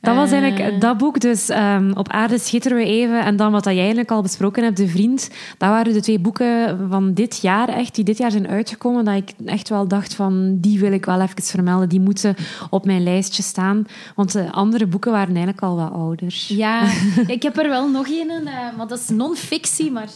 Dat 0.00 0.14
was 0.16 0.30
Eh, 0.30 0.40
eigenlijk 0.42 0.80
dat 0.80 0.98
boek. 0.98 1.20
Dus 1.20 1.48
ehm, 1.48 1.90
op 1.94 2.08
aarde 2.08 2.38
schitteren 2.38 2.78
we 2.78 2.84
even. 2.84 3.24
En 3.24 3.36
dan 3.36 3.52
wat 3.52 3.64
dat 3.64 3.72
jij 3.72 3.82
eigenlijk 3.82 4.10
al 4.10 4.22
besproken 4.22 4.62
hebt, 4.62 4.76
De 4.76 4.88
Vriend. 4.88 5.30
Dat 5.58 5.68
waren 5.68 5.92
de 5.92 6.00
twee 6.00 6.18
boeken 6.18 6.78
van 6.90 7.14
dit 7.14 7.40
jaar, 7.40 7.68
echt, 7.68 7.94
die 7.94 8.04
dit 8.04 8.18
jaar 8.18 8.30
zijn 8.30 8.48
uitgekomen. 8.48 9.04
Dat 9.04 9.14
ik 9.14 9.32
echt 9.44 9.68
wel 9.68 9.88
dacht 9.88 10.14
van, 10.14 10.58
die 10.60 10.78
wil 10.78 10.92
ik 10.92 11.04
wel 11.04 11.20
even 11.20 11.42
vermelden. 11.42 11.88
Die 11.88 12.00
moeten 12.00 12.34
op 12.70 12.84
mijn 12.84 13.02
lijstje 13.02 13.42
staan. 13.42 13.86
Want 14.14 14.32
de 14.32 14.52
andere 14.52 14.86
boeken 14.86 15.12
waren 15.12 15.28
eigenlijk 15.34 15.62
al 15.62 15.76
wat 15.76 15.92
ouder. 15.92 16.44
Ja, 16.48 16.82
ik 17.26 17.42
heb 17.42 17.58
er 17.58 17.68
wel 17.68 17.88
nog 17.88 18.08
een, 18.08 18.30
eh, 18.46 18.76
maar 18.76 18.86
dat 18.86 18.98
is 18.98 19.08
non-fictie, 19.08 19.90
maar... 19.90 20.08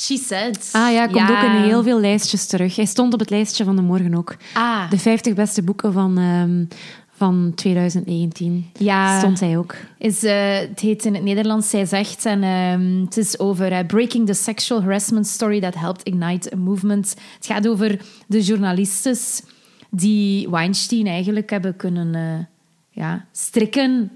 She 0.00 0.16
Said. 0.16 0.68
Ah 0.72 0.92
ja, 0.92 1.06
komt 1.06 1.30
ook 1.30 1.42
in 1.42 1.50
heel 1.50 1.82
veel 1.82 2.00
lijstjes 2.00 2.46
terug. 2.46 2.76
Hij 2.76 2.84
stond 2.84 3.12
op 3.12 3.20
het 3.20 3.30
lijstje 3.30 3.64
van 3.64 3.76
de 3.76 3.82
morgen 3.82 4.14
ook. 4.14 4.36
Ah, 4.54 4.90
De 4.90 4.98
50 4.98 5.34
beste 5.34 5.62
boeken 5.62 5.92
van, 5.92 6.18
ehm, 6.18 6.64
van 7.08 7.52
2019 7.54 8.70
ja. 8.78 9.18
stond 9.18 9.40
hij 9.40 9.58
ook. 9.58 9.74
Is, 9.98 10.24
eh, 10.24 10.58
het 10.58 10.80
heet 10.80 11.04
in 11.04 11.14
het 11.14 11.22
Nederlands 11.22 11.70
Zij 11.70 11.84
Zegt. 11.84 12.24
En 12.24 12.42
ehm, 12.42 13.04
het 13.04 13.16
is 13.16 13.38
over 13.38 13.72
eh, 13.72 13.86
Breaking 13.86 14.26
the 14.26 14.34
Sexual 14.34 14.82
Harassment 14.82 15.26
Story 15.26 15.60
That 15.60 15.74
Helped 15.74 16.06
Ignite 16.06 16.52
a 16.52 16.56
Movement. 16.56 17.14
Het 17.36 17.46
gaat 17.46 17.68
over 17.68 18.00
de 18.26 18.42
journalistes 18.42 19.42
die 19.90 20.50
Weinstein 20.50 21.06
eigenlijk 21.06 21.50
hebben 21.50 21.76
kunnen 21.76 22.14
eh, 22.14 22.44
ja, 22.90 23.26
strikken 23.32 24.10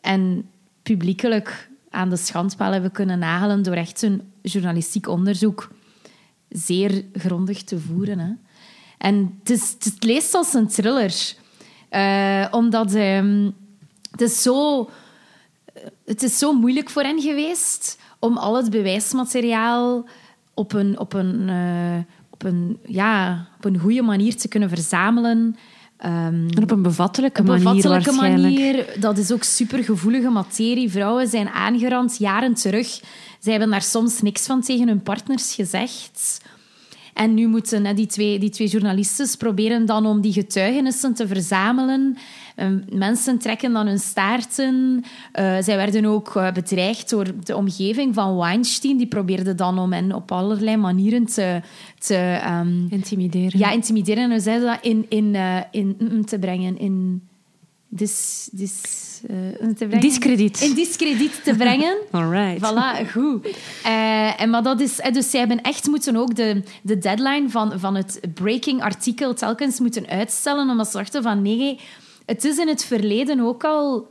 en 0.00 0.48
publiekelijk 0.82 1.68
aan 1.90 2.10
de 2.10 2.16
schandpaal 2.16 2.72
hebben 2.72 2.92
kunnen 2.92 3.18
nagelen 3.18 3.62
door 3.62 3.74
echt 3.74 3.98
zijn 3.98 4.20
journalistiek 4.50 5.08
onderzoek 5.08 5.70
zeer 6.48 7.04
grondig 7.12 7.62
te 7.62 7.80
voeren. 7.80 8.18
Hè. 8.18 8.32
En 8.98 9.38
het, 9.38 9.50
is, 9.50 9.76
het 9.78 10.04
leest 10.04 10.34
als 10.34 10.54
een 10.54 10.68
thriller. 10.68 11.34
Eh, 11.88 12.46
omdat 12.50 12.94
ehm, 12.94 13.50
het, 14.10 14.20
is 14.20 14.42
zo, 14.42 14.88
het 16.04 16.22
is 16.22 16.38
zo 16.38 16.52
moeilijk 16.52 16.90
voor 16.90 17.02
hen 17.02 17.20
geweest 17.20 17.98
om 18.18 18.36
al 18.36 18.56
het 18.56 18.70
bewijsmateriaal 18.70 20.08
op 20.54 20.72
een, 20.72 20.98
op 20.98 21.12
een, 21.12 21.48
eh, 21.48 22.14
op 22.30 22.42
een, 22.42 22.78
ja, 22.86 23.46
op 23.56 23.64
een 23.64 23.78
goede 23.78 24.02
manier 24.02 24.36
te 24.36 24.48
kunnen 24.48 24.68
verzamelen. 24.68 25.56
Ehm, 25.96 26.48
op 26.62 26.70
een 26.70 26.82
bevattelijke 26.82 27.40
op 27.40 27.48
een 27.48 27.62
manier 27.62 27.82
bevattelijke 27.82 28.12
manier. 28.12 29.00
Dat 29.00 29.18
is 29.18 29.32
ook 29.32 29.42
supergevoelige 29.42 30.28
materie. 30.28 30.90
Vrouwen 30.90 31.28
zijn 31.28 31.48
aangerand 31.48 32.16
jaren 32.18 32.54
terug. 32.54 33.00
Zij 33.40 33.52
hebben 33.52 33.70
daar 33.70 33.82
soms 33.82 34.22
niks 34.22 34.46
van 34.46 34.60
tegen 34.60 34.88
hun 34.88 35.02
partners 35.02 35.54
gezegd. 35.54 36.40
En 37.14 37.34
nu 37.34 37.46
moeten 37.46 37.84
hè, 37.84 37.94
die, 37.94 38.06
twee, 38.06 38.38
die 38.38 38.50
twee 38.50 38.68
journalisten 38.68 39.28
proberen 39.38 39.86
dan 39.86 40.06
om 40.06 40.20
die 40.20 40.32
getuigenissen 40.32 41.14
te 41.14 41.26
verzamelen. 41.26 42.16
Eh, 42.56 42.66
mensen 42.92 43.38
trekken 43.38 43.72
dan 43.72 43.86
hun 43.86 43.98
staarten. 43.98 45.04
Eh, 45.32 45.56
zij 45.60 45.76
werden 45.76 46.04
ook 46.04 46.36
eh, 46.36 46.52
bedreigd 46.52 47.10
door 47.10 47.26
de 47.44 47.56
omgeving 47.56 48.14
van 48.14 48.36
Weinstein. 48.36 48.96
Die 48.96 49.06
probeerde 49.06 49.54
dan 49.54 49.78
om 49.78 49.92
hen 49.92 50.12
op 50.12 50.32
allerlei 50.32 50.76
manieren 50.76 51.24
te, 51.24 51.60
te, 51.98 52.14
ehm, 52.42 52.86
Intimideren. 52.88 53.58
ja, 53.58 53.70
intimideren. 53.70 54.22
En 54.22 54.30
hoe 54.30 54.40
zei 54.40 54.58
ze 54.58 54.64
dat? 54.64 54.78
In, 54.80 55.06
in, 55.08 55.34
eh, 55.34 55.56
in 55.70 55.96
mm, 55.98 56.24
te 56.24 56.38
brengen. 56.38 56.78
In 56.78 57.22
dis, 57.88 58.48
dis, 58.52 58.82
eh, 59.28 59.36
te 59.68 59.74
brengen. 59.74 60.00
Discrediet. 60.00 60.60
In 60.60 60.74
discrediet 60.74 61.44
te 61.44 61.54
brengen. 61.64 61.96
Alright. 62.10 62.58
Voilà, 62.58 63.10
goed. 63.10 63.56
En 64.36 64.50
maar 64.50 64.62
dat 64.62 64.80
is, 64.80 65.00
dus 65.12 65.30
zij 65.30 65.40
hebben 65.40 65.62
echt 65.62 65.86
moeten 65.86 66.16
ook 66.16 66.34
de, 66.34 66.62
de 66.82 66.98
deadline 66.98 67.48
van, 67.48 67.80
van 67.80 67.94
het 67.94 68.20
breaking 68.34 68.82
artikel 68.82 69.34
telkens 69.34 69.80
moeten 69.80 70.06
uitstellen, 70.08 70.70
omdat 70.70 70.86
ze 70.88 70.96
dachten 70.96 71.22
van 71.22 71.42
nee, 71.42 71.78
het 72.26 72.44
is 72.44 72.58
in 72.58 72.68
het 72.68 72.84
verleden 72.84 73.40
ook 73.40 73.64
al, 73.64 74.08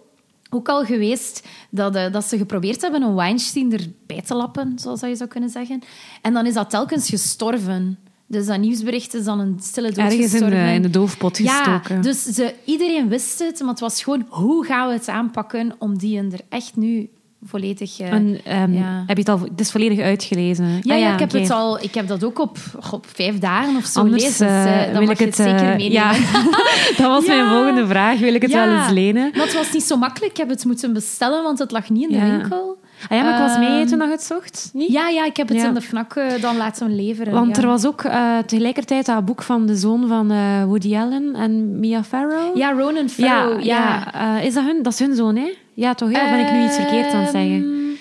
ook 0.50 0.70
al 0.70 0.86
geweest 0.86 1.48
dat, 1.70 1.96
eh, 1.96 2.12
dat 2.12 2.24
ze 2.24 2.38
geprobeerd 2.38 2.82
hebben 2.82 3.04
om 3.04 3.16
Weinstein 3.16 3.74
erbij 3.74 4.22
te 4.22 4.36
lappen, 4.36 4.80
zoals 4.80 5.00
dat 5.00 5.10
je 5.10 5.16
zou 5.16 5.30
kunnen 5.30 5.50
zeggen. 5.50 5.82
En 6.22 6.34
dan 6.34 6.46
is 6.46 6.54
dat 6.54 6.70
telkens 6.70 7.10
gestorven. 7.10 8.00
Dus 8.28 8.46
dat 8.46 8.60
nieuwsbericht 8.60 9.14
is 9.14 9.24
dan 9.24 9.40
een 9.40 9.58
stille 9.62 9.88
dood 9.88 9.98
Ergens 9.98 10.16
in 10.16 10.22
de, 10.22 10.30
gestorven. 10.30 10.74
in 10.74 10.82
de 10.82 10.90
doofpot 10.90 11.38
gestoken. 11.38 11.96
Ja, 11.96 12.02
dus 12.02 12.24
ze, 12.24 12.54
iedereen 12.66 13.10
wist 13.10 13.40
het, 13.40 13.60
maar 13.60 13.70
het 13.70 13.80
was 13.80 14.04
gewoon 14.04 14.26
hoe 14.30 14.66
gaan 14.66 14.88
we 14.88 14.94
het 14.94 15.08
aanpakken 15.08 15.76
om 15.80 15.98
die 15.98 16.18
er 16.18 16.40
echt 16.50 16.76
nu 16.76 17.10
volledig... 17.46 18.00
eh, 18.00 18.12
En, 18.12 18.40
ehm, 18.44 18.74
ja. 18.74 19.04
Heb 19.08 19.18
je 19.18 19.24
het 19.24 19.30
al... 19.30 19.40
Het 19.40 19.60
is 19.60 19.72
volledig 19.72 20.00
uitgelezen. 20.00 20.80
ja, 20.82 20.94
Ah 20.94 21.00
ja, 21.00 21.14
ik, 21.14 21.20
heb 21.20 21.32
het 21.32 21.52
al, 21.52 21.84
ik 21.84 21.94
heb 21.94 22.08
dat 22.08 22.24
ook 22.24 22.40
op, 22.40 22.58
op 22.92 23.06
vijf 23.14 23.40
dagen 23.40 23.76
of 23.76 23.86
zo 23.86 24.00
Anders 24.00 24.24
lezen. 24.24 24.48
Dus, 24.48 24.56
eh, 24.56 24.84
eh, 24.84 24.94
dan 24.94 25.00
wil 25.00 25.12
ik 25.12 25.18
het... 25.20 25.38
het 25.38 25.48
zeker 25.48 25.72
eh, 25.72 25.76
meenemen. 25.76 25.92
ja, 25.92 26.12
dat 26.98 27.08
was 27.08 27.26
mijn 27.26 27.48
volgende 27.48 27.88
vraag. 27.88 28.20
Wil 28.20 28.34
ik 28.34 28.42
het 28.42 28.52
wel 28.52 28.68
eens 28.68 28.90
lenen? 28.90 29.32
Maar 29.34 29.46
het 29.46 29.54
was 29.54 29.74
niet 29.74 29.84
zo 29.84 29.98
makkelijk. 29.98 30.32
Ik 30.32 30.38
heb 30.38 30.50
het 30.50 30.66
moeten 30.66 30.94
bestellen, 30.94 31.44
want 31.44 31.60
het 31.60 31.72
lag 31.72 31.90
niet 31.90 32.10
in 32.10 32.20
de 32.20 32.26
winkel. 32.26 32.78
Ah 33.10 33.18
ja, 33.18 33.24
maar 33.24 33.34
ik 33.34 33.48
was 33.48 33.58
mee 33.58 33.68
Ehm, 33.80 33.88
toen 33.88 34.00
je 34.02 34.08
het 34.08 34.24
zocht. 34.24 34.70
Niet? 34.74 34.92
Ja, 34.92 35.08
ja, 35.10 35.26
ik 35.26 35.38
heb 35.38 35.48
het 35.48 35.58
Ja. 35.58 35.68
in 35.68 35.74
de 35.74 35.82
FNAC 35.82 36.16
eh, 36.16 36.42
dan 36.42 36.58
laten 36.58 36.96
leveren. 36.96 37.34
Want 37.34 37.56
ja. 37.56 37.62
er 37.62 37.68
was 37.68 37.86
ook 37.86 38.02
eh, 38.04 38.38
tegelijkertijd 38.38 39.06
dat 39.06 39.26
boek 39.26 39.42
van 39.44 39.66
de 39.66 39.76
zoon 39.76 40.08
van 40.08 40.32
eh, 40.32 40.64
Woody 40.64 40.96
Allen 40.96 41.36
en 41.36 41.80
Mia 41.80 42.04
Farrow. 42.04 42.58
Ja, 42.58 42.72
Ronan 42.72 43.10
Farrow. 43.10 43.62
ja. 43.64 44.14
eh, 44.38 44.46
is 44.46 44.54
dat 44.54 44.64
hun? 44.64 44.84
Dat 44.84 44.94
is 44.94 45.00
hun 45.00 45.16
zoon, 45.16 45.36
hè? 45.36 45.54
Ja, 45.74 45.94
toch? 45.94 46.08
Of 46.10 46.14
ben 46.30 46.40
ik 46.40 46.52
nu 46.52 46.66
iets 46.66 46.76
verkeerd 46.76 47.14
aan 47.14 47.22
het 47.22 47.32
zeggen? 47.32 47.64
Ehm, 47.64 47.96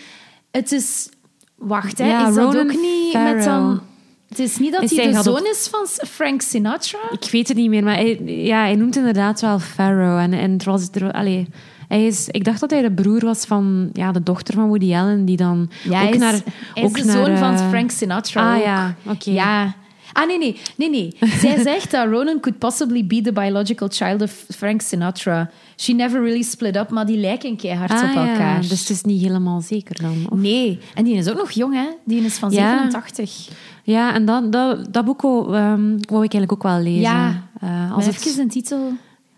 Het 0.51 0.73
is... 0.73 1.09
Wacht, 1.57 1.99
hè. 1.99 2.29
Is 2.29 2.35
dat 2.35 2.57
ook 2.57 2.69
niet 2.73 3.11
Farrow. 3.13 3.35
met 3.35 3.45
dan... 3.45 3.81
Het 4.29 4.39
is 4.39 4.59
niet 4.59 4.73
dat 4.73 4.83
Is 4.83 4.97
hij 4.97 5.11
de 5.13 5.17
op- 5.19 5.25
zoon 5.25 5.47
is 5.47 5.69
van 5.71 5.87
Frank 6.09 6.41
Sinatra? 6.43 6.99
Ik 7.11 7.29
weet 7.31 7.49
het 7.49 7.57
niet 7.57 7.69
meer, 7.69 7.83
maar 7.85 7.95
hij, 7.95 8.21
ja, 8.25 8.59
hij 8.61 8.75
noemt 8.75 8.97
inderdaad 8.97 9.41
wel 9.41 9.59
Farrow. 9.59 10.19
En, 10.19 10.33
en 10.33 10.51
het 10.53 10.65
was 10.65 10.89
er, 10.93 11.13
allee, 11.13 11.49
hij 11.89 12.07
is, 12.07 12.29
ik 12.29 12.45
dacht 12.45 12.61
dat 12.61 12.71
hij 12.71 12.83
de 12.83 12.93
broer 12.93 13.21
was 13.25 13.45
van 13.45 13.91
ja, 13.93 14.13
de 14.13 14.23
dochter 14.23 14.55
van 14.55 14.67
Woody 14.69 14.95
Allen, 14.95 15.25
die 15.25 15.37
dan 15.37 15.71
Ja, 15.83 16.03
ook 16.07 16.15
is, 16.15 16.21
naar... 16.21 16.33
hij 16.75 16.83
is 16.83 16.93
de 16.93 17.05
naar, 17.05 17.27
zoon 17.27 17.37
van 17.39 17.55
eh, 17.55 17.69
Frank 17.69 17.91
Sinatra 17.91 18.51
Ah 18.53 18.57
ook. 18.59 18.63
ja, 18.65 18.95
oké. 19.07 19.31
Ja. 19.31 19.75
Ah, 20.13 20.27
nee, 20.27 20.39
nee. 20.39 20.57
nee, 20.77 20.91
nee. 20.91 21.17
Zij 21.41 21.63
zegt 21.63 21.91
dat 21.91 22.09
Ronan 22.09 22.41
could 22.41 22.59
possibly 22.59 23.07
be 23.07 23.21
the 23.21 23.33
biological 23.33 23.89
child 23.91 24.23
of 24.23 24.45
Frank 24.57 24.81
Sinatra. 24.81 25.51
She 25.77 25.93
never 25.93 26.21
really 26.23 26.43
split 26.43 26.77
up, 26.77 26.91
maar 26.91 27.07
die 27.07 27.19
lijken 27.19 27.57
keihard 27.57 27.91
Ah, 27.91 28.03
op 28.03 28.17
elkaar. 28.17 28.63
ja, 28.63 28.69
dus 28.69 28.81
het 28.81 28.91
is 28.91 29.03
niet 29.03 29.23
helemaal 29.23 29.61
zeker 29.61 30.03
dan. 30.03 30.27
of? 30.31 30.39
Nee. 30.39 30.79
En 30.95 31.05
die 31.05 31.15
is 31.17 31.29
ook 31.31 31.37
nog 31.37 31.51
jong, 31.51 31.75
hè? 31.75 31.87
Die 32.05 32.25
is 32.25 32.37
van 32.37 32.51
Ja. 32.51 32.71
87. 32.91 33.49
Ja, 33.83 34.15
en 34.15 34.25
dat, 34.25 34.53
dat, 34.53 34.93
dat 34.93 35.05
boek 35.05 35.23
ehm, 35.23 35.83
wou 36.01 36.25
ik 36.25 36.33
eigenlijk 36.33 36.53
ook 36.53 36.63
wel 36.63 36.81
lezen. 36.81 37.01
Ja. 37.01 37.43
Eh, 37.61 37.93
Als 37.95 38.07
even 38.07 38.31
het, 38.31 38.39
een 38.39 38.49
titel... 38.49 38.93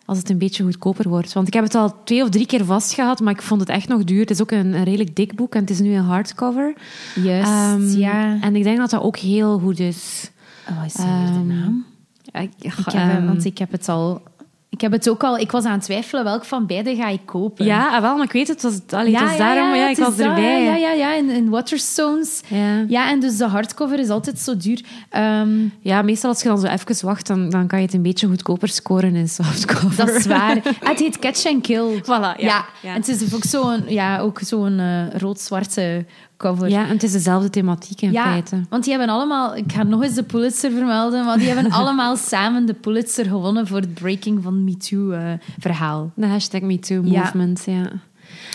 als 0.06 0.18
het 0.18 0.30
een 0.30 0.38
beetje 0.38 0.64
goedkoper 0.64 1.08
wordt. 1.08 1.32
Want 1.32 1.46
ik 1.46 1.54
heb 1.54 1.64
het 1.64 1.74
al 1.74 2.02
twee 2.04 2.22
of 2.22 2.28
drie 2.28 2.46
keer 2.46 2.64
vastgehad, 2.64 3.20
maar 3.20 3.32
ik 3.32 3.42
vond 3.42 3.60
het 3.60 3.70
echt 3.70 3.88
nog 3.88 4.04
duur. 4.04 4.20
Het 4.20 4.30
is 4.30 4.42
ook 4.42 4.50
een, 4.50 4.72
een 4.74 4.84
redelijk 4.84 5.16
dik 5.16 5.34
boek 5.34 5.54
en 5.54 5.60
het 5.60 5.70
is 5.70 5.80
nu 5.80 5.92
een 5.94 6.04
hardcover. 6.04 6.74
Juist, 7.22 7.50
Ehm, 7.50 7.88
ja. 7.98 8.40
En 8.40 8.56
ik 8.56 8.62
denk 8.62 8.78
dat 8.78 8.90
dat 8.90 9.02
ook 9.02 9.16
heel 9.16 9.58
goed 9.58 9.78
is. 9.78 10.30
Oh, 10.70 10.84
is 10.86 10.92
dat 10.92 11.04
weer 11.06 11.14
de 11.26 11.32
Ehm, 11.32 11.46
naam? 11.46 11.84
Ik, 12.32 12.50
Ik 12.58 12.72
heb, 12.92 12.94
ehm, 12.94 13.26
want 13.26 13.44
ik 13.44 13.58
heb 13.58 13.72
het 13.72 13.88
al... 13.88 14.22
Ik 14.68 14.80
heb 14.80 14.92
het 14.92 15.08
ook 15.08 15.24
al... 15.24 15.38
Ik 15.38 15.50
was 15.50 15.64
aan 15.64 15.72
het 15.72 15.82
twijfelen 15.82 16.24
welk 16.24 16.44
van 16.44 16.66
beide 16.66 16.96
ga 16.96 17.08
ik 17.08 17.20
kopen. 17.24 17.64
ja, 17.64 17.94
ah, 17.96 18.00
wel, 18.00 18.16
maar 18.16 18.24
ik 18.24 18.32
weet 18.32 18.48
het. 18.48 18.62
Het 18.62 18.72
was, 18.72 18.98
allee, 19.00 19.16
het 19.16 19.28
was 19.28 19.38
daarom, 19.38 19.68
maar 19.68 19.76
ja, 19.76 19.88
het 19.88 19.98
ik 19.98 20.04
was 20.04 20.18
erbij. 20.18 20.64
Ja, 20.64 20.74
ja, 20.76 20.92
ja, 20.92 21.14
in, 21.14 21.30
in 21.30 21.48
Waterstones. 21.50 22.40
Ja. 22.48 22.84
Ja, 22.88 23.10
en 23.10 23.20
dus 23.20 23.36
de 23.36 23.44
hardcover 23.46 23.98
is 23.98 24.08
altijd 24.08 24.38
zo 24.38 24.56
duur. 24.56 24.84
Ehm, 25.10 25.68
Ja, 25.80 26.02
meestal 26.02 26.30
als 26.30 26.42
je 26.42 26.48
dan 26.48 26.58
zo 26.58 26.66
even 26.66 27.06
wacht, 27.06 27.26
dan, 27.26 27.50
dan 27.50 27.66
kan 27.66 27.78
je 27.78 27.84
het 27.84 27.94
een 27.94 28.02
beetje 28.02 28.26
goedkoper 28.26 28.68
scoren 28.68 29.14
in 29.14 29.28
softcover. 29.28 29.96
dat 30.06 30.08
is 30.16 30.26
waar. 30.26 30.54
Ah, 30.82 30.88
het 30.88 30.98
heet 30.98 31.18
Catch 31.18 31.46
and 31.46 31.62
Kill. 31.62 32.00
Voilà, 32.02 32.06
ja. 32.06 32.34
ja. 32.36 32.64
Ja. 32.82 32.90
En 32.94 32.94
het 33.00 33.08
is 33.08 33.34
ook 33.34 33.44
zo'n 33.44 33.82
ja, 33.88 34.18
ook 34.18 34.38
zo'n 34.42 34.78
eh, 34.78 35.10
rood-zwarte 35.20 36.04
cover. 36.36 36.68
Ja, 36.68 36.82
en 36.82 36.88
het 36.88 37.02
is 37.02 37.12
dezelfde 37.12 37.50
thematiek 37.50 38.00
in 38.02 38.12
Ja, 38.12 38.24
feite. 38.24 38.60
want 38.68 38.84
die 38.84 38.92
hebben 38.96 39.14
allemaal... 39.14 39.56
Ik 39.56 39.72
ga 39.72 39.82
nog 39.82 40.02
eens 40.02 40.14
de 40.14 40.22
Pulitzer 40.22 40.70
vermelden, 40.70 41.24
maar 41.24 41.38
die 41.38 41.46
hebben 41.48 41.72
allemaal 41.80 42.16
samen 42.16 42.66
de 42.66 42.74
Pulitzer 42.74 43.24
gewonnen 43.24 43.66
voor 43.66 43.76
het 43.80 43.94
breaking 43.94 44.42
van 44.42 44.64
MeToo-verhaal. 44.66 46.10
De 46.14 46.26
hashtag 46.26 46.60
Ja. 46.60 46.66
MeToo-movement, 46.66 47.62
ja. 47.66 47.90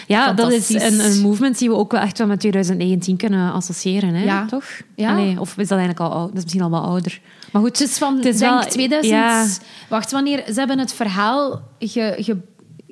Ja, 0.08 0.34
dat 0.34 0.52
is 0.52 0.70
een, 0.70 1.00
een 1.06 1.22
movement 1.22 1.58
die 1.58 1.70
we 1.70 1.76
ook 1.76 1.92
wel 1.92 2.02
echt 2.02 2.18
wel 2.18 2.28
met 2.28 2.40
2019 2.40 3.18
kunnen 3.18 3.52
associëren, 3.54 4.14
hè? 4.14 4.24
Ja. 4.24 4.46
toch? 4.46 4.64
Ja. 4.96 5.12
Allee, 5.12 5.40
of 5.40 5.58
is 5.58 5.68
dat 5.68 5.78
eigenlijk 5.80 6.00
al 6.12 6.18
oud? 6.20 6.28
Dat 6.28 6.38
is 6.38 6.44
misschien 6.44 6.62
al 6.74 6.76
ouder. 6.84 7.22
Maar 7.52 7.62
goed, 7.62 7.80
Het 7.80 7.90
is 7.90 7.98
van, 7.98 8.16
Het 8.16 8.26
is 8.26 8.38
denk 8.38 8.52
wel- 8.52 8.70
2000... 8.70 9.14
ja. 9.14 9.46
Wacht, 9.90 10.12
wanneer... 10.12 10.44
Ze 10.48 10.54
hebben 10.54 10.80
het 10.80 10.94
verhaal 10.94 11.62
ge, 11.80 12.16
ge- 12.20 12.38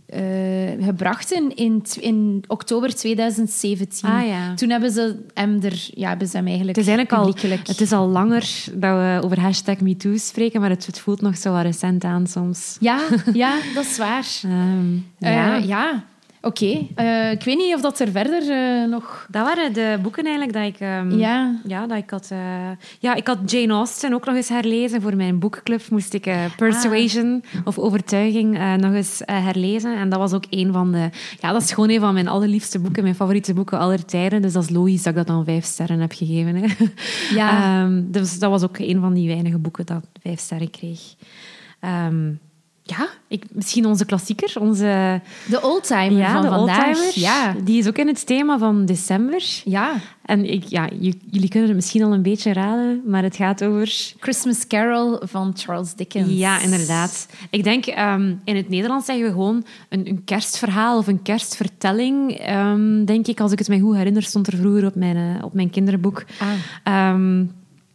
eh, 0.10 0.86
gebracht 0.86 1.32
in, 1.32 1.56
in, 2.02 2.44
oktober 2.48 2.96
2017. 2.96 4.10
Ah, 4.10 4.28
ja. 4.28 4.54
Toen 4.54 4.70
hebben 4.70 4.92
ze 4.92 5.16
hem 5.34 5.60
er... 5.62 5.90
Ja, 5.94 6.10
hebben 6.10 6.28
ze 6.28 6.36
hem 6.38 6.46
eigenlijk 6.46 6.78
Het 6.78 6.88
is 6.88 6.94
eigenlijk 6.94 7.26
al, 7.44 7.52
het 7.64 7.82
is 7.82 7.92
al 7.92 8.08
langer 8.08 8.64
dat 8.74 8.98
we 8.98 9.20
over 9.24 9.40
hashtag 9.40 9.80
MeToo 9.80 10.18
spreken, 10.18 10.62
maar 10.62 10.70
het, 10.70 10.86
het 10.86 11.00
voelt 11.00 11.22
nog 11.22 11.38
zo 11.38 11.52
wat 11.52 11.62
recent 11.62 12.04
aan 12.04 12.28
soms. 12.28 12.78
Ja, 12.80 13.00
ja, 13.34 13.58
dat 13.76 13.86
is 13.86 13.98
waar. 13.98 14.28
Ehm, 14.44 14.96
Ja, 15.18 15.56
ja. 15.56 16.04
Oké. 16.42 16.86
Eh, 16.96 17.32
ik 17.32 17.44
weet 17.44 17.58
niet 17.58 17.76
of 17.76 17.82
dat 17.82 18.00
er 18.00 18.12
verder 18.12 18.50
eh, 18.50 18.90
nog... 18.90 19.28
Dat 19.30 19.46
waren 19.46 19.74
de 19.74 19.98
boeken 20.02 20.24
eigenlijk 20.24 20.54
dat 20.54 20.66
ik... 20.66 20.80
ehm, 20.80 21.20
Ja. 21.20 21.56
Ja, 21.68 21.88
dat 21.88 21.98
ik 21.98 22.10
had... 22.10 22.28
eh, 22.32 22.40
ja, 23.00 23.16
ik 23.16 23.28
had 23.28 23.52
Jane 23.52 23.74
Austen 23.74 24.14
ook 24.14 24.26
nog 24.26 24.36
eens 24.36 24.50
herlezen. 24.50 25.02
Voor 25.02 25.16
mijn 25.16 25.40
boekclub 25.40 25.82
moest 25.90 26.14
ik 26.14 26.30
Persuasion 26.58 27.44
of 27.64 27.78
Overtuiging 27.78 28.78
nog 28.78 28.94
eens 28.94 29.22
herlezen. 29.26 29.96
En 29.98 30.10
dat 30.10 30.20
was 30.20 30.34
ook 30.34 30.46
een 30.50 30.74
van 30.74 30.92
de... 30.92 31.10
Ja, 31.40 31.52
dat 31.52 31.62
is 31.62 31.72
gewoon 31.74 31.90
een 31.90 32.00
van 32.00 32.14
mijn 32.14 32.28
allerliefste 32.28 32.80
boeken, 32.80 33.04
mijn 33.04 33.16
favoriete 33.16 33.54
boeken 33.54 33.80
aller 33.80 34.06
tijden. 34.06 34.42
Dus 34.42 34.54
dat 34.54 34.64
is 34.64 34.70
logisch 34.70 35.04
dat 35.04 35.12
ik 35.12 35.18
dat 35.18 35.28
dan 35.28 35.46
vijf 35.46 35.66
sterren 35.66 36.00
heb 36.00 36.12
gegeven. 36.12 36.56
Hè. 36.56 36.68
Ja. 37.36 37.48
Ehm, 37.84 38.02
dus 38.06 38.40
dat 38.40 38.50
was 38.50 38.64
ook 38.64 38.78
een 38.80 39.00
van 39.00 39.14
die 39.14 39.28
weinige 39.28 39.58
boeken 39.58 39.86
dat 39.86 40.04
vijf 40.22 40.40
sterren 40.40 40.70
kreeg. 40.70 41.00
Ehm, 41.80 42.32
ja, 42.90 43.08
ik, 43.28 43.44
misschien 43.52 43.86
onze 43.86 44.06
klassieker, 44.06 44.54
onze... 44.60 45.22
De 45.50 45.62
oldtimer 45.62 46.12
Ja, 46.12 46.32
van 46.34 46.42
de 46.42 46.48
vandaag. 46.48 46.86
oldtimer. 46.88 47.12
Ja. 47.20 47.56
Die 47.64 47.78
is 47.80 47.88
ook 47.88 47.98
in 47.98 48.08
het 48.08 48.26
thema 48.26 48.58
van 48.58 48.86
december. 48.86 49.44
ja. 49.66 49.92
En 50.26 50.52
ik, 50.52 50.64
ja, 50.64 50.90
jullie 51.30 51.50
kunnen 51.50 51.68
het 51.68 51.76
misschien 51.76 52.04
al 52.04 52.14
een 52.14 52.22
beetje 52.22 52.54
raden, 52.54 53.02
maar 53.06 53.24
het 53.24 53.36
gaat 53.36 53.64
over... 53.64 54.14
Christmas 54.20 54.68
Carol 54.68 55.20
van 55.22 55.54
Charles 55.58 55.94
Dickens. 55.96 56.30
Ja, 56.32 56.60
inderdaad. 56.62 57.28
Ik 57.50 57.64
denk, 57.64 57.86
ehm, 57.86 58.34
in 58.44 58.56
het 58.56 58.70
Nederlands 58.70 59.06
zeggen 59.06 59.26
we 59.26 59.32
gewoon 59.32 59.66
een, 59.90 60.08
een 60.08 60.24
kerstverhaal 60.24 60.98
of 60.98 61.08
een 61.08 61.22
kerstvertelling. 61.22 62.32
ehm, 62.32 63.06
denk 63.06 63.28
ik, 63.28 63.40
als 63.40 63.52
ik 63.52 63.60
het 63.60 63.68
mij 63.68 63.80
goed 63.80 63.96
herinner, 63.96 64.24
stond 64.24 64.48
er 64.48 64.58
vroeger 64.58 64.86
op 64.86 64.96
mijn, 64.96 65.16
eh, 65.16 65.44
op 65.46 65.54
mijn 65.54 65.70
kinderboek. 65.70 66.26
Ah. 66.40 66.48
Ehm, 66.84 67.46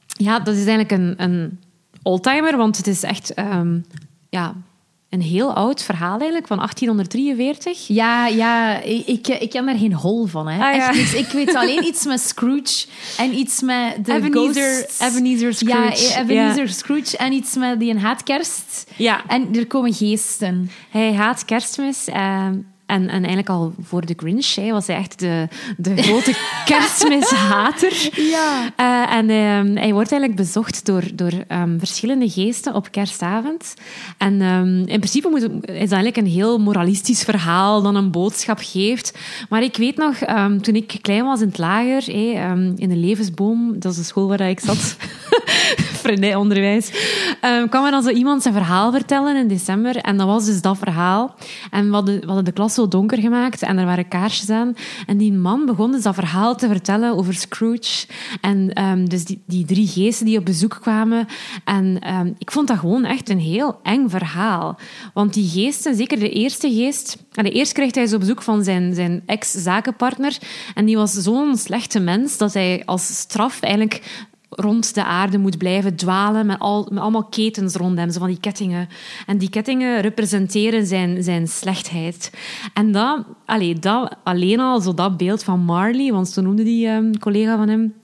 ja, 0.06 0.38
dat 0.38 0.54
is 0.56 0.66
eigenlijk 0.66 0.90
een, 0.90 1.14
een 1.16 1.58
oldtimer, 2.02 2.56
want 2.56 2.76
het 2.76 2.86
is 2.86 3.02
echt 3.02 3.32
ja, 4.30 4.54
een 5.14 5.22
heel 5.22 5.54
oud 5.54 5.82
verhaal 5.82 6.18
eigenlijk, 6.18 6.46
van 6.46 6.56
1843. 6.56 7.86
Ja, 7.86 8.26
ja 8.26 8.80
ik, 8.80 9.28
ik, 9.28 9.50
ken 9.50 9.66
daar 9.66 9.76
geen 9.76 9.92
hol 9.94 10.26
van. 10.26 10.48
Hè. 10.48 10.64
Ah, 10.64 10.76
ja. 10.76 10.88
Echt 10.88 10.96
niks. 10.96 11.14
Ik 11.14 11.28
weet 11.28 11.54
alleen 11.54 11.84
iets 11.84 12.04
met 12.04 12.20
Scrooge 12.20 12.86
en 13.16 13.34
iets 13.38 13.62
met 13.62 14.04
de 14.04 14.12
Ebenezer, 14.12 14.72
ghosts. 14.72 15.00
Ebenezer 15.00 15.54
Scrooge. 15.54 16.08
Ja, 16.08 16.20
Ebenezer 16.20 16.68
Scrooge 16.68 17.16
en 17.16 17.32
iets 17.32 17.54
met 17.56 17.80
die 17.80 17.90
een 17.90 18.00
haat 18.00 18.22
kerst. 18.22 18.86
Ja. 18.96 19.26
En 19.26 19.56
er 19.56 19.66
komen 19.66 19.92
geesten. 19.92 20.70
Hij 20.90 21.14
haat 21.14 21.44
kerstmis. 21.44 22.08
eh, 22.08 22.48
en, 22.94 23.08
en 23.08 23.18
eigenlijk 23.18 23.48
al 23.48 23.72
voor 23.82 24.06
de 24.06 24.14
Grinch 24.16 24.54
hè, 24.54 24.70
was 24.70 24.86
hij 24.86 24.96
echt 24.96 25.18
de, 25.18 25.48
de 25.76 26.02
grote 26.02 26.34
kerstmishater. 26.70 28.08
Ja. 28.16 28.70
Eh, 28.76 29.16
en 29.16 29.30
ehm, 29.30 29.76
hij 29.76 29.92
wordt 29.92 30.12
eigenlijk 30.12 30.36
bezocht 30.36 30.86
door, 30.86 31.02
door 31.14 31.32
ehm, 31.48 31.78
verschillende 31.78 32.30
geesten 32.30 32.74
op 32.74 32.90
kerstavond. 32.90 33.74
En 34.18 34.40
ehm, 34.40 34.76
in 34.78 34.98
principe 34.98 35.28
moet, 35.28 35.42
het- 35.42 35.52
is 35.52 35.60
dat 35.62 35.92
eigenlijk 35.92 36.16
een 36.16 36.26
heel 36.26 36.58
moralistisch 36.58 37.22
verhaal 37.22 37.82
dat 37.82 37.94
een 37.94 38.10
boodschap 38.10 38.58
geeft. 38.62 39.18
Maar 39.48 39.62
ik 39.62 39.76
weet 39.76 39.96
nog, 39.96 40.16
toen 40.60 40.74
ik 40.74 40.98
klein 41.02 41.24
was 41.24 41.40
in 41.40 41.48
het 41.48 41.58
lager, 41.58 42.08
in 42.76 42.88
de 42.88 42.96
Levensboom, 42.96 43.78
dat 43.78 43.92
is 43.92 43.98
de 43.98 44.04
school 44.04 44.28
waar 44.28 44.40
ik 44.40 44.60
zat, 44.60 44.76
Frenij 46.04 46.34
onderwijs, 46.34 46.90
ehm, 47.40 47.68
kwam 47.68 47.84
er 47.84 47.90
dan 47.90 48.02
zo 48.02 48.08
iemand 48.10 48.42
zijn 48.42 48.54
verhaal 48.54 48.92
vertellen 48.92 49.36
in 49.36 49.48
december. 49.48 49.96
En 49.96 50.16
dat 50.16 50.26
was 50.26 50.44
dus 50.44 50.60
dat 50.62 50.78
verhaal. 50.78 51.34
En 51.70 51.88
we 51.88 51.94
hadden, 51.94 52.20
we 52.20 52.26
hadden 52.26 52.44
de 52.44 52.52
klas 52.52 52.74
donker 52.88 53.18
gemaakt 53.18 53.62
en 53.62 53.78
er 53.78 53.84
waren 53.84 54.08
kaarsjes 54.08 54.50
aan. 54.50 54.74
En 55.06 55.16
die 55.16 55.32
man 55.32 55.66
begon 55.66 55.92
dus 55.92 56.02
dat 56.02 56.14
verhaal 56.14 56.56
te 56.56 56.68
vertellen 56.68 57.16
over 57.16 57.34
Scrooge. 57.34 58.06
En 58.40 58.72
ehm, 58.72 59.04
dus 59.04 59.24
die, 59.24 59.42
die 59.46 59.64
drie 59.64 59.86
geesten 59.86 60.26
die 60.26 60.38
op 60.38 60.44
bezoek 60.44 60.78
kwamen. 60.80 61.26
En 61.64 61.98
ehm, 62.00 62.32
ik 62.38 62.50
vond 62.50 62.68
dat 62.68 62.78
gewoon 62.78 63.04
echt 63.04 63.28
een 63.28 63.38
heel 63.38 63.78
eng 63.82 64.08
verhaal. 64.08 64.78
Want 65.14 65.34
die 65.34 65.48
geesten, 65.48 65.94
zeker 65.94 66.18
de 66.18 66.30
eerste 66.30 66.72
geest... 66.72 67.16
allee, 67.32 67.52
eerst 67.52 67.72
krijgt 67.72 67.94
hij 67.94 68.06
zo 68.06 68.18
bezoek 68.18 68.42
van 68.42 68.64
zijn, 68.64 68.94
zijn 68.94 69.22
ex-zakenpartner. 69.26 70.38
En 70.74 70.84
die 70.84 70.96
was 70.96 71.12
zo'n 71.12 71.56
slechte 71.56 72.00
mens 72.00 72.36
dat 72.36 72.54
hij 72.54 72.82
als 72.84 73.18
straf 73.18 73.60
eigenlijk 73.60 74.24
rond 74.54 74.94
de 74.94 75.04
aarde 75.04 75.38
moet 75.38 75.58
blijven 75.58 75.96
dwalen 75.96 76.46
met, 76.46 76.58
al, 76.58 76.88
met 76.90 77.02
allemaal 77.02 77.24
ketens 77.24 77.74
rond 77.74 77.98
hem, 77.98 78.10
zo 78.10 78.18
van 78.18 78.28
die 78.28 78.40
kettingen. 78.40 78.88
En 79.26 79.38
die 79.38 79.50
kettingen 79.50 80.00
representeren 80.00 80.86
zijn, 80.86 81.22
zijn 81.22 81.48
slechtheid. 81.48 82.32
En 82.74 82.92
dat, 82.92 83.24
allee, 83.46 83.78
dat, 83.78 84.16
alleen 84.24 84.60
al 84.60 84.80
zo 84.80 84.94
dat 84.94 85.16
beeld 85.16 85.44
van 85.44 85.60
Marley, 85.60 86.12
want 86.12 86.28
zo 86.28 86.42
noemde 86.42 86.62
die 86.62 86.86
ehm, 86.86 87.12
collega 87.12 87.56
van 87.56 87.68
hem, 87.68 87.94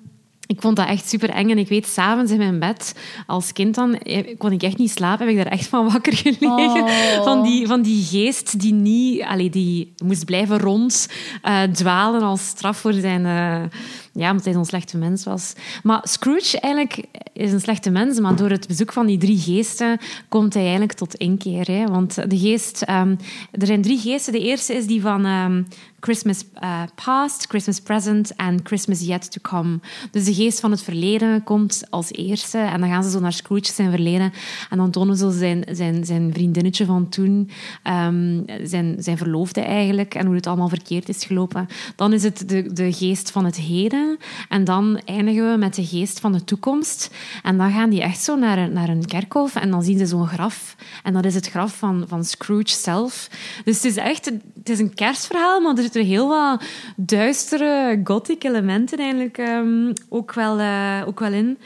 ik 0.51 0.61
vond 0.61 0.77
dat 0.77 0.89
echt 0.89 1.09
super 1.09 1.31
eng. 1.31 1.51
En 1.51 1.59
ik 1.59 1.69
weet, 1.69 1.87
s'avonds 1.87 2.33
in 2.33 2.39
mijn 2.39 2.59
bed, 2.59 2.95
als 3.27 3.53
kind 3.53 3.75
dan, 3.75 3.95
eh, 3.95 4.37
kon 4.39 4.53
ik 4.53 4.63
echt 4.63 4.79
niet 4.79 4.91
slapen. 4.91 5.27
Heb 5.27 5.37
ik 5.37 5.43
daar 5.43 5.53
echt 5.53 5.67
van 5.67 5.91
wakker 5.93 6.17
gelegen. 6.17 6.83
Oh. 6.83 7.23
Van, 7.23 7.43
die, 7.43 7.67
van 7.67 7.83
die 7.83 8.05
geest 8.05 8.61
die 8.61 8.73
niet... 8.73 9.23
Allee, 9.23 9.51
die 9.51 9.95
moest 10.05 10.25
blijven 10.25 10.59
rond 10.59 11.09
eh, 11.43 11.63
dwalen 11.63 12.23
als 12.23 12.47
straf 12.47 12.77
voor 12.77 12.93
zijn... 12.93 13.27
eh, 13.27 13.79
ja, 14.13 14.31
omdat 14.31 14.45
hij 14.45 14.55
zo'n 14.55 14.65
slechte 14.65 14.97
mens 14.97 15.25
was. 15.25 15.53
Maar 15.83 16.01
Scrooge 16.03 16.61
eigenlijk 16.61 17.05
is 17.33 17.53
een 17.53 17.61
slechte 17.61 17.91
mens, 17.91 18.21
maar 18.21 18.37
door 18.37 18.51
het 18.51 18.67
bezoek 18.67 18.93
van 18.93 19.07
die 19.07 19.19
drie 19.19 19.39
geesten 19.39 19.99
komt 20.29 20.55
hij 20.55 20.63
eigenlijk 20.63 20.93
tot 20.93 21.15
inkeer. 21.15 21.67
Hè? 21.67 21.87
Want 21.87 22.31
de 22.31 22.39
geest... 22.39 22.83
ehm, 22.83 23.17
er 23.51 23.67
zijn 23.67 23.83
drie 23.83 23.99
geesten. 23.99 24.33
De 24.33 24.41
eerste 24.41 24.75
is 24.75 24.87
die 24.87 25.01
van... 25.01 25.25
ehm, 25.25 25.63
Christmas 26.01 26.45
eh, 26.55 26.83
past, 27.05 27.47
Christmas 27.49 27.81
present 27.81 28.35
en 28.37 28.61
Christmas 28.63 29.01
yet 29.01 29.33
to 29.33 29.39
come. 29.43 29.79
Dus 30.11 30.25
de 30.25 30.35
geest 30.35 30.61
van 30.61 30.71
het 30.71 30.83
verleden 30.83 31.45
komt 31.45 31.85
als 31.91 32.13
eerste. 32.13 32.59
En 32.59 32.81
dan 32.81 32.89
gaan 32.89 33.05
ze 33.05 33.11
zo 33.11 33.21
naar 33.21 33.33
Scrooge 33.33 33.73
zijn 33.73 33.91
verleden. 33.91 34.33
En 34.71 34.77
dan 34.77 34.91
tonen 34.91 35.17
ze 35.17 35.31
zijn, 35.31 35.65
zijn, 35.71 36.05
zijn 36.05 36.33
vriendinnetje 36.33 36.85
van 36.85 37.09
toen, 37.09 37.51
ehm, 37.83 38.41
zijn, 38.63 38.97
zijn 38.99 39.17
verloofde 39.17 39.61
eigenlijk, 39.61 40.15
en 40.15 40.27
hoe 40.27 40.35
het 40.35 40.47
allemaal 40.47 40.69
verkeerd 40.69 41.09
is 41.09 41.25
gelopen. 41.25 41.69
Dan 41.97 42.13
is 42.13 42.23
het 42.23 42.49
de, 42.49 42.73
de 42.73 42.93
geest 42.93 43.31
van 43.31 43.45
het 43.45 43.57
heden. 43.57 44.00
En 44.49 44.65
dan 44.65 45.01
eindigen 45.05 45.51
we 45.51 45.57
met 45.59 45.75
de 45.75 45.87
geest 45.87 46.21
van 46.21 46.33
de 46.33 46.45
toekomst. 46.45 47.11
En 47.43 47.59
dan 47.59 47.73
gaan 47.73 47.91
die 47.91 48.03
echt 48.03 48.23
zo 48.23 48.37
naar, 48.37 48.71
naar 48.71 48.89
een 48.89 49.07
kerkhof 49.07 49.57
en 49.57 49.71
dan 49.71 49.83
zien 49.83 49.99
ze 49.99 50.07
zo'n 50.07 50.27
graf. 50.27 50.77
En 51.03 51.13
dat 51.13 51.25
is 51.25 51.35
het 51.35 51.49
graf 51.49 51.77
van, 51.77 52.05
van 52.09 52.25
Scrooge 52.25 52.69
zelf. 52.69 53.29
Dus 53.65 53.75
het 53.75 53.85
is 53.85 53.97
echt 53.97 54.25
het 54.25 54.69
is 54.69 54.79
een 54.79 54.95
kerstverhaal, 54.95 55.61
maar 55.61 55.77
er 55.77 55.83
zitten 55.83 56.05
heel 56.05 56.29
wat 56.29 56.63
duistere 56.97 58.01
gothic 58.05 58.45
elementen 58.45 58.99
eigenlijk 58.99 59.39
ehm, 59.39 59.93
ook, 60.09 60.33
wel, 60.33 60.59
eh, 60.59 61.03
ook 61.07 61.21
wel 61.21 61.33
in. 61.33 61.59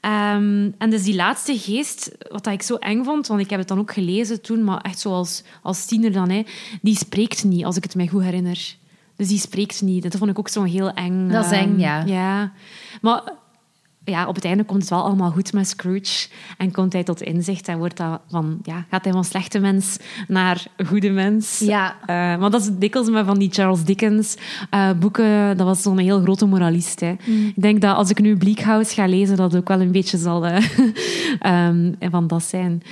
Ehm, 0.00 0.70
en 0.78 0.90
dus 0.90 1.02
die 1.02 1.14
laatste 1.14 1.58
geest, 1.58 2.10
wat 2.28 2.46
ik 2.46 2.62
zo 2.62 2.74
eng 2.74 3.04
vond, 3.04 3.26
want 3.26 3.40
ik 3.40 3.50
heb 3.50 3.58
het 3.58 3.68
dan 3.68 3.78
ook 3.78 3.92
gelezen 3.92 4.40
toen, 4.40 4.64
maar 4.64 4.80
echt 4.80 4.98
zoals 4.98 5.42
als 5.62 5.84
tiener 5.84 6.12
dan, 6.12 6.30
hè, 6.30 6.42
die 6.82 6.96
spreekt 6.96 7.44
niet, 7.44 7.64
als 7.64 7.76
ik 7.76 7.82
het 7.82 7.94
mij 7.94 8.06
goed 8.06 8.22
herinner. 8.22 8.78
Dus 9.20 9.28
die 9.28 9.38
spreekt 9.38 9.82
niet. 9.82 10.02
Dat 10.02 10.16
vond 10.16 10.30
ik 10.30 10.38
ook 10.38 10.48
zo 10.48 10.62
heel 10.62 10.90
eng. 10.90 11.28
Dat 11.28 11.44
is 11.44 11.50
eng, 11.50 11.70
ehm, 11.70 11.78
ja. 11.78 12.04
Ja. 12.04 12.52
Maar 13.00 13.22
ja, 14.10 14.26
op 14.26 14.34
het 14.34 14.44
einde 14.44 14.64
komt 14.64 14.80
het 14.80 14.90
wel 14.90 15.02
allemaal 15.02 15.30
goed 15.30 15.52
met 15.52 15.68
Scrooge. 15.68 16.28
En 16.58 16.70
komt 16.70 16.92
hij 16.92 17.02
tot 17.02 17.22
inzicht 17.22 17.68
en 17.68 17.78
wordt 17.78 17.96
dat 17.96 18.20
van, 18.28 18.58
ja, 18.62 18.84
gaat 18.90 19.04
hij 19.04 19.12
van 19.12 19.24
slechte 19.24 19.58
mens 19.58 19.96
naar 20.28 20.66
goede 20.86 21.10
mens. 21.10 21.58
Ja. 21.58 21.96
Eh, 22.00 22.06
maar 22.40 22.50
dat 22.50 22.60
is 22.60 22.68
dikwijls 22.72 23.10
met 23.10 23.26
van 23.26 23.38
die 23.38 23.50
Charles 23.52 23.84
Dickens 23.84 24.36
eh, 24.70 24.90
boeken. 24.98 25.56
Dat 25.56 25.66
was 25.66 25.82
zo'n 25.82 25.98
heel 25.98 26.20
grote 26.20 26.46
moralist. 26.46 27.00
Hè. 27.00 27.14
Ik 27.26 27.62
denk 27.62 27.80
dat 27.80 27.96
als 27.96 28.10
ik 28.10 28.20
nu 28.20 28.36
Bleak 28.36 28.58
House 28.58 28.94
ga 28.94 29.06
lezen, 29.06 29.36
dat 29.36 29.56
ook 29.56 29.68
wel 29.68 29.80
een 29.80 29.92
beetje 29.92 30.18
zal 30.18 30.46
ehm, 30.46 31.92
van 32.10 32.26
dat 32.26 32.42
zijn. 32.42 32.82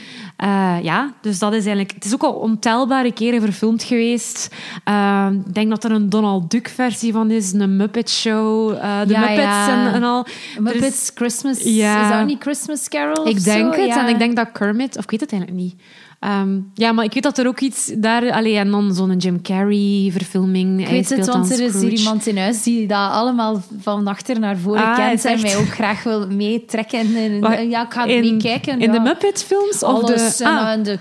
Ja, 0.82 1.12
dus 1.20 1.38
dat 1.38 1.52
is 1.52 1.66
eigenlijk... 1.66 1.92
Het 1.94 2.04
is 2.04 2.14
ook 2.14 2.22
al 2.22 2.32
ontelbare 2.32 3.12
keren 3.12 3.40
verfilmd 3.40 3.82
geweest. 3.82 4.54
Eh, 4.84 5.28
ik 5.46 5.54
denk 5.54 5.70
dat 5.70 5.84
er 5.84 5.90
een 5.90 6.08
Donald 6.08 6.50
Duck 6.50 6.68
versie 6.68 7.12
van 7.12 7.30
is, 7.30 7.52
een 7.52 7.76
Muppet 7.76 8.10
Show, 8.10 8.68
de 8.70 9.12
Ja, 9.12 9.20
Muppets 9.20 9.42
ja. 9.42 9.86
En, 9.86 9.94
en 9.94 10.02
al. 10.02 10.26
Muppets 10.58 11.07
Christmas... 11.14 11.62
Ja. 11.62 12.02
Is 12.02 12.16
dat 12.16 12.26
niet 12.26 12.42
Christmas 12.42 12.88
Carol 12.88 13.26
ik 13.26 13.44
denk 13.44 13.74
zo? 13.74 13.80
het. 13.80 13.88
Ja. 13.88 14.06
En 14.06 14.08
ik 14.08 14.18
denk 14.18 14.36
dat 14.36 14.52
Kermit... 14.52 14.96
Of 14.96 15.02
ik 15.04 15.10
weet 15.10 15.20
het 15.20 15.32
eigenlijk 15.32 15.62
niet. 15.62 15.74
Ehm, 16.20 16.60
ja, 16.74 16.92
maar 16.92 17.04
ik 17.04 17.12
weet 17.12 17.22
dat 17.22 17.38
er 17.38 17.46
ook 17.46 17.60
iets 17.60 17.92
daar... 17.96 18.32
Allee, 18.32 18.56
en 18.56 18.70
dan 18.70 18.94
zo'n 18.94 19.16
Jim 19.16 19.42
Carrey-verfilming. 19.42 20.80
Ik 20.80 20.88
weet 20.88 21.08
het, 21.08 21.26
want 21.26 21.50
er 21.50 21.60
is 21.60 21.80
hier 21.80 21.92
iemand 21.92 22.26
in 22.26 22.38
huis 22.38 22.62
die 22.62 22.86
dat 22.86 23.10
allemaal 23.10 23.62
van 23.80 24.06
achter 24.06 24.40
naar 24.40 24.56
voren 24.56 24.82
Ah, 24.84 24.96
kent 24.96 25.24
en 25.24 25.32
echt? 25.32 25.42
mij 25.42 25.56
ook 25.56 25.68
graag 25.68 26.02
wil 26.02 26.26
meetrekken. 26.26 27.16
En, 27.16 27.68
ja, 27.68 27.84
ik 27.84 27.92
ga 27.92 28.04
in, 28.04 28.20
meekijken. 28.20 28.80
In 28.80 28.92
ja. 28.92 28.92
de 28.92 29.00
Muppet-films? 29.00 29.82
Of 29.82 30.02
Alles. 30.02 30.36
de... 30.36 30.44
En 30.44 30.50
ah, 30.50 30.66
dan 30.66 30.82
de, 30.82 30.98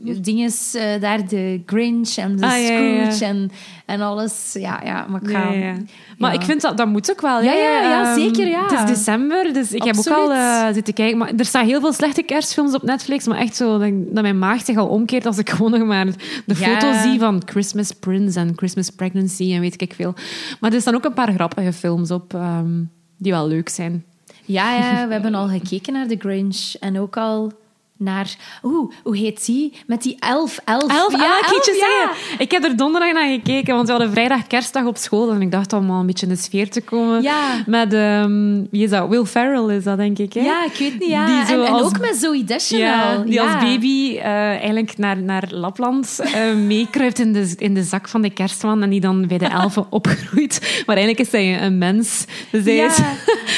de 0.00 0.20
dinges, 0.20 0.74
eh, 0.74 1.00
daar 1.00 1.28
de 1.28 1.62
Grinch 1.66 2.16
en 2.16 2.36
de 2.36 2.46
Ah. 2.46 2.52
Scrooge 2.52 3.24
en 3.24 3.50
en 3.88 4.00
alles. 4.00 4.56
Ja, 4.58 4.80
ja 4.84 5.06
maar 5.08 5.22
ik 5.22 5.30
ga... 5.30 5.52
Ja. 5.52 5.74
Maar 6.18 6.34
ik 6.34 6.42
vind 6.42 6.60
dat, 6.60 6.76
dat 6.76 6.88
moet 6.88 7.10
ook 7.10 7.20
wel. 7.20 7.42
Ja, 7.42 7.52
ja, 7.52 7.82
ja, 7.82 8.04
Ehm, 8.04 8.20
zeker, 8.20 8.46
ja. 8.46 8.62
Het 8.62 8.72
is 8.72 8.96
december, 8.96 9.52
dus 9.52 9.72
ik 9.72 9.82
heb 9.82 9.96
ook 9.98 10.06
al 10.08 10.32
eh, 10.32 10.66
zitten 10.72 10.94
kijken. 10.94 11.18
Maar 11.18 11.32
er 11.36 11.44
staan 11.44 11.66
heel 11.66 11.80
veel 11.80 11.92
slechte 11.92 12.22
kerstfilms 12.22 12.74
op 12.74 12.82
Netflix, 12.82 13.26
maar 13.26 13.38
echt 13.38 13.56
zo 13.56 13.78
dat, 13.78 13.90
dat 14.14 14.22
mijn 14.22 14.38
maag 14.38 14.64
zich 14.64 14.76
al 14.76 14.86
omkeert 14.86 15.26
als 15.26 15.38
ik 15.38 15.50
gewoon 15.54 15.70
nog 15.70 15.84
maar 15.84 16.06
de 16.46 16.54
foto's 16.54 17.02
zie 17.02 17.18
van 17.18 17.42
Christmas 17.46 17.92
Prince 17.92 18.38
en 18.40 18.52
Christmas 18.56 18.90
Pregnancy 18.90 19.52
en 19.54 19.60
weet 19.60 19.80
ik 19.80 19.94
veel. 19.94 20.14
Maar 20.60 20.72
er 20.72 20.80
staan 20.80 20.94
ook 20.94 21.04
een 21.04 21.14
paar 21.14 21.32
grappige 21.32 21.72
films 21.72 22.10
op 22.10 22.34
ehm, 22.34 22.82
die 23.16 23.32
wel 23.32 23.48
leuk 23.48 23.68
zijn. 23.68 24.04
Ja, 24.44 24.74
ja, 24.74 25.06
we 25.06 25.12
hebben 25.12 25.34
al 25.34 25.48
gekeken 25.48 25.92
naar 25.92 26.06
The 26.06 26.16
Grinch. 26.18 26.74
En 26.80 26.98
ook 26.98 27.16
al 27.16 27.52
naar... 27.98 28.36
Oeh, 28.62 28.92
hoe 29.02 29.16
heet 29.16 29.46
die? 29.46 29.72
Met 29.86 30.02
die 30.02 30.16
elf, 30.18 30.58
elf. 30.64 30.92
Elf, 30.92 31.12
ja, 31.12 31.18
ah, 31.32 31.38
ik 31.40 31.50
liet 31.54 31.64
je 31.64 31.72
ja. 31.80 31.86
zeggen. 32.08 32.40
Ik 32.40 32.50
heb 32.50 32.64
er 32.64 32.76
donderdag 32.76 33.12
naar 33.12 33.28
gekeken, 33.28 33.74
want 33.74 33.86
we 33.86 33.92
hadden 33.92 34.10
vrijdag 34.12 34.46
kerstdag 34.46 34.84
op 34.84 34.96
school. 34.96 35.30
En 35.30 35.42
ik 35.42 35.50
dacht 35.50 35.72
om 35.72 35.90
al 35.90 36.00
een 36.00 36.06
beetje 36.06 36.26
in 36.26 36.32
de 36.32 36.38
sfeer 36.38 36.70
te 36.70 36.80
komen. 36.80 37.22
Ja. 37.22 37.62
Met, 37.66 37.92
ehm, 37.92 38.62
wie 38.70 38.84
is 38.84 38.90
dat? 38.90 39.08
Will 39.08 39.24
Ferrell 39.24 39.76
is 39.76 39.84
dat, 39.84 39.96
denk 39.96 40.18
ik. 40.18 40.32
Hè? 40.32 40.40
Ja, 40.40 40.64
ik 40.64 40.72
weet 40.78 40.98
niet, 40.98 41.08
ja. 41.08 41.26
Die 41.26 41.46
zo 41.46 41.60
en, 41.60 41.66
en 41.66 41.72
als- 41.72 41.82
ook 41.82 41.98
met 42.00 42.16
Zoe 42.16 42.44
Deschanel. 42.44 42.86
Ja, 42.86 43.16
die 43.18 43.32
ja. 43.32 43.52
als 43.52 43.62
baby 43.64 44.16
eh, 44.16 44.24
eigenlijk 44.24 44.98
naar, 44.98 45.22
naar 45.22 45.44
Lapland 45.50 46.18
eh, 46.34 46.54
meekruipt 46.66 47.18
in 47.18 47.32
de, 47.32 47.54
in 47.58 47.74
de 47.74 47.82
zak 47.82 48.08
van 48.08 48.22
de 48.22 48.30
kerstman 48.30 48.82
en 48.82 48.90
die 48.90 49.00
dan 49.00 49.26
bij 49.26 49.38
de 49.38 49.46
elfen 49.46 49.86
opgroeit. 49.98 50.82
Maar 50.86 50.96
eigenlijk 50.96 51.26
is 51.26 51.32
hij 51.32 51.62
een 51.62 51.78
mens. 51.78 52.24
Dus 52.50 52.64
hij 52.64 52.74
Ja, 52.74 52.86
is 52.86 52.98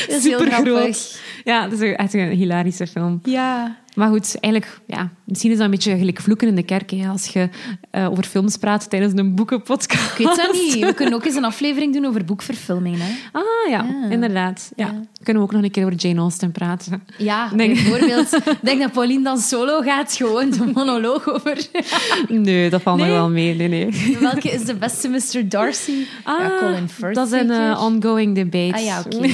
is 0.08 0.22
super 0.30 0.50
groot. 0.52 1.20
Ja, 1.44 1.68
dat 1.68 1.80
is 1.80 1.92
echt 1.94 2.14
een 2.14 2.28
hilarische 2.30 2.86
film. 2.86 3.20
Ja. 3.24 3.76
Maar 4.00 4.08
goed, 4.08 4.36
eigenlijk, 4.40 4.80
ja, 4.86 5.08
misschien 5.24 5.50
is 5.50 5.56
dat 5.56 5.64
een 5.64 5.70
beetje 5.70 5.96
gelijk 5.96 6.20
vloeken 6.20 6.48
in 6.48 6.54
de 6.54 6.62
kerk. 6.62 6.90
Hè, 6.90 7.08
als 7.08 7.26
je 7.26 7.48
eh, 7.90 8.10
over 8.10 8.24
films 8.24 8.56
praat 8.56 8.90
tijdens 8.90 9.12
een 9.16 9.34
boekenpodcast. 9.34 10.10
Ik 10.18 10.26
weet 10.26 10.36
dat 10.36 10.52
niet. 10.52 10.78
We 10.84 10.94
kunnen 10.94 11.14
ook 11.14 11.24
eens 11.24 11.34
een 11.34 11.44
aflevering 11.44 11.94
doen 11.94 12.04
over 12.06 12.24
boekverfilming. 12.24 12.96
Hè? 12.98 13.12
Ah 13.32 13.42
ja, 13.70 13.86
Ja. 14.02 14.08
inderdaad. 14.10 14.72
Ja. 14.76 14.86
Ja. 14.86 15.00
Kunnen 15.22 15.42
we 15.42 15.48
ook 15.48 15.54
nog 15.54 15.62
een 15.64 15.70
keer 15.70 15.84
over 15.84 15.96
Jane 15.96 16.20
Austen 16.20 16.52
praten. 16.52 17.02
Ja, 17.18 17.48
Denk- 17.56 17.74
bijvoorbeeld. 17.74 18.32
Ik 18.32 18.58
denk 18.62 18.80
dat 18.80 18.92
Pauline 18.92 19.22
dan 19.24 19.38
solo 19.38 19.80
gaat, 19.80 20.12
gewoon 20.14 20.50
de 20.50 20.70
monoloog 20.74 21.28
over... 21.32 21.66
Nee, 22.28 22.70
dat 22.70 22.82
valt 22.82 22.98
Nee? 22.98 23.06
nog 23.08 23.16
wel 23.16 23.30
mee. 23.30 23.54
Nee, 23.54 23.68
nee. 23.68 23.88
Welke 24.20 24.50
is 24.50 24.64
de 24.64 24.74
beste 24.74 25.08
Mr. 25.08 25.48
Darcy? 25.48 25.92
ja, 26.24 26.52
Colin 26.60 26.88
Firth 26.88 27.14
dat 27.14 27.26
is 27.26 27.40
een 27.40 27.50
eh, 27.50 27.80
ongoing 27.82 28.34
debate. 28.34 28.74
Ah 28.74 28.84
ja, 28.84 29.02
oké. 29.06 29.26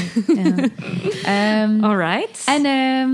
Ja. 0.43 0.55
Ehm, 1.63 1.85
Alright. 1.85 2.43
En 2.47 2.65
ehm, 2.65 3.11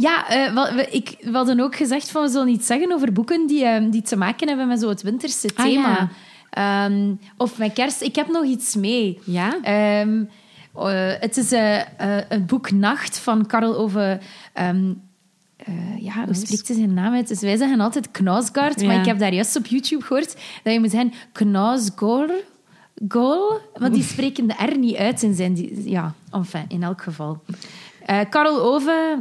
ja, 0.00 0.28
eh, 0.28 0.54
wat- 0.54 0.72
we, 0.72 0.86
ik, 0.90 1.16
we 1.20 1.30
hadden 1.32 1.60
ook 1.60 1.76
gezegd 1.76 2.10
van 2.10 2.22
we 2.22 2.28
zullen 2.28 2.48
iets 2.48 2.66
zeggen 2.66 2.92
over 2.92 3.12
boeken 3.12 3.46
die, 3.46 3.64
ehm, 3.64 3.90
die 3.90 4.02
te 4.02 4.16
maken 4.16 4.48
hebben 4.48 4.68
met 4.68 4.80
zo 4.80 4.88
het 4.88 5.02
winterse 5.02 5.50
Ah, 5.54 5.64
thema. 5.64 6.08
Ehm, 6.50 7.12
of 7.36 7.58
met 7.58 7.72
kerst. 7.72 8.02
Ik 8.02 8.14
heb 8.16 8.28
nog 8.28 8.44
iets 8.44 8.74
mee. 8.74 9.18
Ja? 9.24 9.58
Ehm, 9.62 10.24
eh, 10.76 11.12
het 11.20 11.36
is 11.36 11.52
eh, 11.52 11.78
eh, 11.80 12.24
een 12.28 12.46
boek 12.46 12.70
Nacht 12.70 13.18
van 13.18 13.46
Karel 13.46 13.76
over... 13.76 14.18
ja, 16.00 16.24
hoe 16.24 16.34
spreekt 16.34 16.66
ze 16.66 16.74
zijn 16.74 16.94
naam 16.94 17.14
uit? 17.14 17.28
Dus 17.28 17.40
wij 17.40 17.56
zeggen 17.56 17.80
altijd 17.80 18.10
Knausgaard, 18.10 18.82
maar 18.86 18.98
ik 18.98 19.04
heb 19.06 19.18
daar 19.18 19.32
juist 19.34 19.56
op 19.56 19.66
YouTube 19.66 20.04
gehoord 20.04 20.36
dat 20.62 20.72
je 20.72 20.80
moet 20.80 20.90
zeggen 20.90 21.12
Knausgård. 21.32 22.32
Goal, 23.08 23.60
want 23.74 23.94
die 23.94 24.02
spreken 24.02 24.46
de 24.46 24.54
R 24.64 24.78
niet 24.78 24.96
uit 24.96 25.22
in 25.22 25.34
zijn... 25.34 25.54
die- 25.54 25.90
Ja, 25.90 26.14
enfin, 26.32 26.64
in 26.68 26.82
elk 26.82 27.02
geval. 27.02 27.42
Eh 28.06 28.18
Karel 28.30 28.60
Ove 28.62 29.18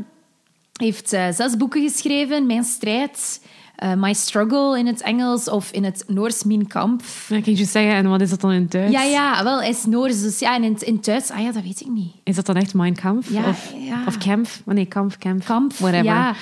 heeft 0.82 1.14
eh, 1.14 1.26
zes 1.34 1.58
boeken 1.58 1.82
geschreven. 1.82 2.46
Mijn 2.46 2.64
strijd, 2.64 3.42
eh, 3.76 3.94
My 3.94 4.14
Struggle 4.14 4.80
in 4.80 4.88
het 4.88 5.02
Engels 5.02 5.50
of 5.50 5.72
in 5.72 5.84
het 5.84 6.04
Noors 6.08 6.44
Mijn 6.44 6.68
Kamp. 6.68 7.02
Ja, 7.28 7.42
kan 7.42 7.56
je 7.56 7.66
zeggen, 7.66 7.94
en 7.94 8.10
wat 8.10 8.22
is 8.22 8.30
dat 8.30 8.42
dan 8.42 8.52
in 8.52 8.62
het 8.62 8.72
Duits? 8.72 8.92
Ja, 8.94 9.04
ja, 9.04 9.44
wel, 9.44 9.60
hij 9.60 9.70
is 9.70 9.86
Noors. 9.86 10.22
Dus 10.22 10.40
ja, 10.40 10.56
en 10.56 10.64
in, 10.64 10.74
het- 10.74 10.82
in 10.82 10.94
het 10.96 11.06
Duits... 11.06 11.32
Ah 11.32 11.40
ja, 11.42 11.52
dat 11.52 11.64
weet 11.64 11.82
ik 11.82 11.88
niet. 11.90 12.12
Is 12.24 12.36
dat 12.36 12.46
dan 12.46 12.56
echt 12.56 12.74
Mein 12.74 12.96
Kampf? 12.96 13.32
Ja, 13.32 13.50
of, 13.50 13.74
ja. 13.78 14.04
of 14.08 14.18
Kampf? 14.18 14.62
Oh, 14.66 14.74
nee, 14.74 14.86
Kampf, 14.86 15.18
Kampf. 15.18 15.46
Kamp, 15.46 15.74
Whatever. 15.74 16.06
ja. 16.06 16.34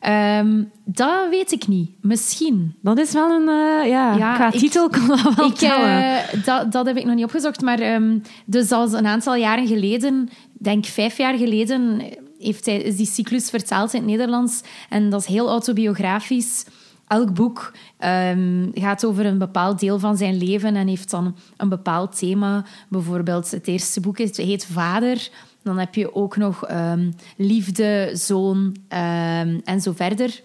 Ehm, 0.00 0.62
dat 0.84 1.28
weet 1.30 1.52
ik 1.52 1.66
niet. 1.66 1.90
Misschien. 2.00 2.74
Dat 2.82 2.98
is 2.98 3.12
wel 3.12 3.30
een... 3.30 3.48
eh, 3.48 3.88
ja, 3.90 4.16
Ja, 4.16 4.34
qua 4.34 4.52
ik- 4.52 4.58
titel 4.58 4.88
kan 4.88 5.06
dat 5.08 5.34
wel 5.34 5.46
Ik, 5.48 5.54
tellen. 5.54 6.22
dat, 6.44 6.72
dat 6.72 6.86
heb 6.86 6.96
ik 6.96 7.04
nog 7.04 7.14
niet 7.14 7.24
opgezocht. 7.24 7.60
Maar 7.60 7.78
ehm, 7.78 8.18
dus 8.44 8.70
al 8.72 8.92
een 8.94 9.06
aantal 9.06 9.34
jaren 9.34 9.66
geleden, 9.66 10.28
denk 10.52 10.84
vijf 10.84 11.16
jaar 11.16 11.34
geleden, 11.36 12.00
heeft 12.44 12.66
hij, 12.66 12.76
is 12.76 12.96
die 12.96 13.06
cyclus 13.06 13.50
vertaald 13.50 13.92
in 13.92 14.00
het 14.00 14.10
Nederlands. 14.10 14.60
En 14.88 15.10
dat 15.10 15.20
is 15.20 15.26
heel 15.26 15.48
autobiografisch. 15.48 16.64
Elk 17.08 17.34
boek 17.34 17.72
ehm, 17.98 18.68
gaat 18.74 19.04
over 19.04 19.26
een 19.26 19.38
bepaald 19.38 19.80
deel 19.80 19.98
van 19.98 20.16
zijn 20.16 20.36
leven 20.36 20.76
en 20.76 20.86
heeft 20.86 21.10
dan 21.10 21.36
een 21.56 21.68
bepaald 21.68 22.18
thema. 22.18 22.64
Bijvoorbeeld 22.88 23.50
het 23.50 23.68
eerste 23.68 24.00
boek 24.00 24.18
heet 24.18 24.66
Vader. 24.66 25.28
Dan 25.62 25.78
heb 25.78 25.94
je 25.94 26.14
ook 26.14 26.36
nog 26.36 26.64
ehm, 26.64 27.10
liefde, 27.36 28.10
zoon 28.12 28.76
ehm, 28.88 29.60
en 29.64 29.80
zo 29.80 29.92
verder. 29.92 30.42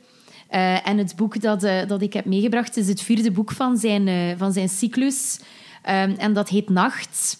Eh, 0.49 0.87
en 0.87 0.97
het 0.97 1.15
boek 1.15 1.41
dat, 1.41 1.63
eh, 1.63 1.87
dat 1.87 2.01
ik 2.01 2.13
heb 2.13 2.25
meegebracht 2.25 2.77
is 2.77 2.87
het 2.87 3.01
vierde 3.01 3.31
boek 3.31 3.51
van 3.51 3.77
zijn, 3.77 4.07
eh, 4.07 4.37
van 4.37 4.53
zijn 4.53 4.69
cyclus. 4.69 5.39
En 5.81 6.33
dat 6.33 6.49
heet 6.49 6.69
Nacht. 6.69 7.39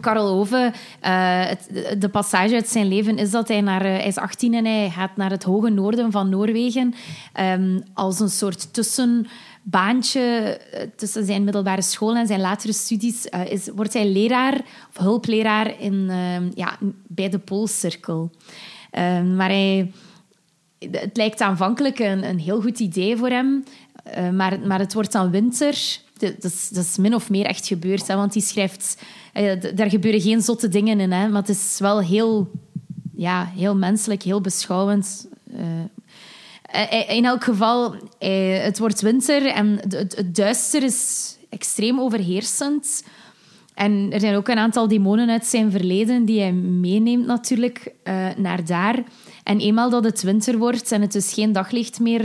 Karel 0.00 0.28
Ove, 0.28 0.72
eh, 1.00 1.50
de 1.98 2.08
passage 2.08 2.54
uit 2.54 2.68
zijn 2.68 2.88
leven 2.88 3.16
is 3.16 3.30
dat 3.30 3.48
hij 3.48 3.60
naar... 3.60 3.84
eh, 3.84 3.90
hij 3.90 4.06
is 4.06 4.16
18 4.16 4.54
en 4.54 4.64
hij 4.64 4.90
gaat 4.90 5.16
naar 5.16 5.30
het 5.30 5.42
hoge 5.42 5.70
noorden 5.70 6.10
van 6.10 6.28
Noorwegen. 6.28 6.94
ehm, 7.32 7.80
als 7.94 8.20
een 8.20 8.30
soort 8.30 8.72
tussenbaantje 8.72 10.20
eh, 10.20 10.86
tussen 10.96 11.24
zijn 11.24 11.44
middelbare 11.44 11.82
school 11.82 12.16
en 12.16 12.26
zijn 12.26 12.40
latere 12.40 12.72
studies... 12.72 13.26
is, 13.48 13.68
wordt 13.74 13.92
hij 13.92 14.08
leraar 14.08 14.60
of 14.88 14.96
hulpleraar 14.96 15.80
in, 15.80 16.06
ehm, 16.10 16.50
ja, 16.54 16.76
bij 17.06 17.28
de 17.28 17.38
Poolcirkel. 17.38 18.30
Ehm, 18.90 19.36
maar 19.36 19.48
hij 19.48 19.92
het 20.90 21.16
lijkt 21.16 21.40
aanvankelijk 21.40 21.98
een, 21.98 22.24
een 22.28 22.38
heel 22.38 22.60
goed 22.60 22.78
idee 22.78 23.16
voor 23.16 23.28
hem, 23.28 23.64
maar, 24.32 24.58
maar 24.60 24.78
het 24.78 24.94
wordt 24.94 25.12
dan 25.12 25.30
winter. 25.30 25.98
Dat 26.24 26.52
is, 26.52 26.68
dat 26.68 26.96
min 26.98 27.14
of 27.14 27.30
meer 27.30 27.44
echt 27.44 27.66
gebeurd, 27.66 28.06
want 28.06 28.34
hij 28.34 28.42
schrijft... 28.42 29.02
eh, 29.32 29.52
daar 29.74 29.90
gebeuren 29.90 30.20
geen 30.20 30.40
zotte 30.40 30.68
dingen 30.68 31.00
in, 31.00 31.12
hè, 31.12 31.28
maar 31.28 31.40
het 31.40 31.50
is 31.50 31.76
wel 31.78 32.00
heel, 32.00 32.50
ja, 33.16 33.50
heel 33.56 33.76
menselijk, 33.76 34.22
heel 34.22 34.40
beschouwend. 34.40 35.28
Eh, 36.66 36.92
eh, 36.92 37.16
in 37.16 37.24
elk 37.24 37.44
geval, 37.44 37.94
het 38.58 38.78
wordt 38.78 39.00
winter 39.00 39.46
en 39.46 39.80
het, 39.88 40.24
duister 40.26 40.82
is 40.82 41.36
extreem 41.48 42.00
overheersend. 42.00 43.04
En 43.74 44.08
er 44.12 44.20
zijn 44.20 44.36
ook 44.36 44.48
een 44.48 44.58
aantal 44.58 44.88
demonen 44.88 45.30
uit 45.30 45.46
zijn 45.46 45.70
verleden 45.70 46.24
die 46.24 46.40
hij 46.40 46.52
meeneemt 46.52 47.26
natuurlijk 47.26 47.92
naar 48.36 48.64
daar. 48.64 49.02
En 49.44 49.58
eenmaal 49.58 49.90
dat 49.90 50.04
het 50.04 50.22
winter 50.22 50.58
wordt 50.58 50.92
en 50.92 51.00
het 51.00 51.12
dus 51.12 51.32
geen 51.32 51.52
daglicht 51.52 52.00
meer, 52.00 52.20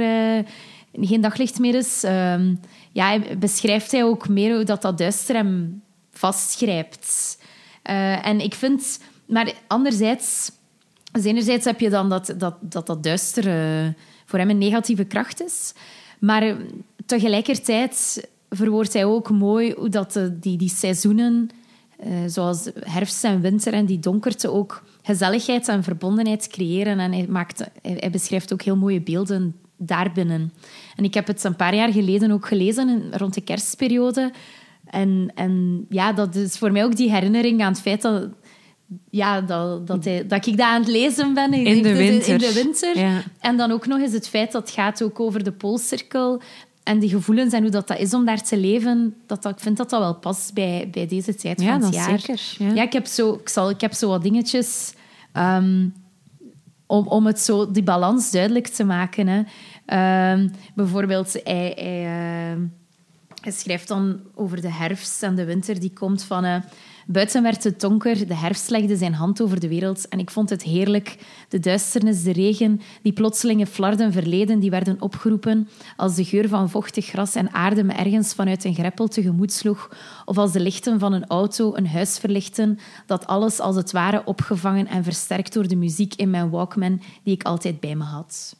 geen 1.01 1.21
daglicht 1.21 1.59
meer 1.59 1.75
is, 1.75 2.03
ehm, 2.03 2.53
ja, 2.99 3.19
beschrijft 3.37 3.91
hij 3.91 4.03
ook 4.03 4.29
meer 4.29 4.55
hoe 4.55 4.63
dat, 4.63 4.81
dat 4.81 4.97
duister 4.97 5.35
hem 5.35 5.81
vastgrijpt. 6.11 7.37
Eh, 7.81 8.27
en 8.27 8.39
ik 8.39 8.53
vind... 8.53 8.99
Maar 9.25 9.53
anderzijds... 9.67 10.51
Enerzijds 11.23 11.65
heb 11.65 11.79
je 11.79 11.89
dan 11.89 12.09
dat 12.09 12.33
dat, 12.37 12.55
dat, 12.61 12.87
dat 12.87 13.03
duister 13.03 13.43
voor 14.25 14.39
hem 14.39 14.49
een 14.49 14.57
negatieve 14.57 15.05
kracht 15.05 15.43
is. 15.43 15.73
Maar 16.19 16.55
tegelijkertijd 17.05 18.27
verwoordt 18.49 18.93
hij 18.93 19.05
ook 19.05 19.29
mooi 19.29 19.73
hoe 19.73 19.89
dat 19.89 20.13
de, 20.13 20.39
die, 20.39 20.57
die 20.57 20.69
seizoenen, 20.69 21.49
eh, 21.99 22.11
zoals 22.27 22.69
herfst 22.79 23.23
en 23.23 23.41
winter 23.41 23.73
en 23.73 23.85
die 23.85 23.99
donkerte, 23.99 24.51
ook 24.51 24.83
gezelligheid 25.01 25.67
en 25.67 25.83
verbondenheid 25.83 26.47
creëren. 26.47 26.99
En 26.99 27.11
hij, 27.11 27.25
maakt, 27.29 27.63
hij 27.81 28.09
beschrijft 28.11 28.53
ook 28.53 28.61
heel 28.61 28.77
mooie 28.77 29.01
beelden 29.01 29.55
daarbinnen. 29.79 30.53
En 30.95 31.03
ik 31.03 31.13
heb 31.13 31.27
het 31.27 31.43
een 31.43 31.55
paar 31.55 31.75
jaar 31.75 31.91
geleden 31.91 32.31
ook 32.31 32.47
gelezen, 32.47 33.03
rond 33.11 33.33
de 33.33 33.41
kerstperiode. 33.41 34.31
En, 34.85 35.31
en 35.35 35.85
ja, 35.89 36.13
dat 36.13 36.35
is 36.35 36.57
voor 36.57 36.71
mij 36.71 36.83
ook 36.83 36.95
die 36.95 37.11
herinnering 37.11 37.61
aan 37.61 37.71
het 37.71 37.81
feit 37.81 38.01
dat, 38.01 38.29
ja, 39.09 39.41
dat, 39.41 39.87
dat, 39.87 40.05
hij, 40.05 40.27
dat 40.27 40.45
ik 40.45 40.57
dat 40.57 40.65
aan 40.65 40.81
het 40.81 40.89
lezen 40.89 41.33
ben. 41.33 41.53
In 41.53 41.63
denk 41.63 41.83
de 41.83 41.95
winter. 41.95 42.33
In 42.33 42.37
de 42.37 42.53
winter. 42.53 42.97
Ja. 42.97 43.21
En 43.39 43.57
dan 43.57 43.71
ook 43.71 43.87
nog 43.87 43.99
eens 43.99 44.13
het 44.13 44.29
feit 44.29 44.51
dat 44.51 44.61
het 44.61 44.71
gaat 44.71 45.03
ook 45.03 45.19
over 45.19 45.43
de 45.43 45.51
Poolcirkel 45.51 46.41
en 46.83 46.99
die 46.99 47.09
gevoelens 47.09 47.53
en 47.53 47.61
hoe 47.61 47.71
dat, 47.71 47.87
dat 47.87 47.99
is 47.99 48.13
om 48.13 48.25
daar 48.25 48.43
te 48.43 48.57
leven. 48.57 49.15
Dat, 49.25 49.43
dat, 49.43 49.51
ik 49.51 49.59
vind 49.59 49.77
dat 49.77 49.89
dat 49.89 49.99
wel 49.99 50.15
past 50.15 50.53
bij, 50.53 50.87
bij 50.91 51.07
deze 51.07 51.35
tijd 51.35 51.61
Ja, 51.61 51.71
van 51.79 51.83
het 51.83 51.93
jaar. 51.93 52.19
zeker, 52.19 52.55
ja. 52.57 52.73
Ja, 52.73 52.81
ik, 52.83 52.93
heb 52.93 53.05
zo, 53.05 53.33
ik, 53.33 53.49
zal, 53.49 53.69
ik 53.69 53.81
heb 53.81 53.93
zo 53.93 54.09
wat 54.09 54.23
dingetjes 54.23 54.93
ehm, 55.31 55.87
om, 56.89 57.07
om 57.07 57.25
het 57.25 57.39
zo, 57.39 57.71
die 57.71 57.83
balans 57.83 58.31
duidelijk 58.31 58.67
te 58.67 58.83
maken. 58.83 59.27
Hè. 59.27 59.41
Ehm, 59.85 60.49
bijvoorbeeld, 60.75 61.43
ehm, 61.43 62.65
hij 63.41 63.51
schrijft 63.51 63.87
dan 63.87 64.19
over 64.35 64.61
de 64.61 64.71
herfst 64.71 65.23
en 65.23 65.35
de 65.35 65.45
winter 65.45 65.79
die 65.79 65.93
komt 65.93 66.23
van... 66.23 66.63
Buiten 67.11 67.43
werd 67.43 67.63
het 67.63 67.79
donker, 67.79 68.27
de 68.27 68.35
herfst 68.35 68.69
legde 68.69 68.95
zijn 68.95 69.13
hand 69.13 69.41
over 69.41 69.59
de 69.59 69.67
wereld 69.67 70.07
en 70.07 70.19
ik 70.19 70.29
vond 70.29 70.49
het 70.49 70.63
heerlijk. 70.63 71.17
De 71.47 71.59
duisternis, 71.59 72.23
de 72.23 72.31
regen, 72.31 72.81
die 73.01 73.13
plotselinge 73.13 73.65
flarden 73.65 74.11
verleden 74.11 74.59
die 74.59 74.69
werden 74.69 75.01
opgeroepen, 75.01 75.69
als 75.95 76.15
de 76.15 76.25
geur 76.25 76.47
van 76.47 76.69
vochtig 76.69 77.05
gras 77.05 77.35
en 77.35 77.53
aarde 77.53 77.83
me 77.83 77.93
ergens 77.93 78.33
vanuit 78.33 78.63
een 78.63 78.73
greppel 78.73 79.07
tegemoet 79.07 79.51
sloeg, 79.51 79.89
of 80.25 80.37
als 80.37 80.51
de 80.51 80.59
lichten 80.59 80.99
van 80.99 81.13
een 81.13 81.27
auto 81.27 81.75
een 81.75 81.87
huis 81.87 82.17
verlichten, 82.17 82.79
dat 83.05 83.27
alles 83.27 83.59
als 83.59 83.75
het 83.75 83.91
ware 83.91 84.21
opgevangen 84.25 84.87
en 84.87 85.03
versterkt 85.03 85.53
door 85.53 85.67
de 85.67 85.75
muziek 85.75 86.15
in 86.15 86.29
mijn 86.29 86.49
Walkman 86.49 87.01
die 87.23 87.33
ik 87.33 87.43
altijd 87.43 87.79
bij 87.79 87.95
me 87.95 88.03
had. 88.03 88.55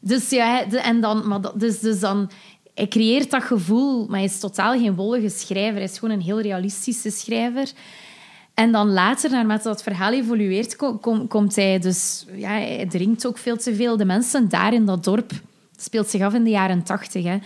Dus 0.00 0.30
ja, 0.30 0.70
en 0.70 1.00
dan, 1.00 1.28
maar 1.28 1.40
dus, 1.54 1.80
dus 1.80 2.00
dan, 2.00 2.30
hij 2.76 2.88
creëert 2.88 3.30
dat 3.30 3.42
gevoel, 3.42 4.06
maar 4.06 4.18
hij 4.18 4.28
is 4.28 4.38
totaal 4.38 4.78
geen 4.78 4.94
wollige 4.94 5.28
schrijver. 5.28 5.74
Hij 5.74 5.84
is 5.84 5.98
gewoon 5.98 6.14
een 6.14 6.24
heel 6.24 6.40
realistische 6.40 7.10
schrijver. 7.10 7.72
En 8.54 8.72
dan 8.72 8.92
later, 8.92 9.30
naarmate 9.30 9.62
dat 9.62 9.82
verhaal 9.82 10.12
evolueert, 10.12 10.76
komt 11.28 11.56
hij 11.56 11.78
dus... 11.78 12.26
Ja, 12.34 12.48
hij 12.48 12.86
drinkt 12.88 13.26
ook 13.26 13.38
veel 13.38 13.56
te 13.56 13.74
veel. 13.74 13.96
De 13.96 14.04
mensen 14.04 14.48
daar 14.48 14.74
in 14.74 14.84
dat 14.84 15.04
dorp, 15.04 15.32
speelt 15.76 16.08
zich 16.08 16.22
af 16.22 16.34
in 16.34 16.44
de 16.44 16.50
jaren 16.50 16.82
tachtig, 16.82 17.38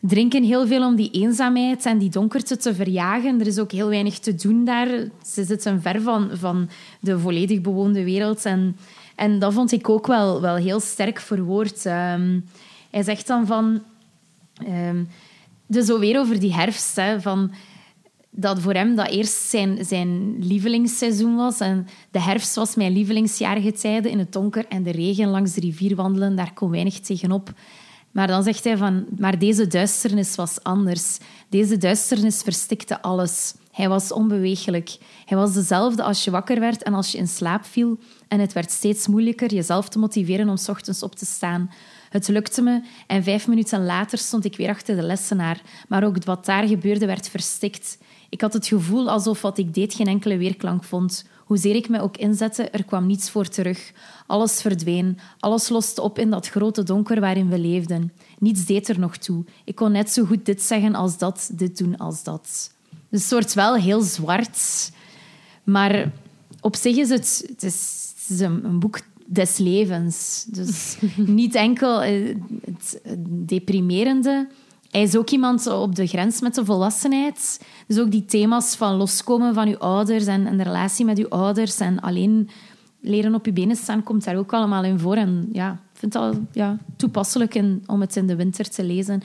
drinken 0.00 0.42
heel 0.42 0.66
veel 0.66 0.86
om 0.86 0.96
die 0.96 1.10
eenzaamheid 1.10 1.86
en 1.86 1.98
die 1.98 2.10
donkerte 2.10 2.56
te 2.56 2.74
verjagen. 2.74 3.40
Er 3.40 3.46
is 3.46 3.58
ook 3.58 3.72
heel 3.72 3.88
weinig 3.88 4.18
te 4.18 4.34
doen 4.34 4.64
daar. 4.64 4.88
Ze 5.26 5.44
zitten 5.44 5.82
ver 5.82 6.02
van, 6.02 6.30
van 6.32 6.68
de 7.00 7.18
volledig 7.18 7.60
bewoonde 7.60 8.04
wereld. 8.04 8.44
En, 8.44 8.76
en 9.14 9.38
dat 9.38 9.52
vond 9.52 9.72
ik 9.72 9.88
ook 9.88 10.06
wel, 10.06 10.40
wel 10.40 10.56
heel 10.56 10.80
sterk 10.80 11.20
verwoord. 11.20 11.84
Um, 11.84 12.44
hij 12.90 13.02
zegt 13.02 13.26
dan 13.26 13.46
van... 13.46 13.82
Um, 14.66 15.08
dus 15.66 15.86
zo 15.86 15.98
weer 15.98 16.18
over 16.18 16.40
die 16.40 16.54
herfst, 16.54 16.96
hè, 16.96 17.20
van 17.20 17.50
dat 18.30 18.60
voor 18.60 18.72
hem 18.72 18.94
dat 18.94 19.08
eerst 19.08 19.48
zijn, 19.48 19.84
zijn 19.84 20.38
lievelingsseizoen 20.38 21.36
was. 21.36 21.60
En 21.60 21.86
de 22.10 22.20
herfst 22.20 22.54
was 22.54 22.74
mijn 22.74 22.92
lievelingsjaargetijde 22.92 24.10
in 24.10 24.18
het 24.18 24.32
donker 24.32 24.66
en 24.68 24.82
de 24.82 24.90
regen 24.90 25.28
langs 25.28 25.52
de 25.52 25.60
rivier 25.60 25.96
wandelen, 25.96 26.36
daar 26.36 26.52
kon 26.52 26.70
weinig 26.70 27.00
tegenop. 27.00 27.52
Maar 28.10 28.26
dan 28.26 28.42
zegt 28.42 28.64
hij 28.64 28.76
van, 28.76 29.06
maar 29.18 29.38
deze 29.38 29.66
duisternis 29.66 30.34
was 30.34 30.62
anders. 30.62 31.18
Deze 31.48 31.76
duisternis 31.76 32.42
verstikte 32.42 33.02
alles. 33.02 33.54
Hij 33.72 33.88
was 33.88 34.12
onbeweeglijk. 34.12 34.98
Hij 35.24 35.36
was 35.36 35.52
dezelfde 35.52 36.02
als 36.02 36.24
je 36.24 36.30
wakker 36.30 36.60
werd 36.60 36.82
en 36.82 36.94
als 36.94 37.12
je 37.12 37.18
in 37.18 37.28
slaap 37.28 37.64
viel. 37.64 37.98
En 38.28 38.40
het 38.40 38.52
werd 38.52 38.70
steeds 38.70 39.06
moeilijker 39.06 39.54
jezelf 39.54 39.88
te 39.88 39.98
motiveren 39.98 40.48
om 40.48 40.56
ochtends 40.66 41.02
op 41.02 41.14
te 41.14 41.26
staan. 41.26 41.70
Het 42.08 42.28
lukte 42.28 42.62
me 42.62 42.82
en 43.06 43.22
vijf 43.22 43.48
minuten 43.48 43.84
later 43.84 44.18
stond 44.18 44.44
ik 44.44 44.56
weer 44.56 44.68
achter 44.68 44.96
de 44.96 45.02
lessenaar. 45.02 45.60
Maar 45.88 46.04
ook 46.04 46.24
wat 46.24 46.44
daar 46.44 46.66
gebeurde 46.66 47.06
werd 47.06 47.28
verstikt. 47.28 47.98
Ik 48.28 48.40
had 48.40 48.52
het 48.52 48.66
gevoel 48.66 49.10
alsof 49.10 49.42
wat 49.42 49.58
ik 49.58 49.74
deed 49.74 49.94
geen 49.94 50.06
enkele 50.06 50.36
weerklank 50.36 50.84
vond. 50.84 51.24
Hoezeer 51.44 51.74
ik 51.74 51.88
me 51.88 52.00
ook 52.00 52.16
inzette, 52.16 52.70
er 52.70 52.84
kwam 52.84 53.06
niets 53.06 53.30
voor 53.30 53.48
terug. 53.48 53.92
Alles 54.26 54.60
verdween, 54.60 55.18
alles 55.38 55.68
loste 55.68 56.02
op 56.02 56.18
in 56.18 56.30
dat 56.30 56.48
grote 56.48 56.82
donker 56.82 57.20
waarin 57.20 57.48
we 57.48 57.58
leefden. 57.58 58.12
Niets 58.38 58.64
deed 58.64 58.88
er 58.88 58.98
nog 58.98 59.16
toe. 59.16 59.44
Ik 59.64 59.74
kon 59.74 59.92
net 59.92 60.10
zo 60.10 60.24
goed 60.24 60.46
dit 60.46 60.62
zeggen 60.62 60.94
als 60.94 61.18
dat, 61.18 61.50
dit 61.52 61.78
doen 61.78 61.96
als 61.96 62.22
dat. 62.22 62.72
Het 63.10 63.22
soort 63.22 63.54
wel 63.54 63.76
heel 63.76 64.00
zwart, 64.00 64.90
maar 65.64 66.12
op 66.60 66.76
zich 66.76 66.96
is 66.96 67.08
het, 67.08 67.44
het 67.48 67.62
is, 67.62 68.14
een, 68.40 68.64
een 68.64 68.78
boek 68.78 69.00
des 69.30 69.58
levens. 69.58 70.44
Dus 70.48 70.96
niet 71.16 71.54
enkel 71.54 72.02
eh, 72.02 72.36
het 72.64 73.00
deprimerende. 73.28 74.48
Hij 74.90 75.02
is 75.02 75.16
ook 75.16 75.30
iemand 75.30 75.66
op 75.66 75.94
de 75.94 76.06
grens 76.06 76.40
met 76.40 76.54
de 76.54 76.64
volwassenheid. 76.64 77.60
Dus 77.86 77.98
ook 77.98 78.10
die 78.10 78.24
thema's 78.24 78.76
van 78.76 78.94
loskomen 78.94 79.54
van 79.54 79.68
je 79.68 79.78
ouders 79.78 80.26
en, 80.26 80.46
en 80.46 80.56
de 80.56 80.62
relatie 80.62 81.04
met 81.04 81.18
je 81.18 81.28
ouders 81.28 81.80
en 81.80 82.00
alleen 82.00 82.48
leren 83.00 83.34
op 83.34 83.44
je 83.46 83.52
benen 83.52 83.76
staan, 83.76 84.02
komt 84.02 84.24
daar 84.24 84.36
ook 84.36 84.52
allemaal 84.52 84.84
in 84.84 84.98
voor. 84.98 85.16
En 85.16 85.48
ja, 85.52 85.72
ik 85.72 85.98
vind 85.98 86.14
het 86.14 86.38
ja, 86.52 86.76
toepasselijk 86.96 87.54
in, 87.54 87.82
om 87.86 88.00
het 88.00 88.16
in 88.16 88.26
de 88.26 88.36
winter 88.36 88.70
te 88.70 88.84
lezen. 88.84 89.22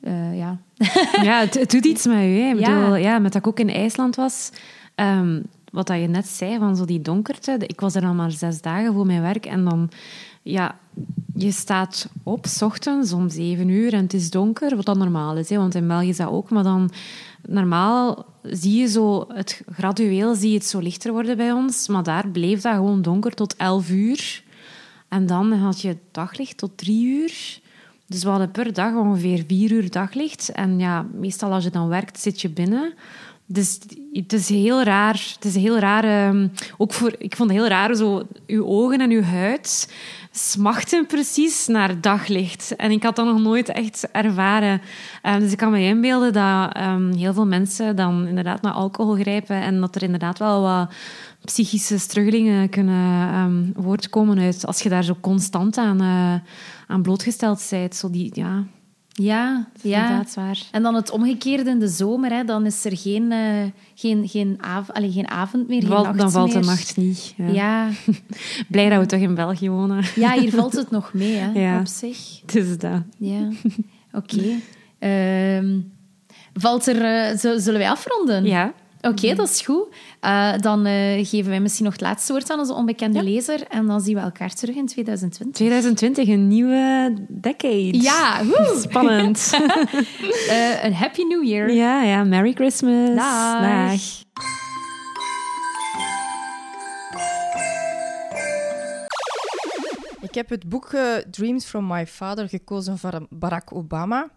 Uh, 0.00 0.38
ja, 0.38 0.58
ja 1.22 1.40
het, 1.40 1.70
doet 1.70 1.84
iets 1.84 2.06
met 2.06 2.16
je. 2.16 2.52
Ik 2.54 2.56
bedoel, 2.56 2.94
ja. 2.94 3.18
met 3.18 3.32
dat 3.32 3.42
ik 3.42 3.48
ook 3.48 3.60
in 3.60 3.70
IJsland 3.70 4.16
was... 4.16 4.50
Um, 4.96 5.42
wat 5.76 5.86
dat 5.86 6.00
je 6.00 6.06
net 6.06 6.26
zei, 6.26 6.58
van 6.58 6.76
zo 6.76 6.84
die 6.84 7.02
donkerte. 7.02 7.58
Ik 7.66 7.80
was 7.80 7.94
er 7.94 8.00
dan 8.00 8.16
maar 8.16 8.30
zes 8.30 8.60
dagen 8.60 8.92
voor 8.92 9.06
mijn 9.06 9.22
werk 9.22 9.46
en 9.46 9.64
dan... 9.64 9.90
Ja, 10.42 10.78
je 11.34 11.50
staat 11.50 12.08
op, 12.22 12.46
s 12.46 12.62
ochtends 12.62 13.12
om 13.12 13.28
zeven 13.28 13.68
uur 13.68 13.92
en 13.92 14.02
het 14.02 14.14
is 14.14 14.30
donker, 14.30 14.76
wat 14.76 14.84
dan 14.84 14.98
normaal 14.98 15.36
is. 15.36 15.48
Hè, 15.48 15.56
want 15.56 15.74
in 15.74 15.86
België 15.86 16.08
is 16.08 16.16
dat 16.16 16.28
ook. 16.28 16.50
Maar 16.50 16.62
dan, 16.62 16.90
normaal 17.48 18.24
zie 18.42 18.80
je 18.80 18.86
zo, 18.86 19.24
het 19.28 19.62
gradueel 19.72 20.34
zie 20.34 20.50
je 20.50 20.56
het 20.56 20.66
zo 20.66 20.78
lichter 20.78 21.12
worden 21.12 21.36
bij 21.36 21.52
ons. 21.52 21.88
Maar 21.88 22.02
daar 22.02 22.28
bleef 22.28 22.60
dat 22.60 22.74
gewoon 22.74 23.02
donker 23.02 23.34
tot 23.34 23.56
elf 23.56 23.90
uur. 23.90 24.42
En 25.08 25.26
dan 25.26 25.52
had 25.52 25.80
je 25.80 25.96
daglicht 26.10 26.56
tot 26.56 26.78
drie 26.78 27.06
uur. 27.06 27.60
Dus 28.06 28.22
we 28.22 28.28
hadden 28.28 28.50
per 28.50 28.72
dag 28.72 28.94
ongeveer 28.94 29.44
vier 29.46 29.72
uur 29.72 29.90
daglicht. 29.90 30.48
En 30.48 30.78
ja, 30.78 31.06
meestal 31.12 31.52
als 31.52 31.64
je 31.64 31.70
dan 31.70 31.88
werkt, 31.88 32.20
zit 32.20 32.40
je 32.40 32.48
binnen. 32.48 32.94
Dus 33.46 33.78
het 34.12 34.32
is 34.32 34.48
heel 34.48 34.82
raar. 34.82 35.26
Het 35.34 35.44
is 35.44 35.54
heel 35.54 35.78
raar. 35.78 36.04
Ehm, 36.04 36.48
ook 36.76 36.92
voor, 36.92 37.14
ik 37.18 37.36
vond 37.36 37.50
het 37.50 37.58
heel 37.58 37.68
raar, 37.68 37.94
zo, 37.94 38.26
uw 38.46 38.66
ogen 38.66 39.00
en 39.00 39.10
uw 39.10 39.22
huid 39.22 39.88
smachten 40.36 41.06
precies 41.06 41.66
naar 41.66 42.00
daglicht. 42.00 42.76
En 42.76 42.90
ik 42.90 43.02
had 43.02 43.16
dat 43.16 43.26
nog 43.26 43.40
nooit 43.40 43.68
echt 43.68 44.08
ervaren. 44.12 44.80
Um, 45.22 45.40
dus 45.40 45.52
ik 45.52 45.58
kan 45.58 45.70
me 45.70 45.80
inbeelden 45.80 46.32
dat 46.32 46.76
um, 46.76 47.12
heel 47.12 47.34
veel 47.34 47.46
mensen 47.46 47.96
dan 47.96 48.26
inderdaad 48.26 48.62
naar 48.62 48.72
alcohol 48.72 49.14
grijpen 49.14 49.56
en 49.56 49.80
dat 49.80 49.94
er 49.94 50.02
inderdaad 50.02 50.38
wel 50.38 50.62
wat 50.62 50.92
psychische 51.44 51.98
struggelingen 51.98 52.68
kunnen 52.68 53.74
voortkomen 53.78 54.38
uit 54.38 54.66
als 54.66 54.80
je 54.80 54.88
daar 54.88 55.04
zo 55.04 55.16
constant 55.20 55.76
aan, 55.76 56.02
uh, 56.02 56.34
aan 56.86 57.02
blootgesteld 57.02 57.66
bent. 57.70 57.96
Zo 57.96 58.10
die, 58.10 58.30
ja, 58.34 58.64
ja, 59.22 59.68
ja. 59.82 60.24
Waar. 60.34 60.58
En 60.70 60.82
dan 60.82 60.94
het 60.94 61.10
omgekeerde 61.10 61.70
in 61.70 61.78
de 61.78 61.88
zomer, 61.88 62.30
hè, 62.30 62.44
dan 62.44 62.66
is 62.66 62.84
er 62.84 62.96
geen, 62.96 63.32
uh, 63.32 63.62
geen, 63.94 64.28
geen, 64.28 64.58
av 64.60 64.90
Allee, 64.90 65.12
geen 65.12 65.28
avond 65.28 65.68
meer, 65.68 65.80
geen 65.80 65.90
Val, 65.90 66.02
nacht 66.02 66.18
Dan 66.18 66.30
valt 66.30 66.52
meer. 66.52 66.62
de 66.62 66.66
nacht 66.68 66.96
niet. 66.96 67.34
Ja. 67.36 67.46
ja. 67.46 67.88
Blij 68.70 68.88
dat 68.88 69.00
we 69.00 69.06
toch 69.06 69.20
in 69.20 69.34
België 69.34 69.70
wonen. 69.70 70.04
Ja, 70.14 70.32
hier 70.32 70.52
valt 70.52 70.72
het 70.72 70.90
nog 70.90 71.12
mee, 71.12 71.34
hè, 71.34 71.60
ja. 71.60 71.78
op 71.78 71.86
zich. 71.86 72.40
Het 72.40 72.54
is 72.54 72.78
dat. 72.78 73.02
Ja, 73.18 73.48
oké. 74.12 74.60
Okay. 74.98 75.58
Um, 75.58 75.92
valt 76.52 76.86
er... 76.86 76.96
Uh, 76.96 77.58
zullen 77.58 77.78
wij 77.78 77.90
afronden? 77.90 78.44
Ja. 78.44 78.72
Oké, 79.06 79.24
okay, 79.24 79.34
dat 79.34 79.48
is 79.48 79.60
goed. 79.60 79.86
Uh, 80.24 80.58
dan 80.58 80.86
uh, 80.86 81.26
geven 81.26 81.50
wij 81.50 81.60
misschien 81.60 81.84
nog 81.84 81.92
het 81.92 82.02
laatste 82.02 82.32
woord 82.32 82.50
aan 82.50 82.58
onze 82.58 82.72
onbekende 82.72 83.18
ja. 83.18 83.24
lezer. 83.24 83.66
En 83.68 83.86
dan 83.86 84.00
zien 84.00 84.14
we 84.14 84.20
elkaar 84.20 84.54
terug 84.54 84.76
in 84.76 84.86
2020. 84.86 85.56
2020, 85.56 86.28
een 86.28 86.48
nieuwe 86.48 87.14
decade. 87.28 88.02
Ja, 88.02 88.44
woe. 88.44 88.78
spannend. 88.88 89.50
uh, 90.48 90.84
een 90.84 90.94
happy 90.94 91.22
new 91.22 91.44
year. 91.44 91.72
Ja, 91.72 92.02
ja. 92.02 92.24
Merry 92.24 92.52
Christmas. 92.52 93.14
Dag. 93.14 93.60
Dag. 93.60 94.00
Ik 100.20 100.34
heb 100.34 100.48
het 100.48 100.68
boek 100.68 100.92
uh, 100.92 101.14
Dreams 101.30 101.64
from 101.64 101.86
My 101.86 102.06
Father 102.06 102.48
gekozen 102.48 102.98
van 102.98 103.26
Barack 103.30 103.74
Obama. 103.74 104.30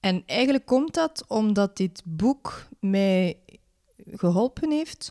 En 0.00 0.22
eigenlijk 0.26 0.66
komt 0.66 0.94
dat 0.94 1.24
omdat 1.28 1.76
dit 1.76 2.02
boek 2.04 2.66
mij 2.80 3.38
geholpen 4.06 4.70
heeft, 4.70 5.08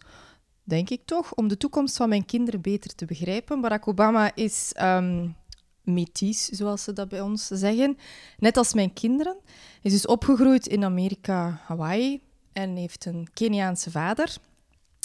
denk 0.63 0.89
ik 0.89 1.01
toch, 1.05 1.33
om 1.33 1.47
de 1.47 1.57
toekomst 1.57 1.97
van 1.97 2.09
mijn 2.09 2.25
kinderen 2.25 2.61
beter 2.61 2.95
te 2.95 3.05
begrijpen. 3.05 3.61
Barack 3.61 3.87
Obama 3.87 4.35
is 4.35 4.73
um, 4.81 5.35
metis, 5.83 6.45
zoals 6.45 6.83
ze 6.83 6.93
dat 6.93 7.09
bij 7.09 7.21
ons 7.21 7.47
zeggen, 7.47 7.97
net 8.37 8.57
als 8.57 8.73
mijn 8.73 8.93
kinderen. 8.93 9.35
Hij 9.43 9.81
is 9.81 9.91
dus 9.91 10.05
opgegroeid 10.05 10.67
in 10.67 10.83
Amerika, 10.83 11.61
Hawaii 11.65 12.21
en 12.53 12.75
heeft 12.75 13.05
een 13.05 13.27
Keniaanse 13.33 13.91
vader. 13.91 14.35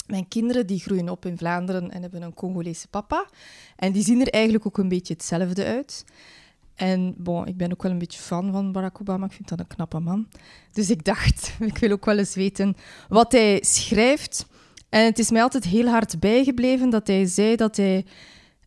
Mijn 0.07 0.27
kinderen 0.27 0.67
die 0.67 0.79
groeien 0.79 1.09
op 1.09 1.25
in 1.25 1.37
Vlaanderen 1.37 1.91
en 1.91 2.01
hebben 2.01 2.21
een 2.21 2.33
Congolese 2.33 2.87
papa. 2.87 3.29
En 3.75 3.91
die 3.91 4.03
zien 4.03 4.21
er 4.21 4.29
eigenlijk 4.29 4.65
ook 4.65 4.77
een 4.77 4.89
beetje 4.89 5.13
hetzelfde 5.13 5.65
uit. 5.65 6.05
En 6.79 7.13
bon, 7.17 7.47
ik 7.47 7.57
ben 7.57 7.71
ook 7.71 7.83
wel 7.83 7.91
een 7.91 7.97
beetje 7.97 8.19
fan 8.19 8.51
van 8.51 8.71
Barack 8.71 9.01
Obama. 9.01 9.25
Ik 9.25 9.31
vind 9.31 9.49
dat 9.49 9.59
een 9.59 9.67
knappe 9.67 9.99
man. 9.99 10.27
Dus 10.71 10.89
ik 10.89 11.03
dacht, 11.03 11.53
ik 11.71 11.77
wil 11.77 11.91
ook 11.91 12.05
wel 12.05 12.17
eens 12.17 12.35
weten 12.35 12.75
wat 13.09 13.31
hij 13.31 13.63
schrijft. 13.63 14.45
En 14.89 15.05
het 15.05 15.19
is 15.19 15.31
mij 15.31 15.41
altijd 15.41 15.63
heel 15.63 15.87
hard 15.87 16.19
bijgebleven 16.19 16.89
dat 16.89 17.07
hij 17.07 17.25
zei 17.25 17.55
dat 17.55 17.77
hij 17.77 18.05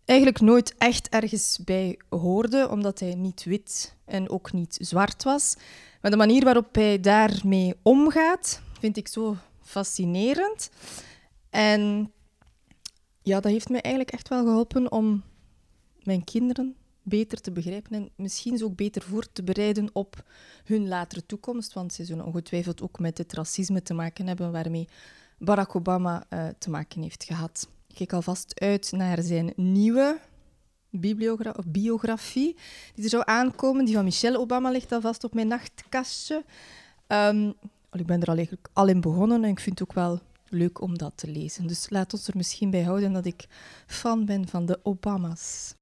eigenlijk 0.05 0.41
nooit 0.41 0.75
echt 0.79 1.09
ergens 1.09 1.59
bij 1.65 1.99
hoorde, 2.09 2.69
omdat 2.71 3.01
hij 3.01 3.15
niet 3.15 3.45
wit 3.45 3.97
en 4.05 4.31
ook 4.31 4.53
niet 4.53 4.77
zwart 4.81 5.23
was. 5.23 5.57
Maar 6.01 6.11
de 6.11 6.17
manier 6.17 6.45
waarop 6.45 6.75
hij 6.75 7.01
daarmee 7.01 7.75
omgaat, 7.83 8.63
vind 8.79 8.97
ik 8.97 9.09
zo 9.09 9.37
fascinerend. 9.63 10.71
En 11.51 12.13
ja, 13.23 13.41
dat 13.41 13.53
heeft 13.53 13.69
mij 13.69 13.81
eigenlijk 13.81 14.15
echt 14.15 14.29
wel 14.29 14.45
geholpen 14.45 14.93
om 14.93 15.23
mijn 16.03 16.25
kinderen 16.25 16.77
beter 17.03 17.41
te 17.41 17.53
begrijpen 17.53 17.95
en 17.95 18.11
misschien 18.17 18.59
ze 18.59 18.65
ook 18.65 18.77
beter 18.77 19.03
voor 19.03 19.33
te 19.33 19.43
bereiden 19.43 19.91
op 19.93 20.25
hun 20.65 20.89
latere 20.89 21.27
toekomst, 21.27 21.73
want 21.73 21.93
ze 21.93 22.05
zullen 22.05 22.25
ongetwijfeld 22.25 22.83
ook 22.83 22.99
met 22.99 23.19
het 23.19 23.33
racisme 23.33 23.83
te 23.83 23.95
maken 23.95 24.27
hebben 24.27 24.53
waarmee 24.53 24.89
Barack 25.39 25.77
Obama 25.77 26.25
eh, 26.29 26.47
te 26.59 26.71
maken 26.71 27.03
heeft 27.03 27.25
gehad. 27.25 27.69
Ik 27.89 27.95
kijk 27.95 28.13
alvast 28.13 28.61
uit 28.61 28.93
naar 28.93 29.23
zijn 29.23 29.53
nieuwe 29.57 30.21
biografie 31.67 32.57
die 32.95 33.05
er 33.05 33.11
zou 33.11 33.23
aankomen. 33.27 33.85
Die 33.85 33.95
van 33.95 34.05
Michelle 34.05 34.39
Obama 34.39 34.71
ligt 34.71 34.93
alvast 34.93 35.25
op 35.25 35.35
mijn 35.35 35.49
nachtkastje. 35.49 36.45
Um, 37.07 37.55
ik 37.93 38.07
ben 38.07 38.21
er 38.21 38.29
al, 38.29 38.37
eigenlijk 38.37 38.69
al 38.73 38.89
in 38.89 39.01
begonnen 39.01 39.45
en 39.45 39.51
ik 39.51 39.61
vind 39.61 39.79
het 39.79 39.89
ook 39.89 39.95
wel 39.95 40.21
leuk 40.49 40.81
om 40.81 40.99
dat 40.99 41.13
te 41.15 41.31
lezen. 41.31 41.67
Dus 41.67 41.91
laat 41.91 42.13
ons 42.13 42.29
er 42.29 42.37
misschien 42.37 42.71
bij 42.71 42.83
houden 42.83 43.13
dat 43.13 43.27
ik 43.27 43.47
fan 43.87 44.25
ben 44.25 44.49
van 44.49 44.67
de 44.67 44.81
Obama's. 44.83 45.75